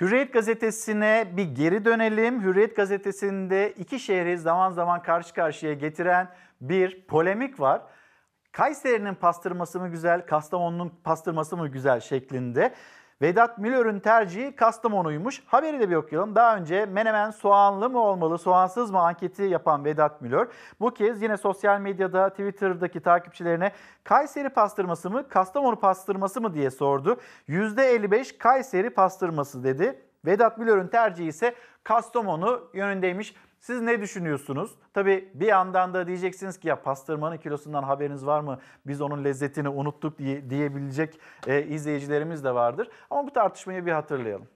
[0.00, 2.42] Hürriyet gazetesine bir geri dönelim.
[2.42, 7.82] Hürriyet gazetesinde iki şehri zaman zaman karşı karşıya getiren bir polemik var.
[8.52, 12.74] Kayseri'nin pastırması mı güzel, Kastamonu'nun pastırması mı güzel şeklinde.
[13.22, 15.42] Vedat Milor'un tercihi Kastamonu'ymuş.
[15.46, 16.34] Haberi de bir okuyalım.
[16.34, 20.46] Daha önce menemen soğanlı mı olmalı, soğansız mı anketi yapan Vedat Milor
[20.80, 23.72] bu kez yine sosyal medyada, Twitter'daki takipçilerine
[24.04, 27.16] Kayseri pastırması mı, Kastamonu pastırması mı diye sordu.
[27.48, 30.02] %55 Kayseri pastırması dedi.
[30.24, 31.54] Vedat Milor'un tercihi ise
[31.84, 33.34] Kastamonu yönündeymiş.
[33.62, 34.70] Siz ne düşünüyorsunuz?
[34.94, 38.58] Tabii bir yandan da diyeceksiniz ki ya pastırmanın kilosundan haberiniz var mı?
[38.86, 42.88] Biz onun lezzetini unuttuk diye, diyebilecek e, izleyicilerimiz de vardır.
[43.10, 44.46] Ama bu tartışmayı bir hatırlayalım.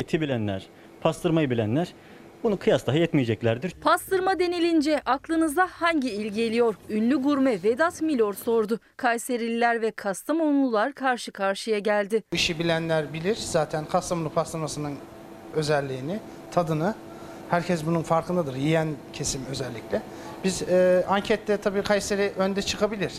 [0.00, 0.68] Eti bilenler,
[1.00, 1.94] pastırmayı bilenler
[2.42, 3.74] bunu kıyas dahi etmeyeceklerdir.
[3.80, 6.74] Pastırma denilince aklınıza hangi il geliyor?
[6.90, 8.78] Ünlü gurme Vedat Milor sordu.
[8.96, 12.22] Kayserililer ve Kastamonlular karşı karşıya geldi.
[12.32, 14.94] Bu işi bilenler bilir zaten Kastamonu pastırmasının
[15.54, 16.20] özelliğini,
[16.52, 16.94] tadını.
[17.50, 20.02] Herkes bunun farkındadır, yiyen kesim özellikle.
[20.44, 23.12] Biz e, ankette tabii Kayseri önde çıkabilir.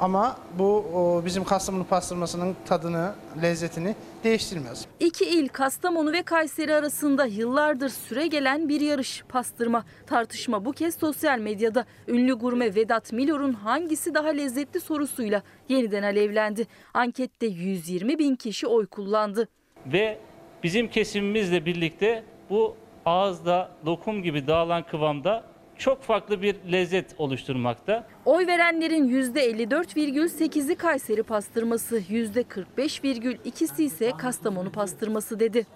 [0.00, 3.12] Ama bu o, bizim Kastamonu pastırmasının tadını,
[3.42, 4.86] lezzetini değiştirmez.
[5.00, 9.84] İki il Kastamonu ve Kayseri arasında yıllardır süre gelen bir yarış pastırma.
[10.06, 16.66] Tartışma bu kez sosyal medyada ünlü gurme Vedat Milor'un hangisi daha lezzetli sorusuyla yeniden alevlendi.
[16.94, 19.48] Ankette 120 bin kişi oy kullandı.
[19.86, 20.18] Ve
[20.62, 22.76] bizim kesimimizle birlikte bu
[23.06, 25.44] ağızda lokum gibi dağılan kıvamda
[25.78, 28.06] çok farklı bir lezzet oluşturmakta.
[28.24, 35.66] Oy verenlerin %54,8'i Kayseri pastırması, %45,2'si ise Kastamonu pastırması dedi.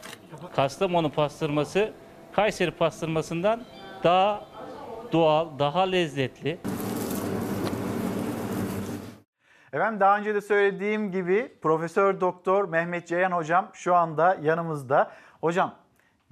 [0.57, 1.93] Kastamonu pastırması
[2.33, 3.63] Kayseri pastırmasından
[4.05, 4.45] daha
[5.13, 6.59] doğal, daha lezzetli.
[9.73, 15.11] Efendim daha önce de söylediğim gibi Profesör Doktor Mehmet Ceyhan hocam şu anda yanımızda.
[15.41, 15.75] Hocam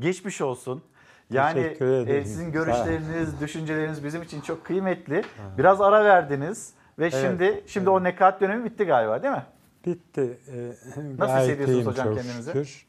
[0.00, 0.82] geçmiş olsun.
[1.30, 5.24] Yani e, sizin görüşleriniz, düşünceleriniz bizim için çok kıymetli.
[5.58, 9.44] Biraz ara verdiniz ve Evet, şimdi şimdi o nekat dönemi bitti galiba değil mi?
[9.86, 10.38] Bitti.
[10.52, 10.72] Ee,
[11.18, 12.46] Nasıl hissediyorsunuz hocam çok kendinizi?
[12.46, 12.86] Şükür.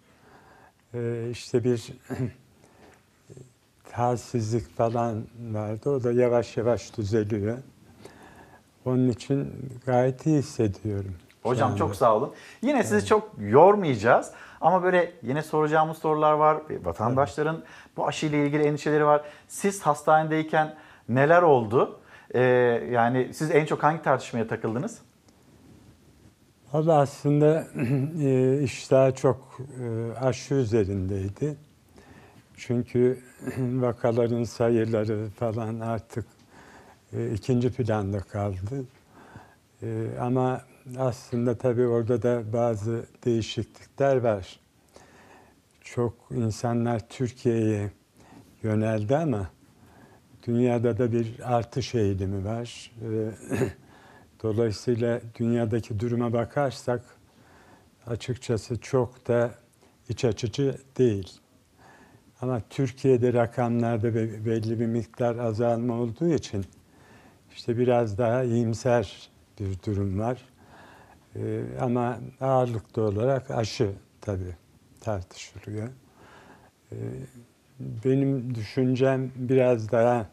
[0.93, 1.87] Ee, işte bir
[3.91, 5.89] halsizlik falan vardı.
[5.89, 7.57] O da yavaş yavaş düzeliyor.
[8.85, 9.53] Onun için
[9.85, 11.15] gayet iyi hissediyorum.
[11.43, 12.33] Hocam çok sağ olun.
[12.61, 14.31] Yine sizi çok yormayacağız
[14.61, 16.57] ama böyle yine soracağımız sorular var.
[16.83, 17.63] Vatandaşların
[17.97, 19.21] bu aşıyla ilgili endişeleri var.
[19.47, 20.75] Siz hastanedeyken
[21.09, 21.99] neler oldu?
[22.33, 22.41] Ee,
[22.91, 25.01] yani siz en çok hangi tartışmaya takıldınız?
[26.73, 27.67] Valla aslında
[28.21, 31.55] e, iş daha çok e, aşı üzerindeydi.
[32.57, 33.19] Çünkü
[33.57, 36.25] vakaların sayıları falan artık
[37.13, 38.85] e, ikinci planda kaldı.
[39.83, 40.61] E, ama
[40.97, 44.59] aslında tabii orada da bazı değişiklikler var.
[45.81, 47.91] Çok insanlar Türkiye'ye
[48.63, 49.49] yöneldi ama
[50.47, 52.91] dünyada da bir artış eğilimi var.
[53.01, 53.31] E,
[54.43, 57.01] Dolayısıyla dünyadaki duruma bakarsak
[58.07, 59.51] açıkçası çok da
[60.09, 61.31] iç açıcı değil.
[62.41, 66.65] Ama Türkiye'de rakamlarda be- belli bir miktar azalma olduğu için
[67.55, 69.29] işte biraz daha iyimser
[69.59, 70.50] bir durum var.
[71.35, 73.91] Ee, ama ağırlıklı olarak aşı
[74.21, 74.55] tabii
[75.01, 75.87] tartışılıyor.
[76.91, 76.95] Ee,
[77.79, 80.25] benim düşüncem biraz daha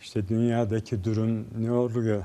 [0.00, 2.24] işte dünyadaki durum ne oluyor,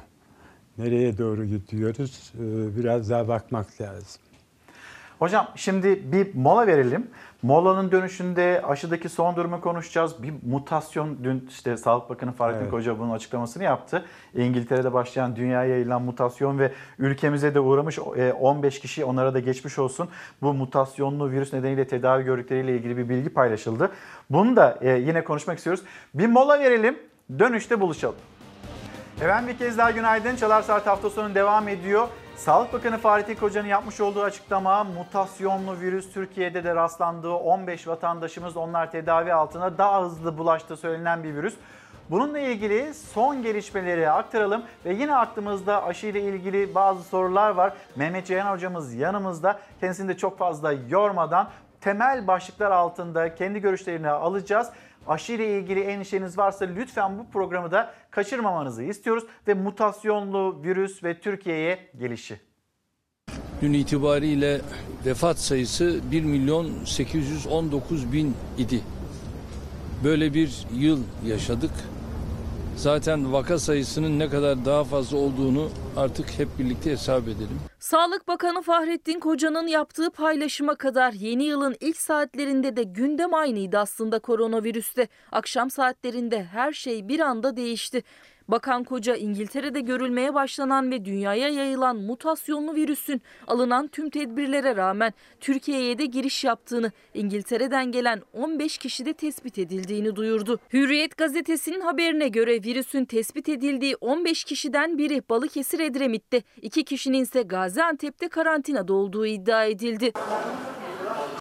[0.78, 4.22] nereye doğru gidiyoruz ee, biraz daha bakmak lazım.
[5.20, 7.08] Hocam şimdi bir mola verelim.
[7.42, 10.24] Molanın dönüşünde aşıdaki son durumu konuşacağız.
[10.24, 12.72] Bir mutasyon dün işte Sağlık Bakanı Fahrettin Evet.
[12.72, 14.06] Koca bunun açıklamasını yaptı.
[14.36, 19.80] İngiltere'de başlayan dünyaya yayılan mutasyon ve ülkemize de uğramış e, 15 kişi onlara da geçmiş
[19.80, 20.10] olsun.
[20.42, 23.92] Bu mutasyonlu virüs nedeniyle tedavi gördükleriyle ilgili bir bilgi paylaşıldı.
[24.30, 25.84] Bunu da e, yine konuşmak istiyoruz.
[26.14, 27.00] Bir mola verelim.
[27.40, 28.16] Dönüşte buluşalım.
[29.22, 30.36] Efendim bir kez daha günaydın.
[30.36, 32.08] Çalar Saat hafta sonu devam ediyor.
[32.40, 38.92] Sağlık Bakanı Fahrettin Koca'nın yapmış olduğu açıklama mutasyonlu virüs Türkiye'de de rastlandığı 15 vatandaşımız onlar
[38.92, 41.56] tedavi altına daha hızlı bulaştığı söylenen bir virüs.
[42.10, 47.74] Bununla ilgili son gelişmeleri aktaralım ve yine aklımızda aşı ile ilgili bazı sorular var.
[47.96, 49.60] Mehmet Ceyhan hocamız yanımızda.
[49.80, 51.50] Kendisini de çok fazla yormadan
[51.82, 54.70] temel başlıklar altında kendi görüşlerini alacağız.
[55.10, 61.20] Aşı ile ilgili endişeniz varsa lütfen bu programı da kaçırmamanızı istiyoruz ve mutasyonlu virüs ve
[61.20, 62.40] Türkiye'ye gelişi.
[63.62, 64.62] Dün itibariyle
[65.06, 68.82] vefat sayısı 1 milyon 819 bin idi.
[70.04, 71.72] Böyle bir yıl yaşadık.
[72.80, 77.60] Zaten vaka sayısının ne kadar daha fazla olduğunu artık hep birlikte hesap edelim.
[77.80, 84.20] Sağlık Bakanı Fahrettin Koca'nın yaptığı paylaşıma kadar yeni yılın ilk saatlerinde de gündem aynıydı aslında
[84.20, 85.08] koronavirüste.
[85.32, 88.04] Akşam saatlerinde her şey bir anda değişti.
[88.52, 95.98] Bakan Koca İngiltere'de görülmeye başlanan ve dünyaya yayılan mutasyonlu virüsün alınan tüm tedbirlere rağmen Türkiye'ye
[95.98, 100.60] de giriş yaptığını, İngiltere'den gelen 15 kişide tespit edildiğini duyurdu.
[100.74, 107.42] Hürriyet gazetesinin haberine göre virüsün tespit edildiği 15 kişiden biri Balıkesir Edremit'te, iki kişinin ise
[107.42, 110.12] Gaziantep'te karantinada olduğu iddia edildi.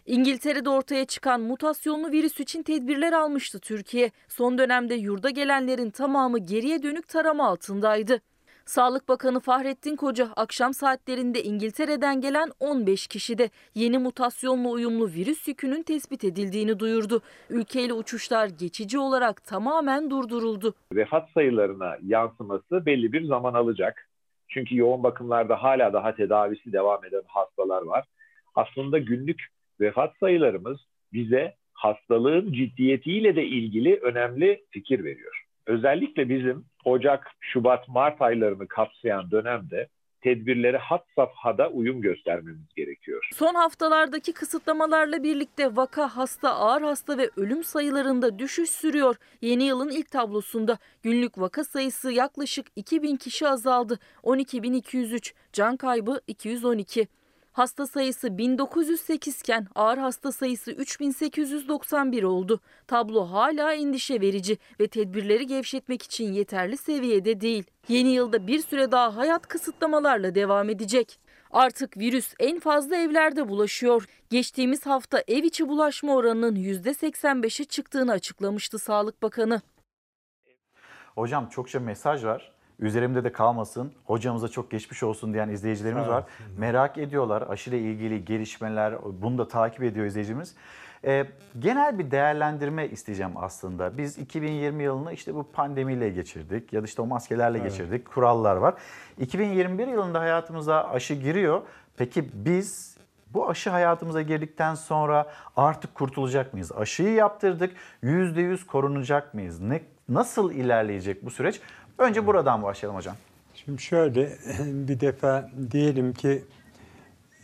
[0.09, 4.11] İngiltere'de ortaya çıkan mutasyonlu virüs için tedbirler almıştı Türkiye.
[4.27, 8.21] Son dönemde yurda gelenlerin tamamı geriye dönük tarama altındaydı.
[8.65, 15.83] Sağlık Bakanı Fahrettin Koca akşam saatlerinde İngiltere'den gelen 15 kişide yeni mutasyonla uyumlu virüs yükünün
[15.83, 17.21] tespit edildiğini duyurdu.
[17.49, 20.73] Ülkeyle uçuşlar geçici olarak tamamen durduruldu.
[20.93, 24.09] vefat sayılarına yansıması belli bir zaman alacak.
[24.47, 28.05] Çünkü yoğun bakımlarda hala daha tedavisi devam eden hastalar var.
[28.55, 30.79] Aslında günlük vefat sayılarımız
[31.13, 35.43] bize hastalığın ciddiyetiyle de ilgili önemli fikir veriyor.
[35.65, 39.87] Özellikle bizim Ocak, Şubat, Mart aylarını kapsayan dönemde
[40.21, 43.29] tedbirleri had safhada uyum göstermemiz gerekiyor.
[43.33, 49.15] Son haftalardaki kısıtlamalarla birlikte vaka, hasta, ağır hasta ve ölüm sayılarında düşüş sürüyor.
[49.41, 53.99] Yeni yılın ilk tablosunda günlük vaka sayısı yaklaşık 2000 kişi azaldı.
[54.23, 57.07] 12.203, can kaybı 212.
[57.59, 62.59] Hasta sayısı 1908 iken ağır hasta sayısı 3891 oldu.
[62.87, 67.63] Tablo hala endişe verici ve tedbirleri gevşetmek için yeterli seviyede değil.
[67.87, 71.19] Yeni yılda bir süre daha hayat kısıtlamalarla devam edecek.
[71.51, 74.05] Artık virüs en fazla evlerde bulaşıyor.
[74.29, 79.61] Geçtiğimiz hafta ev içi bulaşma oranının %85'e çıktığını açıklamıştı Sağlık Bakanı.
[81.15, 82.58] Hocam çokça mesaj var.
[82.79, 83.91] Üzerimde de kalmasın.
[84.05, 86.23] Hocamıza çok geçmiş olsun diyen izleyicilerimiz Sağ var.
[86.57, 88.93] Merak ediyorlar aşıyla ilgili gelişmeler.
[89.21, 90.55] Bunu da takip ediyor izleyicimiz.
[91.05, 91.25] Ee,
[91.59, 93.97] genel bir değerlendirme isteyeceğim aslında.
[93.97, 97.71] Biz 2020 yılını işte bu pandemiyle geçirdik ya da işte o maskelerle Evet.
[97.71, 98.11] geçirdik.
[98.11, 98.73] Kurallar var.
[99.17, 101.61] 2021 yılında hayatımıza aşı giriyor.
[101.97, 102.97] Peki biz
[103.33, 106.71] bu aşı hayatımıza girdikten sonra artık kurtulacak mıyız?
[106.71, 107.73] Aşıyı yaptırdık.
[108.03, 109.59] %100 korunacak mıyız?
[109.59, 111.61] Ne, nasıl ilerleyecek bu süreç?
[111.99, 113.15] Önce buradan başlayalım hocam.
[113.55, 114.29] Şimdi şöyle
[114.65, 116.43] bir defa diyelim ki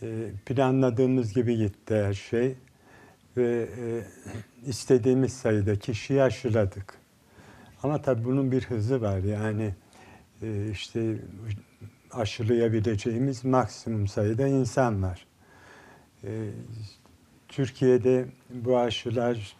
[0.02, 2.54] e, planladığımız gibi gitti her şey
[3.36, 4.02] ve e,
[4.66, 6.94] istediğimiz sayıda kişiyi aşıladık.
[7.82, 9.74] Ama tabii bunun bir hızı var yani
[10.42, 11.16] e, işte
[12.12, 15.26] aşılayabileceğimiz maksimum sayıda insan var.
[17.48, 19.56] Türkiye'de bu aşılar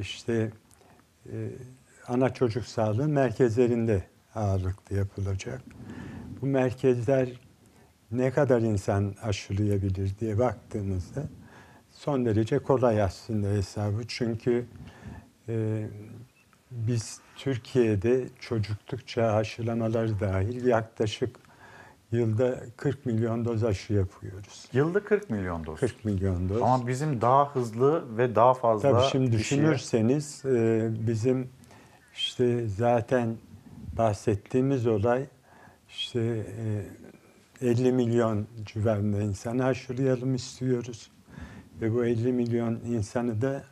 [0.00, 0.50] işte
[2.08, 4.02] ana çocuk sağlığı merkezlerinde
[4.34, 5.62] ağırlıklı yapılacak.
[6.40, 7.28] Bu merkezler
[8.10, 11.22] ne kadar insan aşılayabilir diye baktığımızda
[11.90, 14.02] son derece kolay aslında hesabı.
[14.08, 14.66] Çünkü
[15.48, 15.86] e,
[16.70, 21.36] biz Türkiye'de çocuklukça aşılamaları dahil yaklaşık
[22.12, 24.68] yılda 40 milyon doz aşı yapıyoruz.
[24.72, 25.80] Yılda 40 milyon doz.
[25.80, 26.62] 40 milyon doz.
[26.62, 31.48] Ama bizim daha hızlı ve daha fazla Tabii şimdi kişiye- düşünürseniz e, bizim
[32.18, 33.36] işte zaten
[33.96, 35.26] bahsettiğimiz olay
[35.88, 36.46] işte
[37.62, 41.10] e, 50 milyon civarında insanı aşılayalım istiyoruz.
[41.80, 43.64] Ve bu 50 milyon insanı da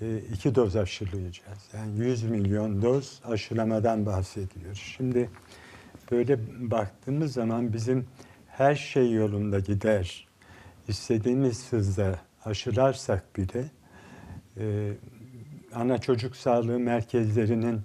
[0.00, 1.68] e, iki doz aşılayacağız.
[1.74, 4.92] Yani 100 milyon doz aşılamadan bahsediyoruz.
[4.96, 5.30] Şimdi
[6.10, 6.38] böyle
[6.70, 8.06] baktığımız zaman bizim
[8.48, 10.28] her şey yolunda gider.
[10.88, 13.64] istediğimiz hızda aşılarsak bile
[14.56, 14.92] e,
[15.74, 17.80] ana çocuk sağlığı merkezlerinin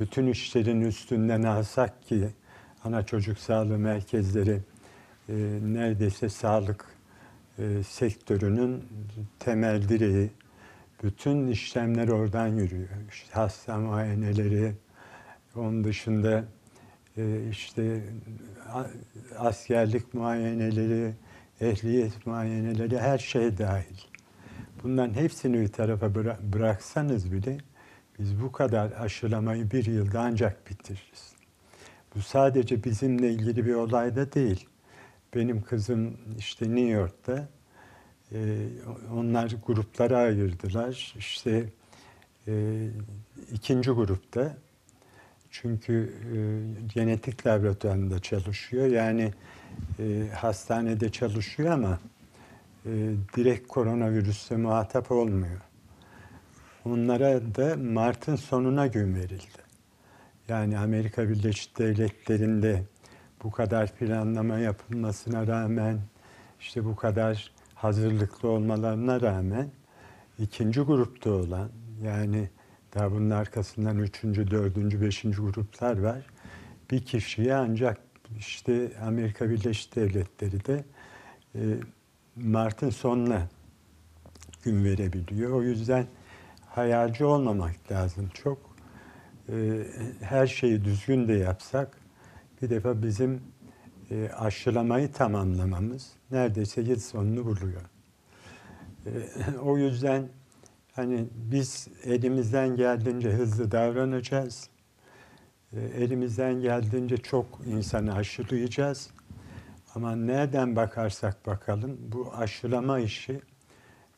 [0.00, 2.28] bütün işlerin üstünden alsak ki
[2.84, 4.60] ana çocuk sağlığı merkezleri
[5.28, 6.84] e, neredeyse sağlık
[7.58, 8.84] e, sektörünün
[9.38, 10.30] temel direği.
[11.02, 12.88] Bütün işlemler oradan yürüyor.
[13.12, 14.72] İşte hasta muayeneleri,
[15.56, 16.44] onun dışında
[17.16, 18.04] e, işte
[19.38, 21.12] askerlik muayeneleri,
[21.60, 23.96] ehliyet muayeneleri her şey dahil.
[24.82, 27.58] Bunların hepsini bir tarafa bıra- bıraksanız bile
[28.18, 31.32] biz bu kadar aşılamayı bir yılda ancak bitiririz.
[32.14, 34.66] Bu sadece bizimle ilgili bir olay da değil.
[35.34, 37.48] Benim kızım işte New York'ta
[38.32, 38.68] e,
[39.14, 41.14] onlar gruplara ayırdılar.
[41.18, 41.64] İşte
[42.48, 42.86] e,
[43.52, 44.56] ikinci grupta
[45.50, 46.36] çünkü e,
[46.94, 48.86] genetik laboratuvarında çalışıyor.
[48.86, 49.32] Yani
[49.98, 51.98] e, hastanede çalışıyor ama
[52.88, 55.60] e, direkt koronavirüsle muhatap olmuyor.
[56.84, 59.68] Onlara da Mart'ın sonuna gün verildi.
[60.48, 62.82] Yani Amerika Birleşik Devletleri'nde
[63.44, 66.00] bu kadar planlama yapılmasına rağmen,
[66.60, 69.70] işte bu kadar hazırlıklı olmalarına rağmen
[70.38, 71.70] ikinci grupta olan
[72.02, 72.48] yani
[72.94, 76.26] daha bunun arkasından üçüncü, dördüncü, beşinci gruplar var.
[76.90, 77.98] Bir kişiye ancak
[78.38, 80.84] işte Amerika Birleşik Devletleri de
[81.54, 81.60] e,
[82.42, 83.48] Mart'ın sonuna
[84.64, 85.52] gün verebiliyor.
[85.52, 86.06] O yüzden
[86.66, 88.58] hayalci olmamak lazım çok.
[89.48, 89.84] E,
[90.20, 91.98] her şeyi düzgün de yapsak
[92.62, 93.42] bir defa bizim
[94.10, 97.82] e, aşılamayı tamamlamamız neredeyse yıl sonunu buluyor.
[99.06, 99.10] E,
[99.62, 100.28] o yüzden
[100.92, 104.68] hani biz elimizden geldiğince hızlı davranacağız.
[105.72, 109.10] E, elimizden geldiğince çok insanı aşılayacağız.
[109.94, 113.40] Ama nereden bakarsak bakalım bu aşılama işi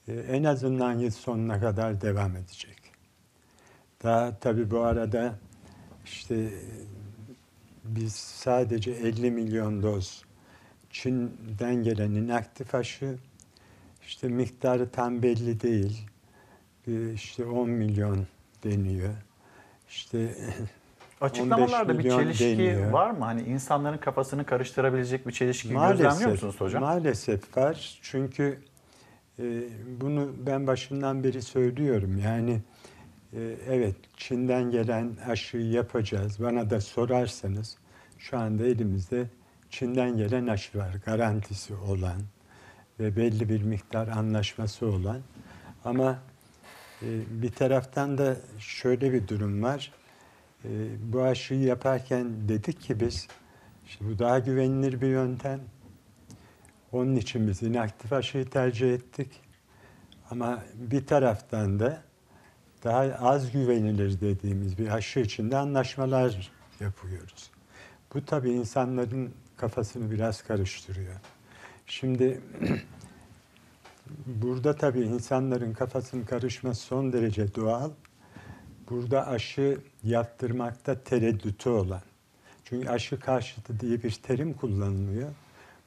[0.09, 2.79] e, en azından yıl sonuna kadar devam edecek.
[4.03, 5.39] Daha tabii bu arada
[6.05, 6.51] işte
[7.85, 10.25] biz sadece 50 milyon doz
[10.91, 13.19] Çin'den gelen inaktif aşı
[14.07, 16.07] işte miktarı tam belli değil.
[16.87, 18.27] Bir İşte 10 milyon
[18.65, 19.15] deniyor.
[19.89, 20.71] İşte 15
[21.21, 22.91] Açıklamalarda bir çelişki deniyor.
[22.91, 23.25] var mı?
[23.25, 26.83] Hani insanların kafasını karıştırabilecek bir çelişki gözlemliyor musunuz hocam?
[26.83, 27.99] Maalesef var.
[28.03, 28.59] Çünkü
[29.39, 29.45] e,
[30.01, 32.19] bunu ben başından beri söylüyorum.
[32.25, 32.61] Yani
[33.33, 36.43] e, evet Çin'den gelen aşıyı yapacağız.
[36.43, 37.77] Bana da sorarsanız
[38.19, 39.27] şu anda elimizde
[39.71, 40.95] Çin'den gelen aşı var.
[41.07, 42.21] Garantisi olan
[43.01, 45.21] ve belli bir miktar anlaşması olan.
[45.85, 46.19] Ama
[47.03, 49.93] e, bir taraftan da şöyle bir durum var.
[50.65, 50.69] E,
[51.13, 53.29] bu aşıyı yaparken dedik ki biz
[53.87, 55.61] işte bu daha güvenilir bir yöntem.
[56.93, 59.41] Onun için biz inaktif aşıyı tercih ettik.
[60.31, 62.03] Ama bir taraftan da
[62.85, 67.51] daha az güvenilir dediğimiz bir aşı için de anlaşmalar yapıyoruz.
[68.15, 71.15] Bu tabii insanların kafasını biraz karıştırıyor.
[71.87, 72.41] Şimdi
[74.27, 77.91] burada tabii insanların kafasının karışması son derece doğal.
[78.91, 82.03] Burada aşı yaptırmakta tereddütü olan.
[82.65, 85.31] Çünkü aşı karşıtı diye bir terim kullanılıyor.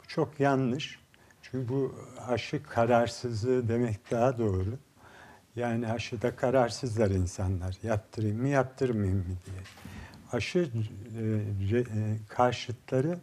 [0.04, 1.00] Bu çok yanlış.
[1.42, 1.96] Çünkü bu
[2.28, 4.78] aşı kararsızlığı demek daha doğru.
[5.56, 7.78] Yani aşıda kararsızlar insanlar.
[7.84, 9.62] Yaptırayım mı, yaptırmayayım mı diye.
[10.32, 10.72] Aşı
[11.70, 11.84] e, e,
[12.30, 13.20] karşıtları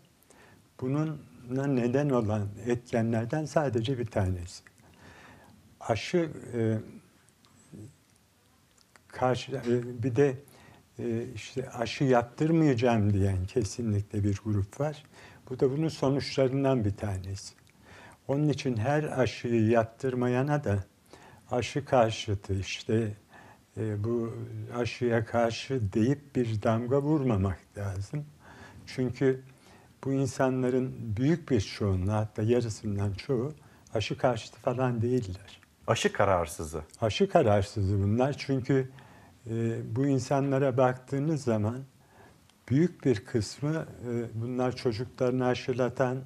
[0.81, 4.63] bununla neden olan etkenlerden sadece bir tanesi.
[5.81, 6.79] Aşı e,
[9.09, 10.37] karşı e, bir de
[11.35, 15.05] işte aşı yaptırmayacağım diyen kesinlikle bir grup var.
[15.51, 17.55] Bu da bunun sonuçlarından bir tanesi.
[18.29, 20.85] Onun için her aşıyı yaptırmayana da
[21.51, 23.13] aşı karşıtı işte
[23.77, 24.35] e, bu
[24.75, 28.25] aşıya karşı deyip bir damga vurmamak lazım.
[28.87, 29.43] Çünkü
[30.05, 33.55] bu insanların büyük bir çoğunluğu hatta yarısından çoğu
[33.95, 35.61] aşı karşıtı falan değiller.
[35.87, 36.83] Aşı kararsızı.
[37.01, 38.91] Aşı kararsızı bunlar çünkü
[39.47, 41.79] e, bu insanlara baktığınız zaman
[42.69, 46.19] büyük bir kısmı e, bunlar çocuklarını aşılatan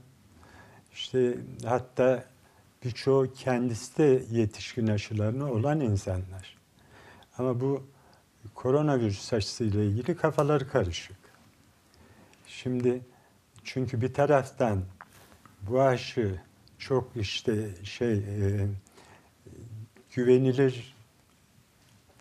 [0.93, 2.24] işte hatta
[2.85, 6.59] birçoğu kendisi de yetişkin aşılarını olan insanlar.
[7.39, 7.86] Ama bu
[8.55, 11.16] koronavirüs aşısıyla ilgili kafaları karışık.
[12.47, 13.01] Şimdi
[13.65, 14.82] çünkü bir taraftan
[15.62, 16.41] bu aşı
[16.78, 18.66] çok işte şey e,
[20.15, 20.93] güvenilir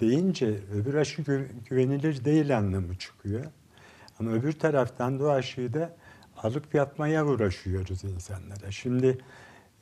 [0.04, 3.46] deyince öbür aşı gü- güvenilir değil anlamı çıkıyor.
[4.20, 5.96] Ama öbür taraftan da o aşıyı da
[6.38, 8.72] alıp yapmaya uğraşıyoruz insanlara.
[8.72, 9.18] Şimdi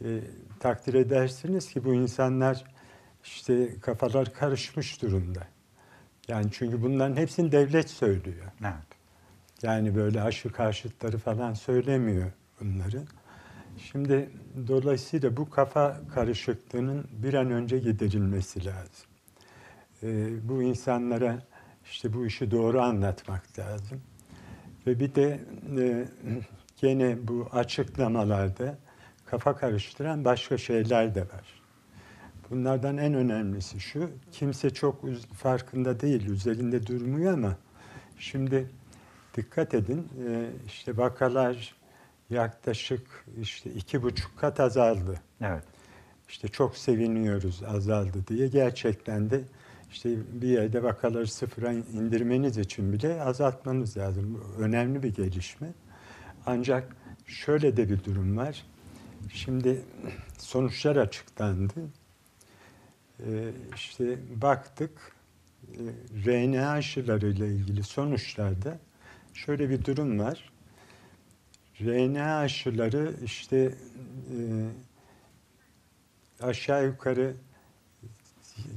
[0.05, 0.19] e,
[0.59, 2.63] takdir edersiniz ki bu insanlar
[3.23, 5.47] işte kafalar karışmış durumda.
[6.27, 8.45] Yani çünkü bunların hepsini devlet söylüyor.
[8.61, 8.73] Evet.
[9.61, 13.03] Yani böyle aşı karşıtları falan söylemiyor bunları.
[13.77, 14.29] Şimdi
[14.67, 19.10] dolayısıyla bu kafa karışıklığının bir an önce giderilmesi lazım.
[20.03, 21.39] Ee, bu insanlara
[21.91, 24.01] işte bu işi doğru anlatmak lazım.
[24.87, 25.39] Ve bir de
[25.79, 26.05] e,
[26.81, 28.77] gene bu açıklamalarda
[29.25, 31.61] kafa karıştıran başka şeyler de var.
[32.49, 37.57] Bunlardan en önemlisi şu, kimse çok farkında değil, üzerinde durmuyor ama
[38.19, 38.69] şimdi
[39.37, 41.75] dikkat edin, e, işte vakalar
[42.29, 45.21] yaklaşık işte iki buçuk kat azaldı.
[45.41, 45.63] Evet.
[46.29, 48.47] İşte çok seviniyoruz azaldı diye.
[48.47, 49.41] Gerçekten de
[49.91, 50.09] işte
[50.41, 54.43] bir yerde vakaları sıfıra indirmeniz için bile azaltmanız lazım.
[54.59, 55.73] Önemli bir gelişme.
[56.45, 56.95] Ancak
[57.27, 58.65] şöyle de bir durum var.
[59.33, 59.81] Şimdi
[60.37, 61.73] sonuçlar açıklandı.
[63.19, 65.15] Ee, işte baktık
[65.73, 65.83] e,
[66.25, 68.79] RNA aşılarıyla ilgili sonuçlarda
[69.33, 70.51] şöyle bir durum var.
[71.81, 73.57] RNA aşıları işte
[74.37, 74.67] e,
[76.41, 77.33] aşağı yukarı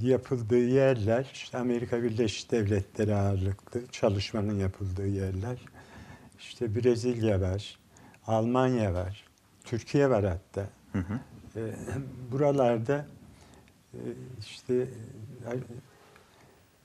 [0.03, 5.59] yapıldığı yerler, işte Amerika Birleşik Devletleri ağırlıklı çalışmanın yapıldığı yerler,
[6.39, 7.79] işte Brezilya var,
[8.27, 9.25] Almanya var,
[9.65, 10.69] Türkiye var hatta.
[10.93, 11.21] Hı hı.
[11.57, 11.75] E,
[12.33, 13.07] buralarda
[13.95, 14.01] e,
[14.41, 14.89] işte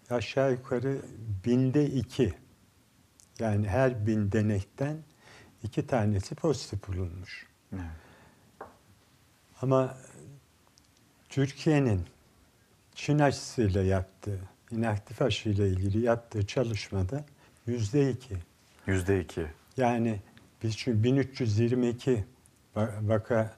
[0.10, 0.98] aşağı yukarı
[1.46, 2.34] binde iki,
[3.40, 4.98] yani her bin denekten
[5.64, 7.48] iki tanesi pozitif bulunmuş.
[7.74, 7.84] Evet.
[9.62, 9.98] Ama
[11.30, 12.06] Türkiye'nin
[13.00, 14.40] Çin aşısıyla yaptığı,
[14.72, 17.26] inaktif aşıyla ilgili yaptığı çalışmada
[17.66, 18.38] yüzde iki.
[18.88, 19.48] Yüzde iki.
[19.78, 20.20] Yani
[20.64, 22.26] biz çünkü 1322
[23.02, 23.56] vaka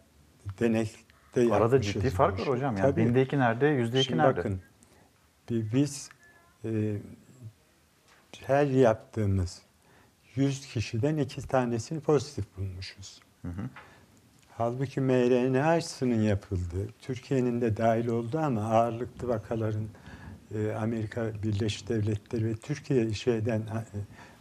[0.59, 2.77] denekte Arada ciddi fark var hocam.
[2.77, 3.05] Yani Tabii.
[3.05, 4.37] binde iki nerede, yüzde iki nerede?
[4.37, 4.61] Bakın,
[5.49, 6.09] biz
[6.65, 6.97] e,
[8.45, 9.61] her yaptığımız
[10.35, 13.21] 100 kişiden iki tanesini pozitif bulmuşuz.
[13.41, 13.69] Hı hı.
[14.61, 19.87] Halbuki mRNA aşısının yapıldığı, Türkiye'nin de dahil olduğu ama ağırlıklı vakaların
[20.55, 23.83] e, Amerika Birleşik Devletleri ve Türkiye şeyden e,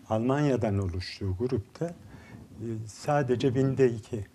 [0.08, 4.26] Almanya'dan oluştuğu grupta e, sadece binde iki.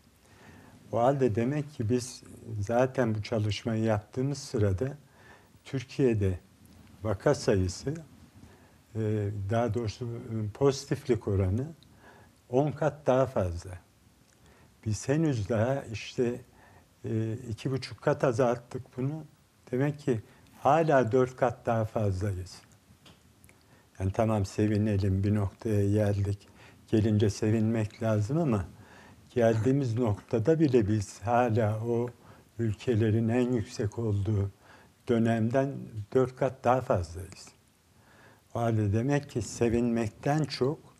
[0.91, 2.23] O halde demek ki biz
[2.59, 4.97] zaten bu çalışmayı yaptığımız sırada
[5.65, 6.39] Türkiye'de
[7.03, 7.93] vaka sayısı
[9.49, 10.07] daha doğrusu
[10.53, 11.67] pozitiflik oranı
[12.49, 13.84] 10 kat daha fazla.
[14.85, 16.41] Biz henüz daha işte
[17.05, 19.23] ıı, iki buçuk kat azalttık bunu.
[19.71, 20.21] Demek ki
[20.59, 22.61] hala dört kat daha fazlayız.
[23.99, 26.47] Yani tamam sevinelim bir noktaya geldik.
[26.87, 28.65] Gelince sevinmek lazım ama
[29.29, 32.09] geldiğimiz noktada bile biz hala o
[32.59, 34.51] ülkelerin en yüksek olduğu
[35.07, 35.75] dönemden
[36.13, 37.47] dört kat daha fazlayız.
[38.53, 40.94] O halde demek ki sevinmekten çok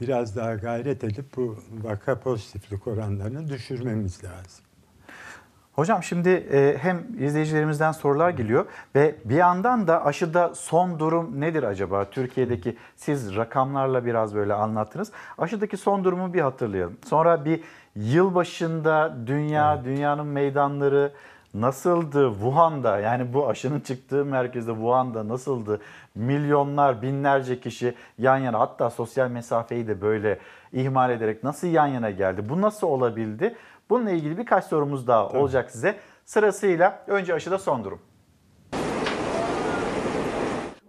[0.00, 4.64] biraz daha gayret edip bu vaka pozitiflik oranlarını düşürmemiz lazım.
[5.72, 11.62] Hocam şimdi e, hem izleyicilerimizden sorular geliyor ve bir yandan da aşıda son durum nedir
[11.62, 12.10] acaba?
[12.10, 15.12] Türkiye'deki siz rakamlarla biraz böyle anlattınız.
[15.38, 16.98] Aşıdaki son durumu bir hatırlayalım.
[17.06, 17.60] Sonra bir
[17.96, 21.12] yıl başında dünya, dünyanın meydanları
[21.54, 25.80] nasıldı Wuhan'da yani bu aşının çıktığı merkezde Wuhan'da nasıldı?
[26.14, 30.38] Milyonlar, binlerce kişi yan yana hatta sosyal mesafeyi de böyle
[30.72, 32.48] ihmal ederek nasıl yan yana geldi?
[32.48, 33.56] Bu nasıl olabildi?
[33.90, 35.38] Bununla ilgili birkaç sorumuz daha Tabii.
[35.38, 35.96] olacak size.
[36.24, 38.00] Sırasıyla önce aşıda son durum.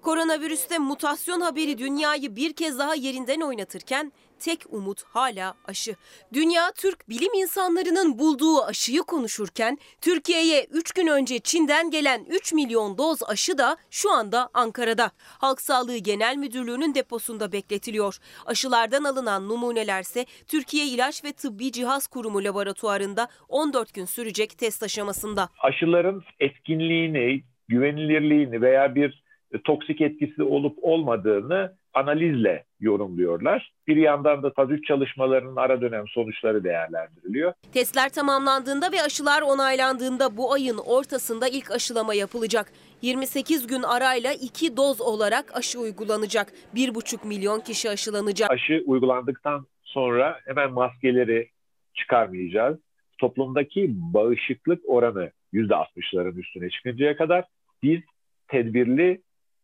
[0.01, 4.11] Koronavirüste mutasyon haberi dünyayı bir kez daha yerinden oynatırken
[4.41, 5.95] tek umut hala aşı.
[6.34, 12.97] Dünya Türk bilim insanlarının bulduğu aşıyı konuşurken Türkiye'ye 3 gün önce Çin'den gelen 3 milyon
[12.97, 15.11] doz aşı da şu anda Ankara'da.
[15.18, 18.18] Halk Sağlığı Genel Müdürlüğü'nün deposunda bekletiliyor.
[18.45, 25.49] Aşılardan alınan numunelerse Türkiye İlaç ve Tıbbi Cihaz Kurumu laboratuvarında 14 gün sürecek test aşamasında.
[25.59, 29.23] Aşıların etkinliğini, güvenilirliğini veya bir
[29.63, 33.73] toksik etkisi olup olmadığını analizle yorumluyorlar.
[33.88, 37.53] Bir yandan da faz 3 çalışmalarının ara dönem sonuçları değerlendiriliyor.
[37.73, 42.72] Testler tamamlandığında ve aşılar onaylandığında bu ayın ortasında ilk aşılama yapılacak.
[43.01, 46.53] 28 gün arayla 2 doz olarak aşı uygulanacak.
[46.76, 48.51] 1,5 milyon kişi aşılanacak.
[48.51, 51.49] Aşı uygulandıktan sonra hemen maskeleri
[51.93, 52.77] çıkarmayacağız.
[53.18, 57.45] Toplumdaki bağışıklık oranı %60'ların üstüne çıkıncaya kadar
[57.84, 57.99] biz
[58.47, 59.22] tedbirli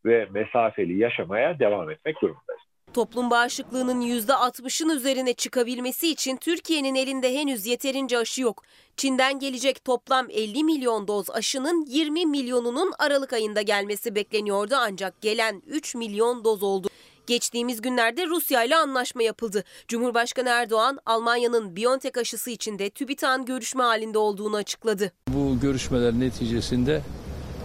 [0.08, 2.62] ve mesafeli yaşamaya devam etmek durumundayız.
[2.94, 8.64] Toplum bağışıklığının %60'ın üzerine çıkabilmesi için Türkiye'nin elinde henüz yeterince aşı yok.
[8.98, 15.62] Çin'den gelecek toplam 50 milyon doz aşının 20 milyonunun Aralık ayında gelmesi bekleniyordu ancak gelen
[15.68, 16.88] 3 milyon doz oldu.
[17.28, 19.64] Geçtiğimiz günlerde Rusya ile anlaşma yapıldı.
[19.88, 25.12] Cumhurbaşkanı Erdoğan, Almanya'nın BioNTech aşısı için de TÜBİTAK'ın görüşme halinde olduğunu açıkladı.
[25.28, 27.02] Bu görüşmeler neticesinde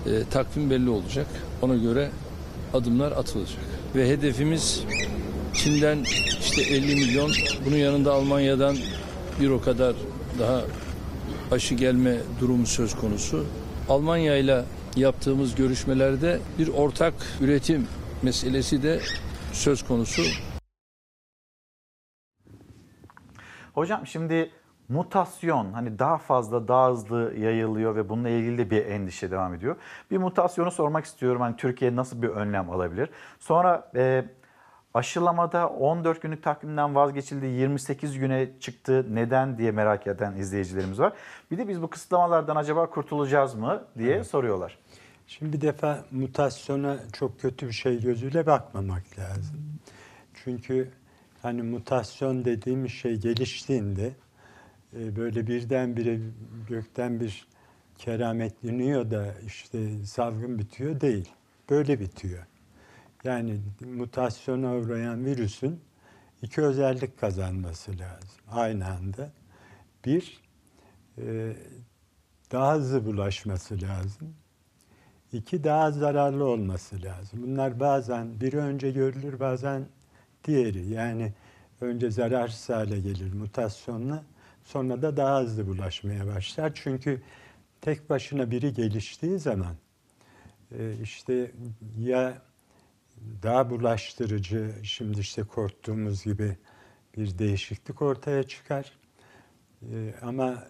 [0.07, 1.27] e, takvim belli olacak.
[1.63, 2.11] Ona göre
[2.75, 3.61] adımlar atılacak.
[3.95, 4.85] Ve hedefimiz
[5.55, 5.99] Çin'den
[6.41, 7.33] işte 50 milyon,
[7.67, 8.77] bunun yanında Almanya'dan
[9.41, 9.95] bir o kadar
[10.39, 10.65] daha
[11.51, 13.47] aşı gelme durumu söz konusu.
[13.89, 14.65] Almanya ile
[14.97, 17.87] yaptığımız görüşmelerde bir ortak üretim
[18.23, 19.01] meselesi de
[19.53, 20.23] söz konusu.
[23.75, 24.51] Hocam şimdi
[24.89, 29.77] mutasyon hani daha fazla daha hızlı yayılıyor ve bununla ilgili de bir endişe devam ediyor.
[30.11, 33.11] Bir mutasyonu sormak istiyorum hani Türkiye nasıl bir önlem alabilir?
[33.39, 34.25] Sonra e,
[34.95, 41.13] aşılamada 14 günlük takvimden vazgeçildi 28 güne çıktı neden diye merak eden izleyicilerimiz var.
[41.51, 44.27] Bir de biz bu kısıtlamalardan acaba kurtulacağız mı diye evet.
[44.27, 44.79] soruyorlar.
[45.27, 49.79] Şimdi bir defa mutasyona çok kötü bir şey gözüyle bakmamak lazım.
[50.35, 50.91] Çünkü
[51.43, 54.13] hani mutasyon dediğimiz şey geliştiğinde
[54.93, 56.21] böyle birdenbire
[56.69, 57.47] gökten bir
[57.99, 61.29] keramet iniyor da işte salgın bitiyor değil.
[61.71, 62.47] Böyle bitiyor.
[63.25, 65.81] Yani mutasyona uğrayan virüsün
[66.43, 69.31] iki özellik kazanması lazım aynı anda.
[70.05, 70.41] Bir,
[71.19, 71.53] e,
[72.53, 74.35] daha hızlı bulaşması lazım.
[75.33, 77.43] İki, daha zararlı olması lazım.
[77.43, 79.87] Bunlar bazen biri önce görülür, bazen
[80.45, 80.89] diğeri.
[80.89, 81.33] Yani
[81.81, 84.25] önce zararsız hale gelir mutasyonla,
[84.65, 86.73] sonra da daha hızlı bulaşmaya başlar.
[86.75, 87.23] Çünkü
[87.81, 89.77] tek başına biri geliştiği zaman
[90.79, 91.51] e, işte
[91.99, 92.43] ya
[93.43, 96.57] daha bulaştırıcı, şimdi işte korktuğumuz gibi
[97.17, 98.93] bir değişiklik ortaya çıkar.
[99.83, 100.65] Ee, ama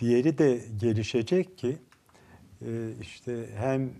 [0.00, 1.78] diğeri de gelişecek ki
[2.62, 3.90] e, işte hem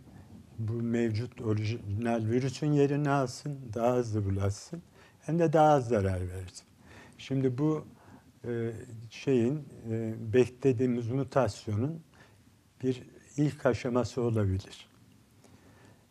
[0.59, 4.83] bu mevcut orijinal virüsün yerini alsın, daha hızlı bulaşsın
[5.21, 6.67] hem de daha az zarar versin.
[7.19, 7.87] Şimdi bu
[8.45, 8.73] e,
[9.11, 12.03] şeyin e, beklediğimiz mutasyonun
[12.83, 13.03] bir
[13.37, 14.89] ilk aşaması olabilir.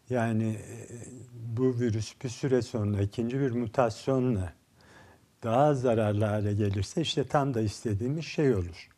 [0.09, 0.87] Yani e,
[1.57, 4.53] bu virüs bir süre sonra ikinci bir mutasyonla
[5.43, 8.89] daha zararlı hale gelirse işte tam da istediğimiz şey olur.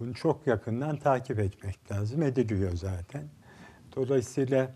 [0.00, 2.22] Bunu çok yakından takip etmek lazım.
[2.22, 3.24] Ediliyor zaten.
[3.96, 4.74] Dolayısıyla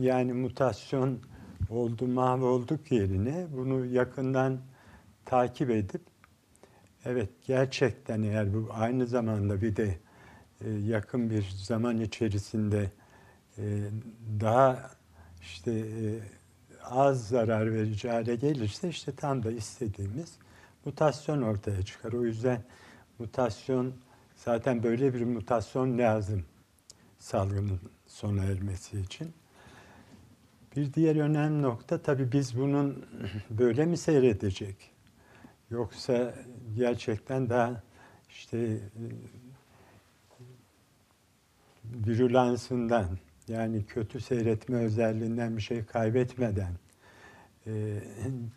[0.00, 1.20] yani mutasyon
[1.70, 4.58] oldu mahvolduk yerine bunu yakından
[5.24, 6.02] takip edip
[7.06, 9.98] evet gerçekten eğer bu aynı zamanda bir de
[10.64, 12.90] e, yakın bir zaman içerisinde
[13.58, 13.62] e,
[14.40, 14.90] daha
[15.42, 16.20] işte e,
[16.84, 20.34] az zarar verici hale gelirse işte tam da istediğimiz
[20.84, 22.12] mutasyon ortaya çıkar.
[22.12, 22.62] O yüzden
[23.18, 23.94] mutasyon
[24.36, 26.44] zaten böyle bir mutasyon lazım
[27.18, 29.32] salgının sona ermesi için.
[30.76, 33.04] Bir diğer önemli nokta tabii biz bunun
[33.50, 34.95] böyle mi seyredecek?
[35.70, 36.34] Yoksa
[36.76, 37.82] gerçekten daha
[38.28, 38.80] işte
[41.84, 43.18] virülansından
[43.48, 46.72] yani kötü seyretme özelliğinden bir şey kaybetmeden
[47.66, 48.02] e,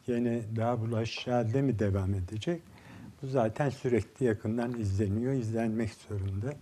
[0.07, 2.61] gene daha bulaşıcı halde mi devam edecek?
[3.21, 6.53] Bu zaten sürekli yakından izleniyor, izlenmek zorunda.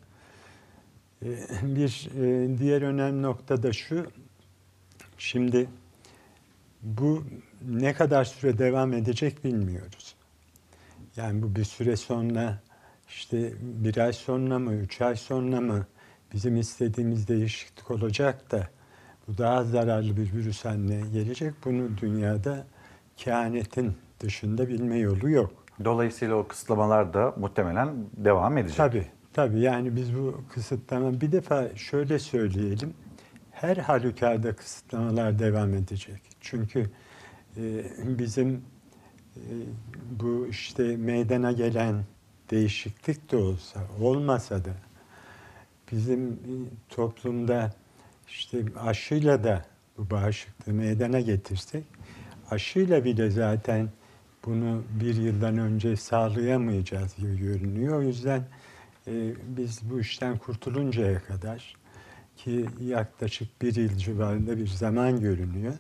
[1.22, 1.28] E,
[1.64, 4.08] bir e, diğer önemli nokta da şu,
[5.18, 5.70] şimdi
[6.82, 7.24] bu
[7.70, 10.17] ne kadar süre devam edecek bilmiyoruz.
[11.18, 12.60] Yani bu bir süre sonra
[13.08, 15.86] işte bir ay sonra mı, üç ay sonra mı
[16.34, 18.68] bizim istediğimiz değişiklik olacak da
[19.28, 21.54] bu daha zararlı bir virüs haline gelecek.
[21.66, 22.68] Bunu dünyada
[23.18, 25.52] kehanetin dışında bilme yolu yok.
[25.84, 28.78] Dolayısıyla o kısıtlamalar da muhtemelen devam edecek.
[28.78, 29.60] Tabii, tabii.
[29.60, 32.94] Yani biz bu kısıtlama bir defa şöyle söyleyelim.
[33.52, 36.22] Her halükarda kısıtlamalar devam edecek.
[36.42, 36.90] Çünkü
[37.58, 38.62] e, bizim
[40.12, 42.04] bu işte meydana gelen
[42.52, 44.72] değişiklik de olsa, olmasa da
[45.92, 46.40] bizim
[46.90, 47.74] toplumda
[48.28, 49.66] işte aşıyla da
[49.98, 51.84] bu bağışıklığı meydana getirsek,
[52.52, 53.90] aşıyla bile zaten
[54.46, 57.98] bunu bir yıldan önce sağlayamayacağız gibi görünüyor.
[57.98, 58.48] O yüzden
[59.08, 61.76] e, biz bu işten kurtuluncaya kadar
[62.38, 65.74] ki yaklaşık bir yıl civarında bir zaman görünüyor.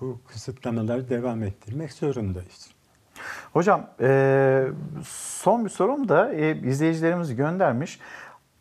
[0.00, 2.70] Bu kısıtlamaları devam ettirmek zorundayız.
[3.52, 4.64] Hocam e,
[5.08, 7.98] son bir sorum da e, izleyicilerimiz göndermiş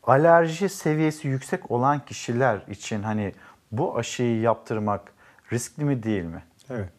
[0.03, 3.33] alerji seviyesi yüksek olan kişiler için hani
[3.71, 5.13] bu aşıyı yaptırmak
[5.51, 6.43] riskli mi değil mi?
[6.69, 6.89] Evet.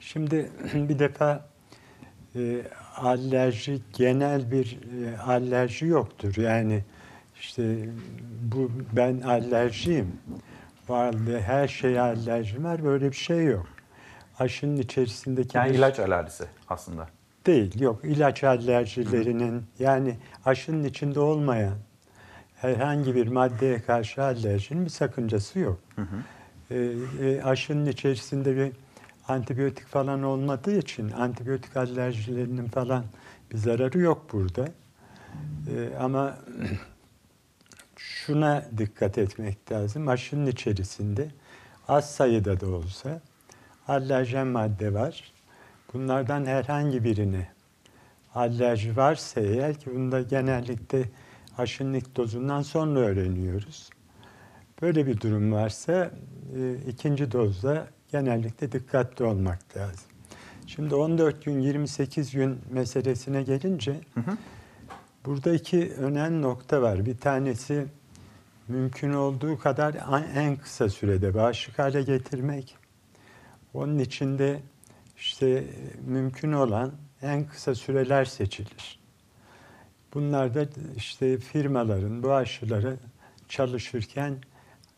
[0.00, 1.46] Şimdi bir defa
[2.36, 2.62] e,
[2.96, 4.78] alerji genel bir
[5.26, 6.36] alerji yoktur.
[6.36, 6.84] Yani
[7.40, 7.76] işte
[8.42, 10.12] bu ben alerjiyim.
[10.88, 12.84] Vardı her şeye alerjim var.
[12.84, 13.66] Böyle bir şey yok.
[14.38, 17.08] Aşının içerisindeki Yani bir- ilaç alerjisi aslında.
[17.46, 18.00] Değil, yok.
[18.04, 21.74] İlaç alerjilerinin yani aşının içinde olmayan
[22.56, 25.78] herhangi bir maddeye karşı alerjinin bir sakıncası yok.
[26.70, 26.76] Ee,
[27.22, 28.72] e, aşının içerisinde bir
[29.28, 33.04] antibiyotik falan olmadığı için antibiyotik alerjilerinin falan
[33.52, 34.68] bir zararı yok burada.
[35.70, 36.36] Ee, ama
[37.96, 40.08] şuna dikkat etmek lazım.
[40.08, 41.28] Aşının içerisinde
[41.88, 43.20] az sayıda da olsa
[43.88, 45.32] alerjen madde var.
[45.94, 47.48] Bunlardan herhangi birine
[48.34, 51.04] alerji varsa eğer ki bunda genellikle
[51.58, 53.90] aşının ilk dozundan sonra öğreniyoruz.
[54.82, 56.10] Böyle bir durum varsa
[56.56, 60.10] e, ikinci dozda genellikle dikkatli olmak lazım.
[60.66, 64.00] Şimdi 14 gün 28 gün meselesine gelince
[65.24, 67.06] burada iki önemli nokta var.
[67.06, 67.86] Bir tanesi
[68.68, 69.96] mümkün olduğu kadar
[70.34, 72.81] en kısa sürede bağışık hale getirmek.
[73.74, 74.60] Onun içinde
[75.16, 75.64] işte
[76.06, 76.92] mümkün olan
[77.22, 78.98] en kısa süreler seçilir.
[80.14, 80.66] Bunlar da
[80.96, 82.96] işte firmaların bu aşıları
[83.48, 84.36] çalışırken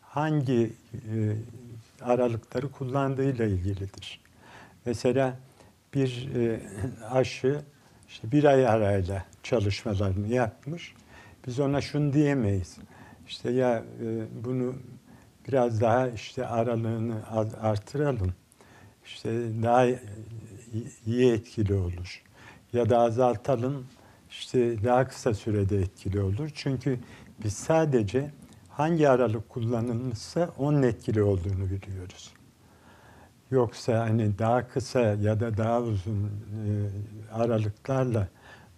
[0.01, 1.35] hangi e,
[2.01, 4.19] aralıkları kullandığıyla ilgilidir.
[4.85, 5.39] Mesela
[5.93, 6.61] bir e,
[7.09, 7.61] aşı
[8.07, 10.93] işte bir ay arayla çalışmalarını yapmış.
[11.47, 12.77] Biz ona şunu diyemeyiz.
[13.27, 14.75] İşte ya e, bunu
[15.47, 17.15] biraz daha işte aralığını
[17.61, 18.33] artıralım.
[19.05, 19.29] İşte
[19.63, 19.85] daha
[21.05, 22.23] iyi etkili olur.
[22.73, 23.87] Ya da azaltalım
[24.29, 26.49] işte daha kısa sürede etkili olur.
[26.55, 26.99] Çünkü
[27.43, 28.31] biz sadece
[28.69, 32.33] hangi aralık kullanılmışsa onun etkili olduğunu biliyoruz.
[33.51, 36.31] Yoksa hani daha kısa ya da daha uzun e,
[37.33, 38.27] aralıklarla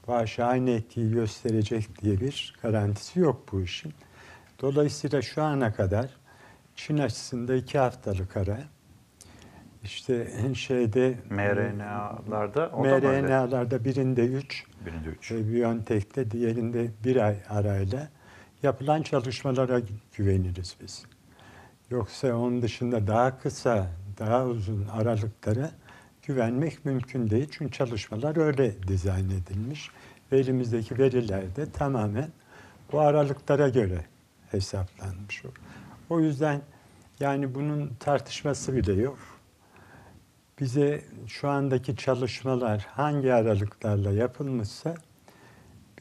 [0.08, 3.94] bağış aynı etkiyi gösterecek diye bir garantisi yok bu işin.
[4.62, 6.10] Dolayısıyla şu ana kadar
[6.76, 8.60] Çin açısında iki haftalık ara,
[9.84, 15.32] işte şeyde mRNA'larda mRNA'larda birinde 3, Birinde üç.
[15.32, 18.10] BioNTech'te diğerinde bir ay arayla
[18.64, 19.82] yapılan çalışmalara
[20.18, 21.06] güveniriz biz.
[21.90, 23.88] Yoksa onun dışında daha kısa,
[24.20, 25.72] daha uzun aralıklara
[26.28, 27.48] güvenmek mümkün değil.
[27.52, 29.92] Çünkü çalışmalar öyle dizayn edilmiş.
[30.32, 32.30] Ve elimizdeki veriler de tamamen
[32.92, 34.06] bu aralıklara göre
[34.52, 35.44] hesaplanmış.
[36.10, 36.62] O yüzden
[37.20, 39.37] yani bunun tartışması bile yok.
[40.60, 44.96] Bize şu andaki çalışmalar hangi aralıklarla yapılmışsa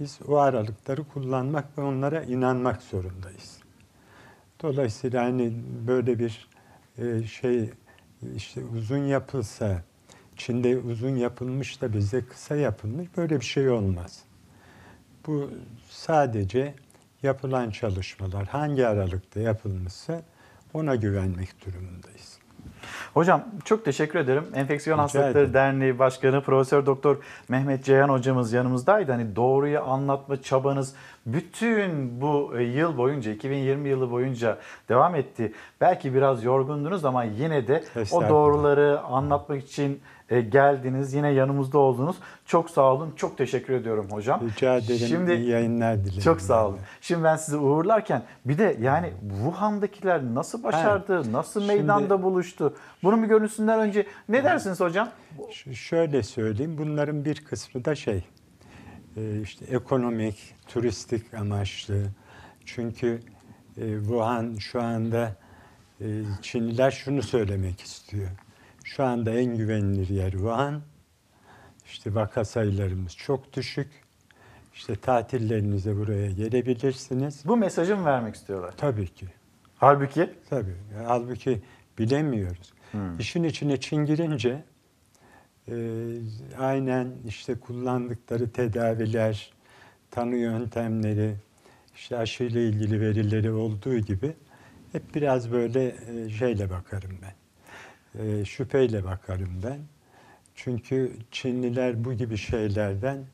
[0.01, 3.59] biz o aralıkları kullanmak ve onlara inanmak zorundayız.
[4.63, 5.53] Dolayısıyla hani
[5.87, 6.49] böyle bir
[6.99, 7.71] e, şey
[8.37, 9.83] işte uzun yapılsa,
[10.37, 14.23] Çin'de uzun yapılmış da bizde kısa yapılmış böyle bir şey olmaz.
[15.27, 15.51] Bu
[15.91, 16.75] sadece
[17.23, 20.23] yapılan çalışmalar hangi aralıkta yapılmışsa
[20.75, 22.36] ona güvenmek durumundayız.
[23.17, 24.45] Hocam çok teşekkür ederim.
[24.55, 25.55] Enfeksiyon Rica Hastalıkları ederim.
[25.55, 27.17] Derneği Başkanı Profesör Doktor
[27.49, 29.13] Mehmet Ceyhan hocamız yanımızdaydı.
[29.13, 30.95] Hani doğruyu anlatma çabanız
[31.27, 35.53] bütün bu e, yıl boyunca 2020 yılı boyunca devam etti.
[35.81, 41.15] Belki biraz yorgundunuz ama yine de o doğruları anlatmak için e, geldiniz.
[41.15, 42.17] Yine yanımızda oldunuz.
[42.47, 43.13] Çok sağ olun.
[43.17, 44.41] Çok teşekkür ediyorum hocam.
[44.49, 45.07] Rica ederim.
[45.09, 46.21] Şimdi İyi yayınlar dilerim.
[46.21, 46.79] çok sağ olun.
[47.01, 52.75] Şimdi ben sizi uğurlarken bir de yani Wuhan'dakiler nasıl başardı, nasıl Şimdi- meydanda buluştu?
[53.03, 55.09] Bunun bir görüntüsünden önce ne dersiniz hocam?
[55.73, 58.25] Şöyle söyleyeyim, bunların bir kısmı da şey,
[59.17, 62.03] e, işte ekonomik, turistik amaçlı.
[62.65, 63.21] Çünkü
[63.77, 65.37] e, Wuhan şu anda
[66.01, 66.07] e,
[66.43, 68.29] Çinliler şunu söylemek istiyor.
[68.87, 70.83] Şu anda en güvenilir yer Wuhan.
[71.87, 73.89] İşte vaka sayılarımız çok düşük.
[74.75, 77.43] İşte tatillerinize buraya gelebilirsiniz.
[77.45, 78.75] Bu mesajı mı vermek istiyorlar?
[78.77, 79.27] Tabii ki.
[79.77, 80.31] Halbuki?
[80.51, 80.77] Tabii.
[81.07, 81.63] Halbuki
[81.99, 82.73] bilemiyoruz.
[82.93, 83.19] Hmm.
[83.19, 84.65] İşin içine Çin girince
[85.69, 85.75] e,
[86.59, 89.53] aynen işte kullandıkları tedaviler,
[90.11, 91.35] tanı yöntemleri,
[91.95, 94.35] işte aşıyla ilgili verileri olduğu gibi
[94.93, 97.46] hep biraz böyle e, şeyle bakarım ben.
[98.23, 99.79] E, şüpheyle bakarım ben.
[100.55, 103.25] Çünkü Çinliler bu gibi şeylerden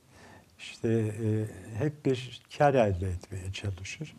[0.58, 1.46] işte e,
[1.78, 4.14] hep bir kar elde etmeye çalışır.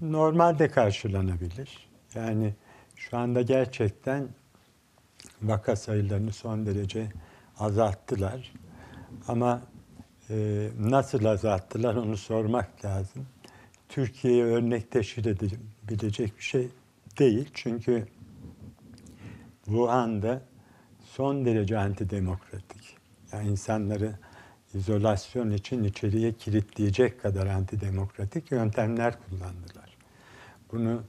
[0.00, 1.88] Normalde karşılanabilir.
[2.14, 2.54] Yani
[2.96, 4.28] şu anda gerçekten
[5.42, 7.08] vaka sayılarını son derece
[7.58, 8.52] azalttılar.
[9.28, 9.62] Ama
[10.30, 13.26] e, nasıl azalttılar onu sormak lazım.
[13.88, 16.68] Türkiye'ye örnek teşkil edebilecek bir şey
[17.18, 17.50] değil.
[17.54, 18.06] Çünkü
[19.66, 20.42] Wuhan'da
[21.04, 22.96] son derece antidemokratik.
[23.32, 24.14] Yani insanları
[24.74, 29.96] izolasyon için içeriye kilitleyecek kadar antidemokratik yöntemler kullandılar.
[30.72, 31.02] Bunu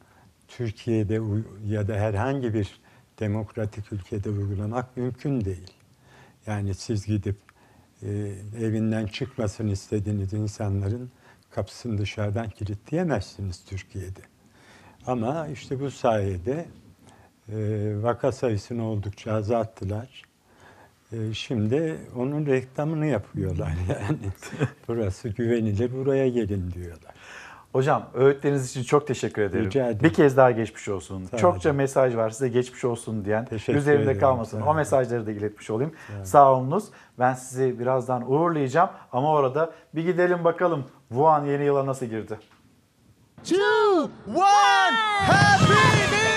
[0.48, 1.22] Türkiye'de
[1.68, 2.80] ya da herhangi bir
[3.20, 5.72] demokratik ülkede uygulamak mümkün değil.
[6.48, 7.36] Yani siz gidip
[8.04, 8.08] e,
[8.60, 11.12] evinden çıkmasını istediğiniz insanların
[11.52, 14.22] kapısını dışarıdan kilitleyemezsiniz Türkiye'de.
[15.06, 16.66] Ama işte bu sayede
[18.04, 20.24] vaka sayısını oldukça azalttılar.
[21.12, 24.18] E, şimdi onun reklamını yapıyorlar yani.
[24.88, 27.14] Burası güvenilir, buraya gelin diyorlar.
[27.72, 29.66] Hocam öğütleriniz için çok teşekkür ederim.
[29.66, 30.04] Rica ederim.
[30.04, 31.26] Bir kez daha geçmiş olsun.
[31.32, 31.78] Sağ Çokça olun.
[31.78, 33.46] mesaj var size geçmiş olsun diyen.
[33.46, 34.20] Teşekkür Üzerimde ederim.
[34.20, 34.60] kalmasın.
[34.60, 35.92] Sağ O mesajları da iletmiş olayım.
[36.16, 36.24] olun.
[36.24, 36.86] Sağ olunuz.
[37.20, 42.38] Ben sizi birazdan uğurlayacağım ama orada bir gidelim bakalım Wuhan yeni yıla nasıl girdi?
[43.44, 44.96] two, one,
[45.28, 46.37] happy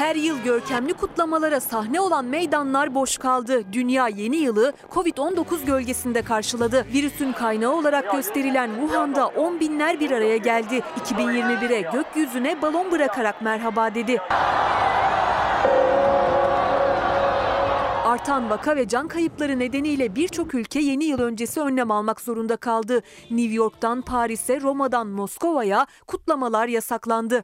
[0.00, 3.72] Her yıl görkemli kutlamalara sahne olan meydanlar boş kaldı.
[3.72, 6.86] Dünya yeni yılı Covid-19 gölgesinde karşıladı.
[6.94, 10.82] Virüsün kaynağı olarak gösterilen Wuhan'da on binler bir araya geldi.
[11.04, 14.18] 2021'e gökyüzüne balon bırakarak merhaba dedi.
[18.04, 23.02] Artan vaka ve can kayıpları nedeniyle birçok ülke yeni yıl öncesi önlem almak zorunda kaldı.
[23.30, 27.42] New York'tan Paris'e, Roma'dan Moskova'ya kutlamalar yasaklandı.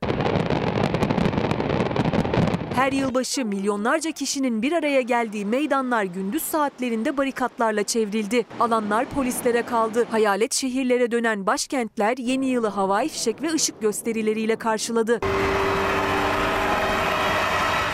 [2.77, 8.47] Her yılbaşı milyonlarca kişinin bir araya geldiği meydanlar gündüz saatlerinde barikatlarla çevrildi.
[8.61, 10.07] Alanlar polislere kaldı.
[10.11, 15.21] Hayalet şehirlere dönen başkentler yeni yılı havai fişek ve ışık gösterileriyle karşıladı.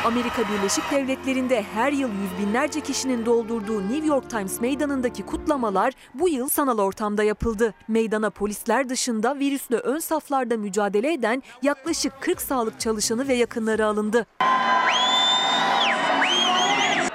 [0.05, 6.29] Amerika Birleşik Devletleri'nde her yıl yüz binlerce kişinin doldurduğu New York Times meydanındaki kutlamalar bu
[6.29, 7.75] yıl sanal ortamda yapıldı.
[7.89, 14.27] Meydana polisler dışında virüsle ön saflarda mücadele eden yaklaşık 40 sağlık çalışanı ve yakınları alındı.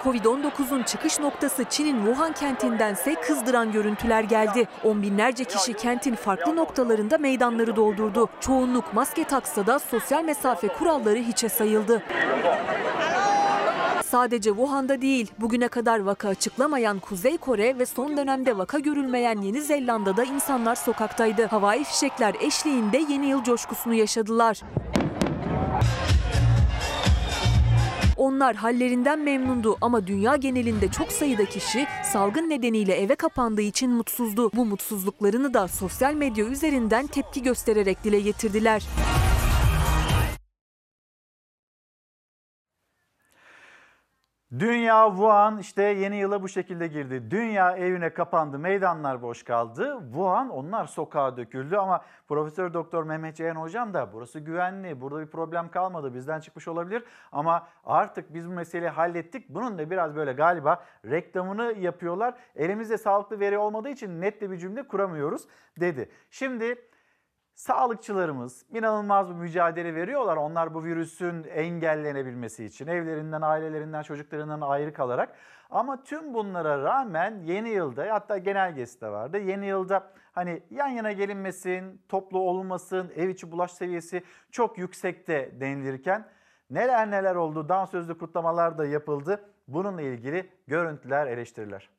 [0.04, 4.68] Covid-19'un çıkış noktası Çin'in Wuhan kentindense kızdıran görüntüler geldi.
[4.84, 8.30] On binlerce kişi kentin farklı noktalarında meydanları doldurdu.
[8.40, 12.04] Çoğunluk maske taksa da sosyal mesafe kuralları hiçe sayıldı.
[14.06, 19.62] Sadece Wuhan'da değil, bugüne kadar vaka açıklamayan Kuzey Kore ve son dönemde vaka görülmeyen Yeni
[19.62, 21.46] Zelanda'da insanlar sokaktaydı.
[21.46, 24.62] Havai fişekler eşliğinde yeni yıl coşkusunu yaşadılar.
[28.18, 34.52] Onlar hallerinden memnundu ama dünya genelinde çok sayıda kişi salgın nedeniyle eve kapandığı için mutsuzdu.
[34.54, 38.84] Bu mutsuzluklarını da sosyal medya üzerinden tepki göstererek dile getirdiler.
[44.52, 47.32] Dünya Wuhan işte yeni yıla bu şekilde girdi.
[47.32, 50.00] Dünya evine kapandı, meydanlar boş kaldı.
[50.02, 55.28] Wuhan onlar sokağa döküldü ama Profesör Doktor Mehmet Ceyhan hocam da burası güvenli, burada bir
[55.28, 59.50] problem kalmadı, bizden çıkmış olabilir ama artık biz bu meseleyi hallettik.
[59.50, 62.34] Bunun da biraz böyle galiba reklamını yapıyorlar.
[62.56, 65.48] Elimizde sağlıklı veri olmadığı için net de bir cümle kuramıyoruz
[65.80, 66.10] dedi.
[66.32, 66.76] Şimdi
[67.58, 70.38] Sağlıkçılarımız inanılmaz bir mücadele veriyorlar.
[70.38, 75.36] Onlar bu virüsün engellenebilmesi için evlerinden, ailelerinden, çocuklarından ayrı kalarak.
[75.70, 79.40] Ama tüm bunlara rağmen yeni yılda hatta genelgesi de vardı.
[79.40, 86.28] Yeni yılda hani yan yana gelinmesin, toplu olunmasın, ev içi bulaş seviyesi çok yüksekte denilirken
[86.70, 89.50] neler neler oldu, dansözlü kutlamalar da yapıldı.
[89.68, 91.97] Bununla ilgili görüntüler, eleştiriler.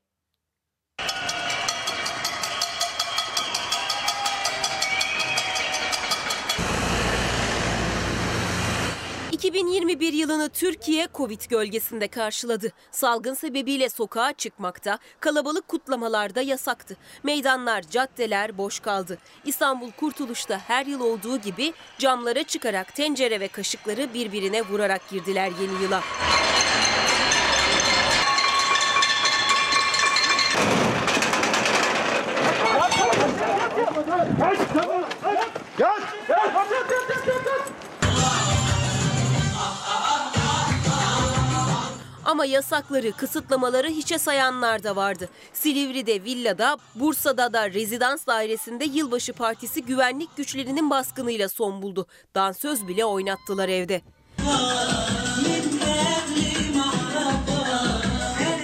[9.39, 12.73] 2021 yılını Türkiye Covid gölgesinde karşıladı.
[12.91, 16.97] Salgın sebebiyle sokağa çıkmakta, kalabalık kutlamalarda yasaktı.
[17.23, 19.19] Meydanlar, caddeler boş kaldı.
[19.45, 25.83] İstanbul Kurtuluş'ta her yıl olduğu gibi camlara çıkarak tencere ve kaşıkları birbirine vurarak girdiler yeni
[25.83, 26.03] yıla.
[42.29, 45.29] Ama yasakları, kısıtlamaları hiçe sayanlar da vardı.
[45.53, 52.07] Silivri'de, villada, Bursa'da da rezidans dairesinde yılbaşı partisi güvenlik güçlerinin baskınıyla son buldu.
[52.35, 54.03] Dansöz bile oynattılar evde.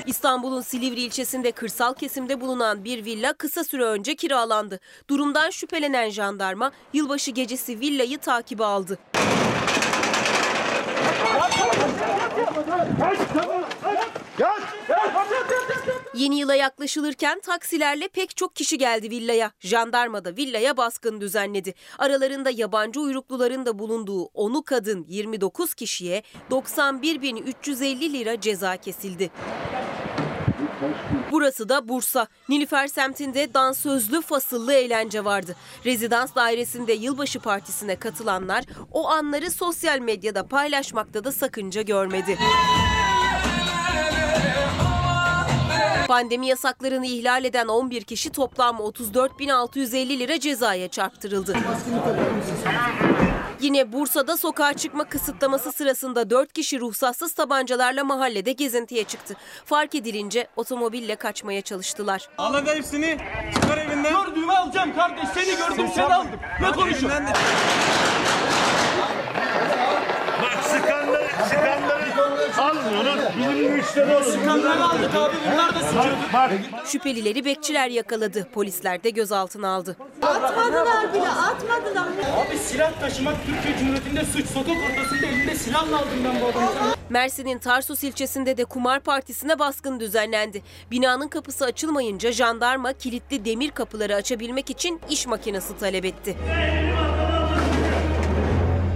[0.07, 4.81] İstanbul'un Silivri ilçesinde kırsal kesimde bulunan bir villa kısa süre önce kiralandı.
[5.11, 8.99] Durumdan şüphelenen jandarma yılbaşı gecesi villayı takibe aldı.
[16.15, 19.51] Yeni yıla yaklaşılırken taksilerle pek çok kişi geldi villaya.
[19.61, 21.75] Jandarma da villaya baskın düzenledi.
[21.99, 29.31] Aralarında yabancı uyrukluların da bulunduğu 10'u kadın 29 kişiye 91.350 lira ceza kesildi.
[31.33, 32.27] Burası da Bursa.
[32.49, 35.57] Nilüfer semtinde dansözlü fasıllı eğlence vardı.
[35.85, 42.39] Rezidans dairesinde yılbaşı partisine katılanlar o anları sosyal medyada paylaşmakta da sakınca görmedi.
[46.09, 51.57] Pandemi yasaklarını ihlal eden 11 kişi toplam 34.650 lira cezaya çarptırıldı.
[53.61, 59.35] Yine Bursa'da sokağa çıkma kısıtlaması sırasında 4 kişi ruhsatsız tabancalarla mahallede gezintiye çıktı.
[59.65, 62.29] Fark edilince otomobille kaçmaya çalıştılar.
[62.39, 63.19] Al hadi hepsini.
[63.55, 64.13] Çıkar evinden.
[64.27, 65.25] Gördüğümü alacağım kardeş.
[65.35, 66.31] Seni gördüm seni aldım.
[66.61, 67.25] Ne konuşuyorsun?
[70.43, 71.04] Bak sıkanları,
[72.59, 73.19] almıyorlar.
[73.39, 74.25] Bizim müşteri olur.
[74.25, 75.35] Sıkanları aldık abi.
[75.53, 76.17] Bunlar da sıkıyordu.
[76.33, 76.51] Bak,
[76.87, 78.49] Şüphelileri bekçiler yakaladı.
[78.55, 79.97] Polisler de gözaltına aldı.
[80.23, 82.07] Atmadılar bile atmadılar.
[82.49, 84.47] Abi silah taşımak Türkiye Cumhuriyeti'nde suç.
[84.47, 86.95] Sokak ortasında elinde silahla aldım ben bu adamı.
[87.11, 90.63] Mersin'in Tarsus ilçesinde de kumar partisine baskın düzenlendi.
[90.91, 96.37] Binanın kapısı açılmayınca jandarma kilitli demir kapıları açabilmek için iş makinesi talep etti.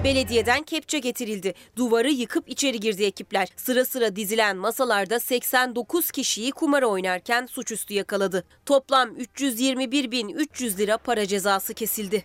[0.04, 1.54] Belediyeden kepçe getirildi.
[1.76, 3.48] Duvarı yıkıp içeri girdi ekipler.
[3.56, 8.44] Sıra sıra dizilen masalarda 89 kişiyi kumar oynarken suçüstü yakaladı.
[8.66, 12.24] Toplam 321.300 lira para cezası kesildi.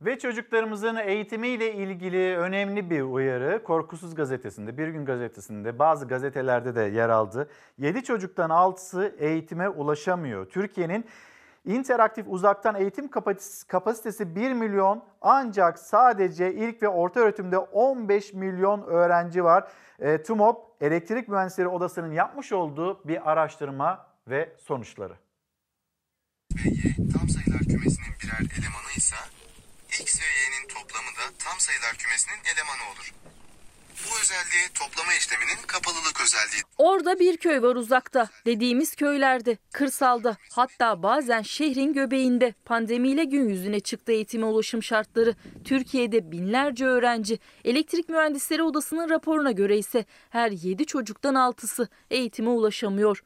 [0.00, 6.80] Ve çocuklarımızın eğitimiyle ilgili önemli bir uyarı Korkusuz Gazetesi'nde, Bir Gün Gazetesi'nde, bazı gazetelerde de
[6.80, 7.48] yer aldı.
[7.78, 10.50] 7 çocuktan 6'sı eğitime ulaşamıyor.
[10.50, 11.04] Türkiye'nin
[11.64, 13.10] interaktif uzaktan eğitim
[13.68, 19.68] kapasitesi 1 milyon ancak sadece ilk ve orta öğretimde 15 milyon öğrenci var.
[19.98, 25.14] E, TUMOP Elektrik Mühendisleri Odası'nın yapmış olduğu bir araştırma ve sonuçları.
[27.12, 29.16] tam sayılar kümesinin birer elemanı ise
[29.88, 33.14] X ve Y'nin toplamı da tam sayılar kümesinin elemanı olur.
[34.06, 36.62] Bu özelliği toplama işleminin kapalılık özelliği.
[36.78, 38.28] Orada bir köy var uzakta.
[38.46, 45.34] Dediğimiz köylerde, kırsalda, hatta bazen şehrin göbeğinde pandemiyle gün yüzüne çıktı eğitime ulaşım şartları.
[45.64, 47.38] Türkiye'de binlerce öğrenci.
[47.64, 53.24] Elektrik Mühendisleri Odası'nın raporuna göre ise her 7 çocuktan 6'sı eğitime ulaşamıyor.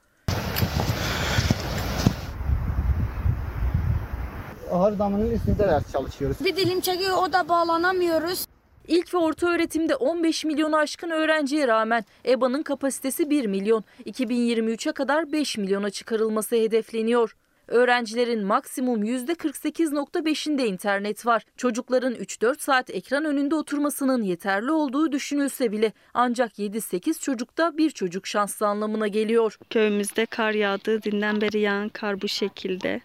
[4.72, 6.36] Ahır damının üstünde ders çalışıyoruz.
[6.44, 8.46] Bir dilim çekiyor o da bağlanamıyoruz.
[8.88, 13.84] İlk ve orta öğretimde 15 milyonu aşkın öğrenciye rağmen EBA'nın kapasitesi 1 milyon.
[14.04, 17.36] 2023'e kadar 5 milyona çıkarılması hedefleniyor.
[17.66, 21.44] Öğrencilerin maksimum %48.5'inde internet var.
[21.56, 28.26] Çocukların 3-4 saat ekran önünde oturmasının yeterli olduğu düşünülse bile ancak 7-8 çocukta bir çocuk
[28.26, 29.58] şanslı anlamına geliyor.
[29.70, 33.00] Köyümüzde kar yağdığı dinden beri yağan kar bu şekilde.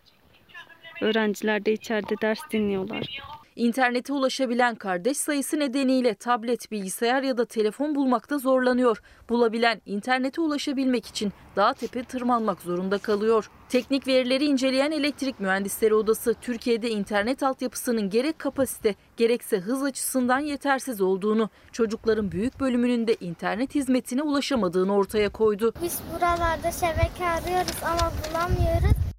[1.01, 3.19] Öğrenciler de içeride ders dinliyorlar.
[3.55, 9.01] İnternete ulaşabilen kardeş sayısı nedeniyle tablet, bilgisayar ya da telefon bulmakta zorlanıyor.
[9.30, 13.49] Bulabilen internete ulaşabilmek için dağ tepe tırmanmak zorunda kalıyor.
[13.69, 21.01] Teknik verileri inceleyen Elektrik Mühendisleri Odası Türkiye'de internet altyapısının gerek kapasite gerekse hız açısından yetersiz
[21.01, 25.73] olduğunu, çocukların büyük bölümünün de internet hizmetine ulaşamadığını ortaya koydu.
[25.84, 29.12] Biz buralarda şebeke arıyoruz ama bulamıyoruz.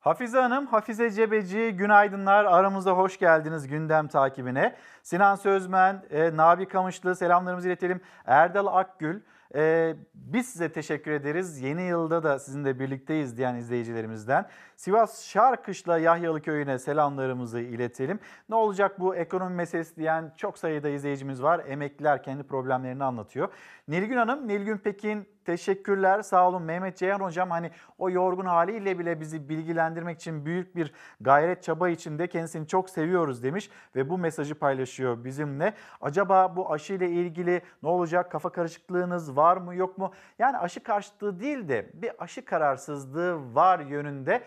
[0.00, 2.44] Hafize Hanım, Hafize Cebeci, günaydınlar.
[2.44, 4.76] Aramıza hoş geldiniz gündem takibine.
[5.02, 8.00] Sinan Sözmen, e, Nabi Kamışlı selamlarımızı iletelim.
[8.26, 9.20] Erdal Akgül,
[9.54, 11.60] e, biz size teşekkür ederiz.
[11.60, 14.46] Yeni yılda da sizinle birlikteyiz diyen izleyicilerimizden.
[14.80, 18.20] Sivas Şarkışla Yahyalı Köyü'ne selamlarımızı iletelim.
[18.48, 21.62] Ne olacak bu ekonomi meselesi diyen çok sayıda izleyicimiz var.
[21.66, 23.48] Emekliler kendi problemlerini anlatıyor.
[23.88, 26.62] Nilgün Hanım, Nilgün Pekin teşekkürler sağ olun.
[26.62, 31.88] Mehmet Ceyhan Hocam hani o yorgun haliyle bile bizi bilgilendirmek için büyük bir gayret çaba
[31.88, 35.74] içinde kendisini çok seviyoruz demiş ve bu mesajı paylaşıyor bizimle.
[36.00, 38.30] Acaba bu aşı ile ilgili ne olacak?
[38.30, 40.12] Kafa karışıklığınız var mı yok mu?
[40.38, 44.42] Yani aşı karşıtlığı değil de bir aşı kararsızlığı var yönünde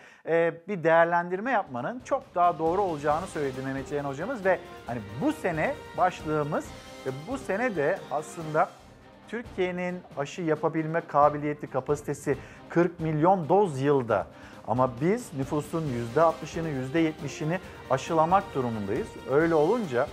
[0.68, 5.74] bir değerlendirme yapmanın çok daha doğru olacağını söyledi Mehmet Ceyhan hocamız ve hani bu sene
[5.98, 6.64] başlığımız
[7.06, 8.68] ve bu sene de aslında
[9.28, 12.38] Türkiye'nin aşı yapabilme kabiliyeti, kapasitesi
[12.68, 14.26] 40 milyon doz yılda.
[14.68, 15.84] Ama biz nüfusun
[16.16, 17.58] %60'ını, %70'ini
[17.90, 19.08] aşılamak durumundayız.
[19.30, 20.06] Öyle olunca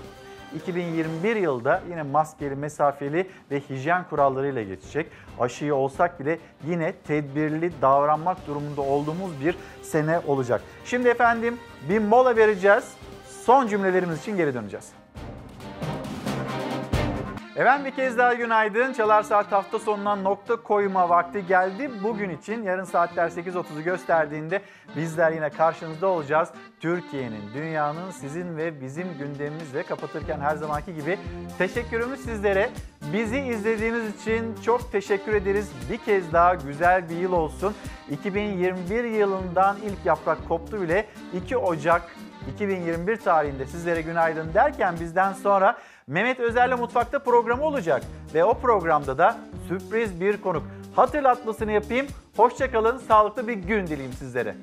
[0.56, 5.08] 2021 yılda yine maskeli, mesafeli ve hijyen kurallarıyla geçecek.
[5.40, 10.62] Aşıyı olsak bile yine tedbirli davranmak durumunda olduğumuz bir sene olacak.
[10.86, 11.58] Şimdi efendim
[11.90, 12.84] bir mola vereceğiz.
[13.46, 15.01] Son cümlelerimiz için geri döneceğiz.
[17.62, 18.94] Efendim bir kez daha günaydın.
[18.94, 21.92] Çalar Saat hafta sonuna nokta koyma vakti geldi.
[22.04, 24.62] Bugün için yarın saatler 8.30'u gösterdiğinde
[24.96, 26.50] bizler yine karşınızda olacağız.
[26.80, 31.20] Türkiye'nin, dünyanın sizin ve bizim gündemimizle kapatırken her zamanki gibi
[31.58, 32.70] teşekkürümüz sizlere.
[33.14, 35.72] Bizi izlediğiniz için çok teşekkür ederiz.
[35.92, 37.76] Bir kez daha güzel bir yıl olsun.
[38.12, 42.02] 2021 yılından ilk yaprak koptu bile 2 Ocak
[42.54, 45.78] 2021 tarihinde sizlere günaydın derken bizden sonra
[46.12, 48.04] Mehmet Özer'le Mutfakta programı olacak.
[48.34, 50.64] Ve o programda da sürpriz bir konuk.
[50.96, 52.08] Hatırlatmasını yapayım.
[52.38, 54.56] Hoşçakalın, sağlıklı bir gün dileyim sizlere.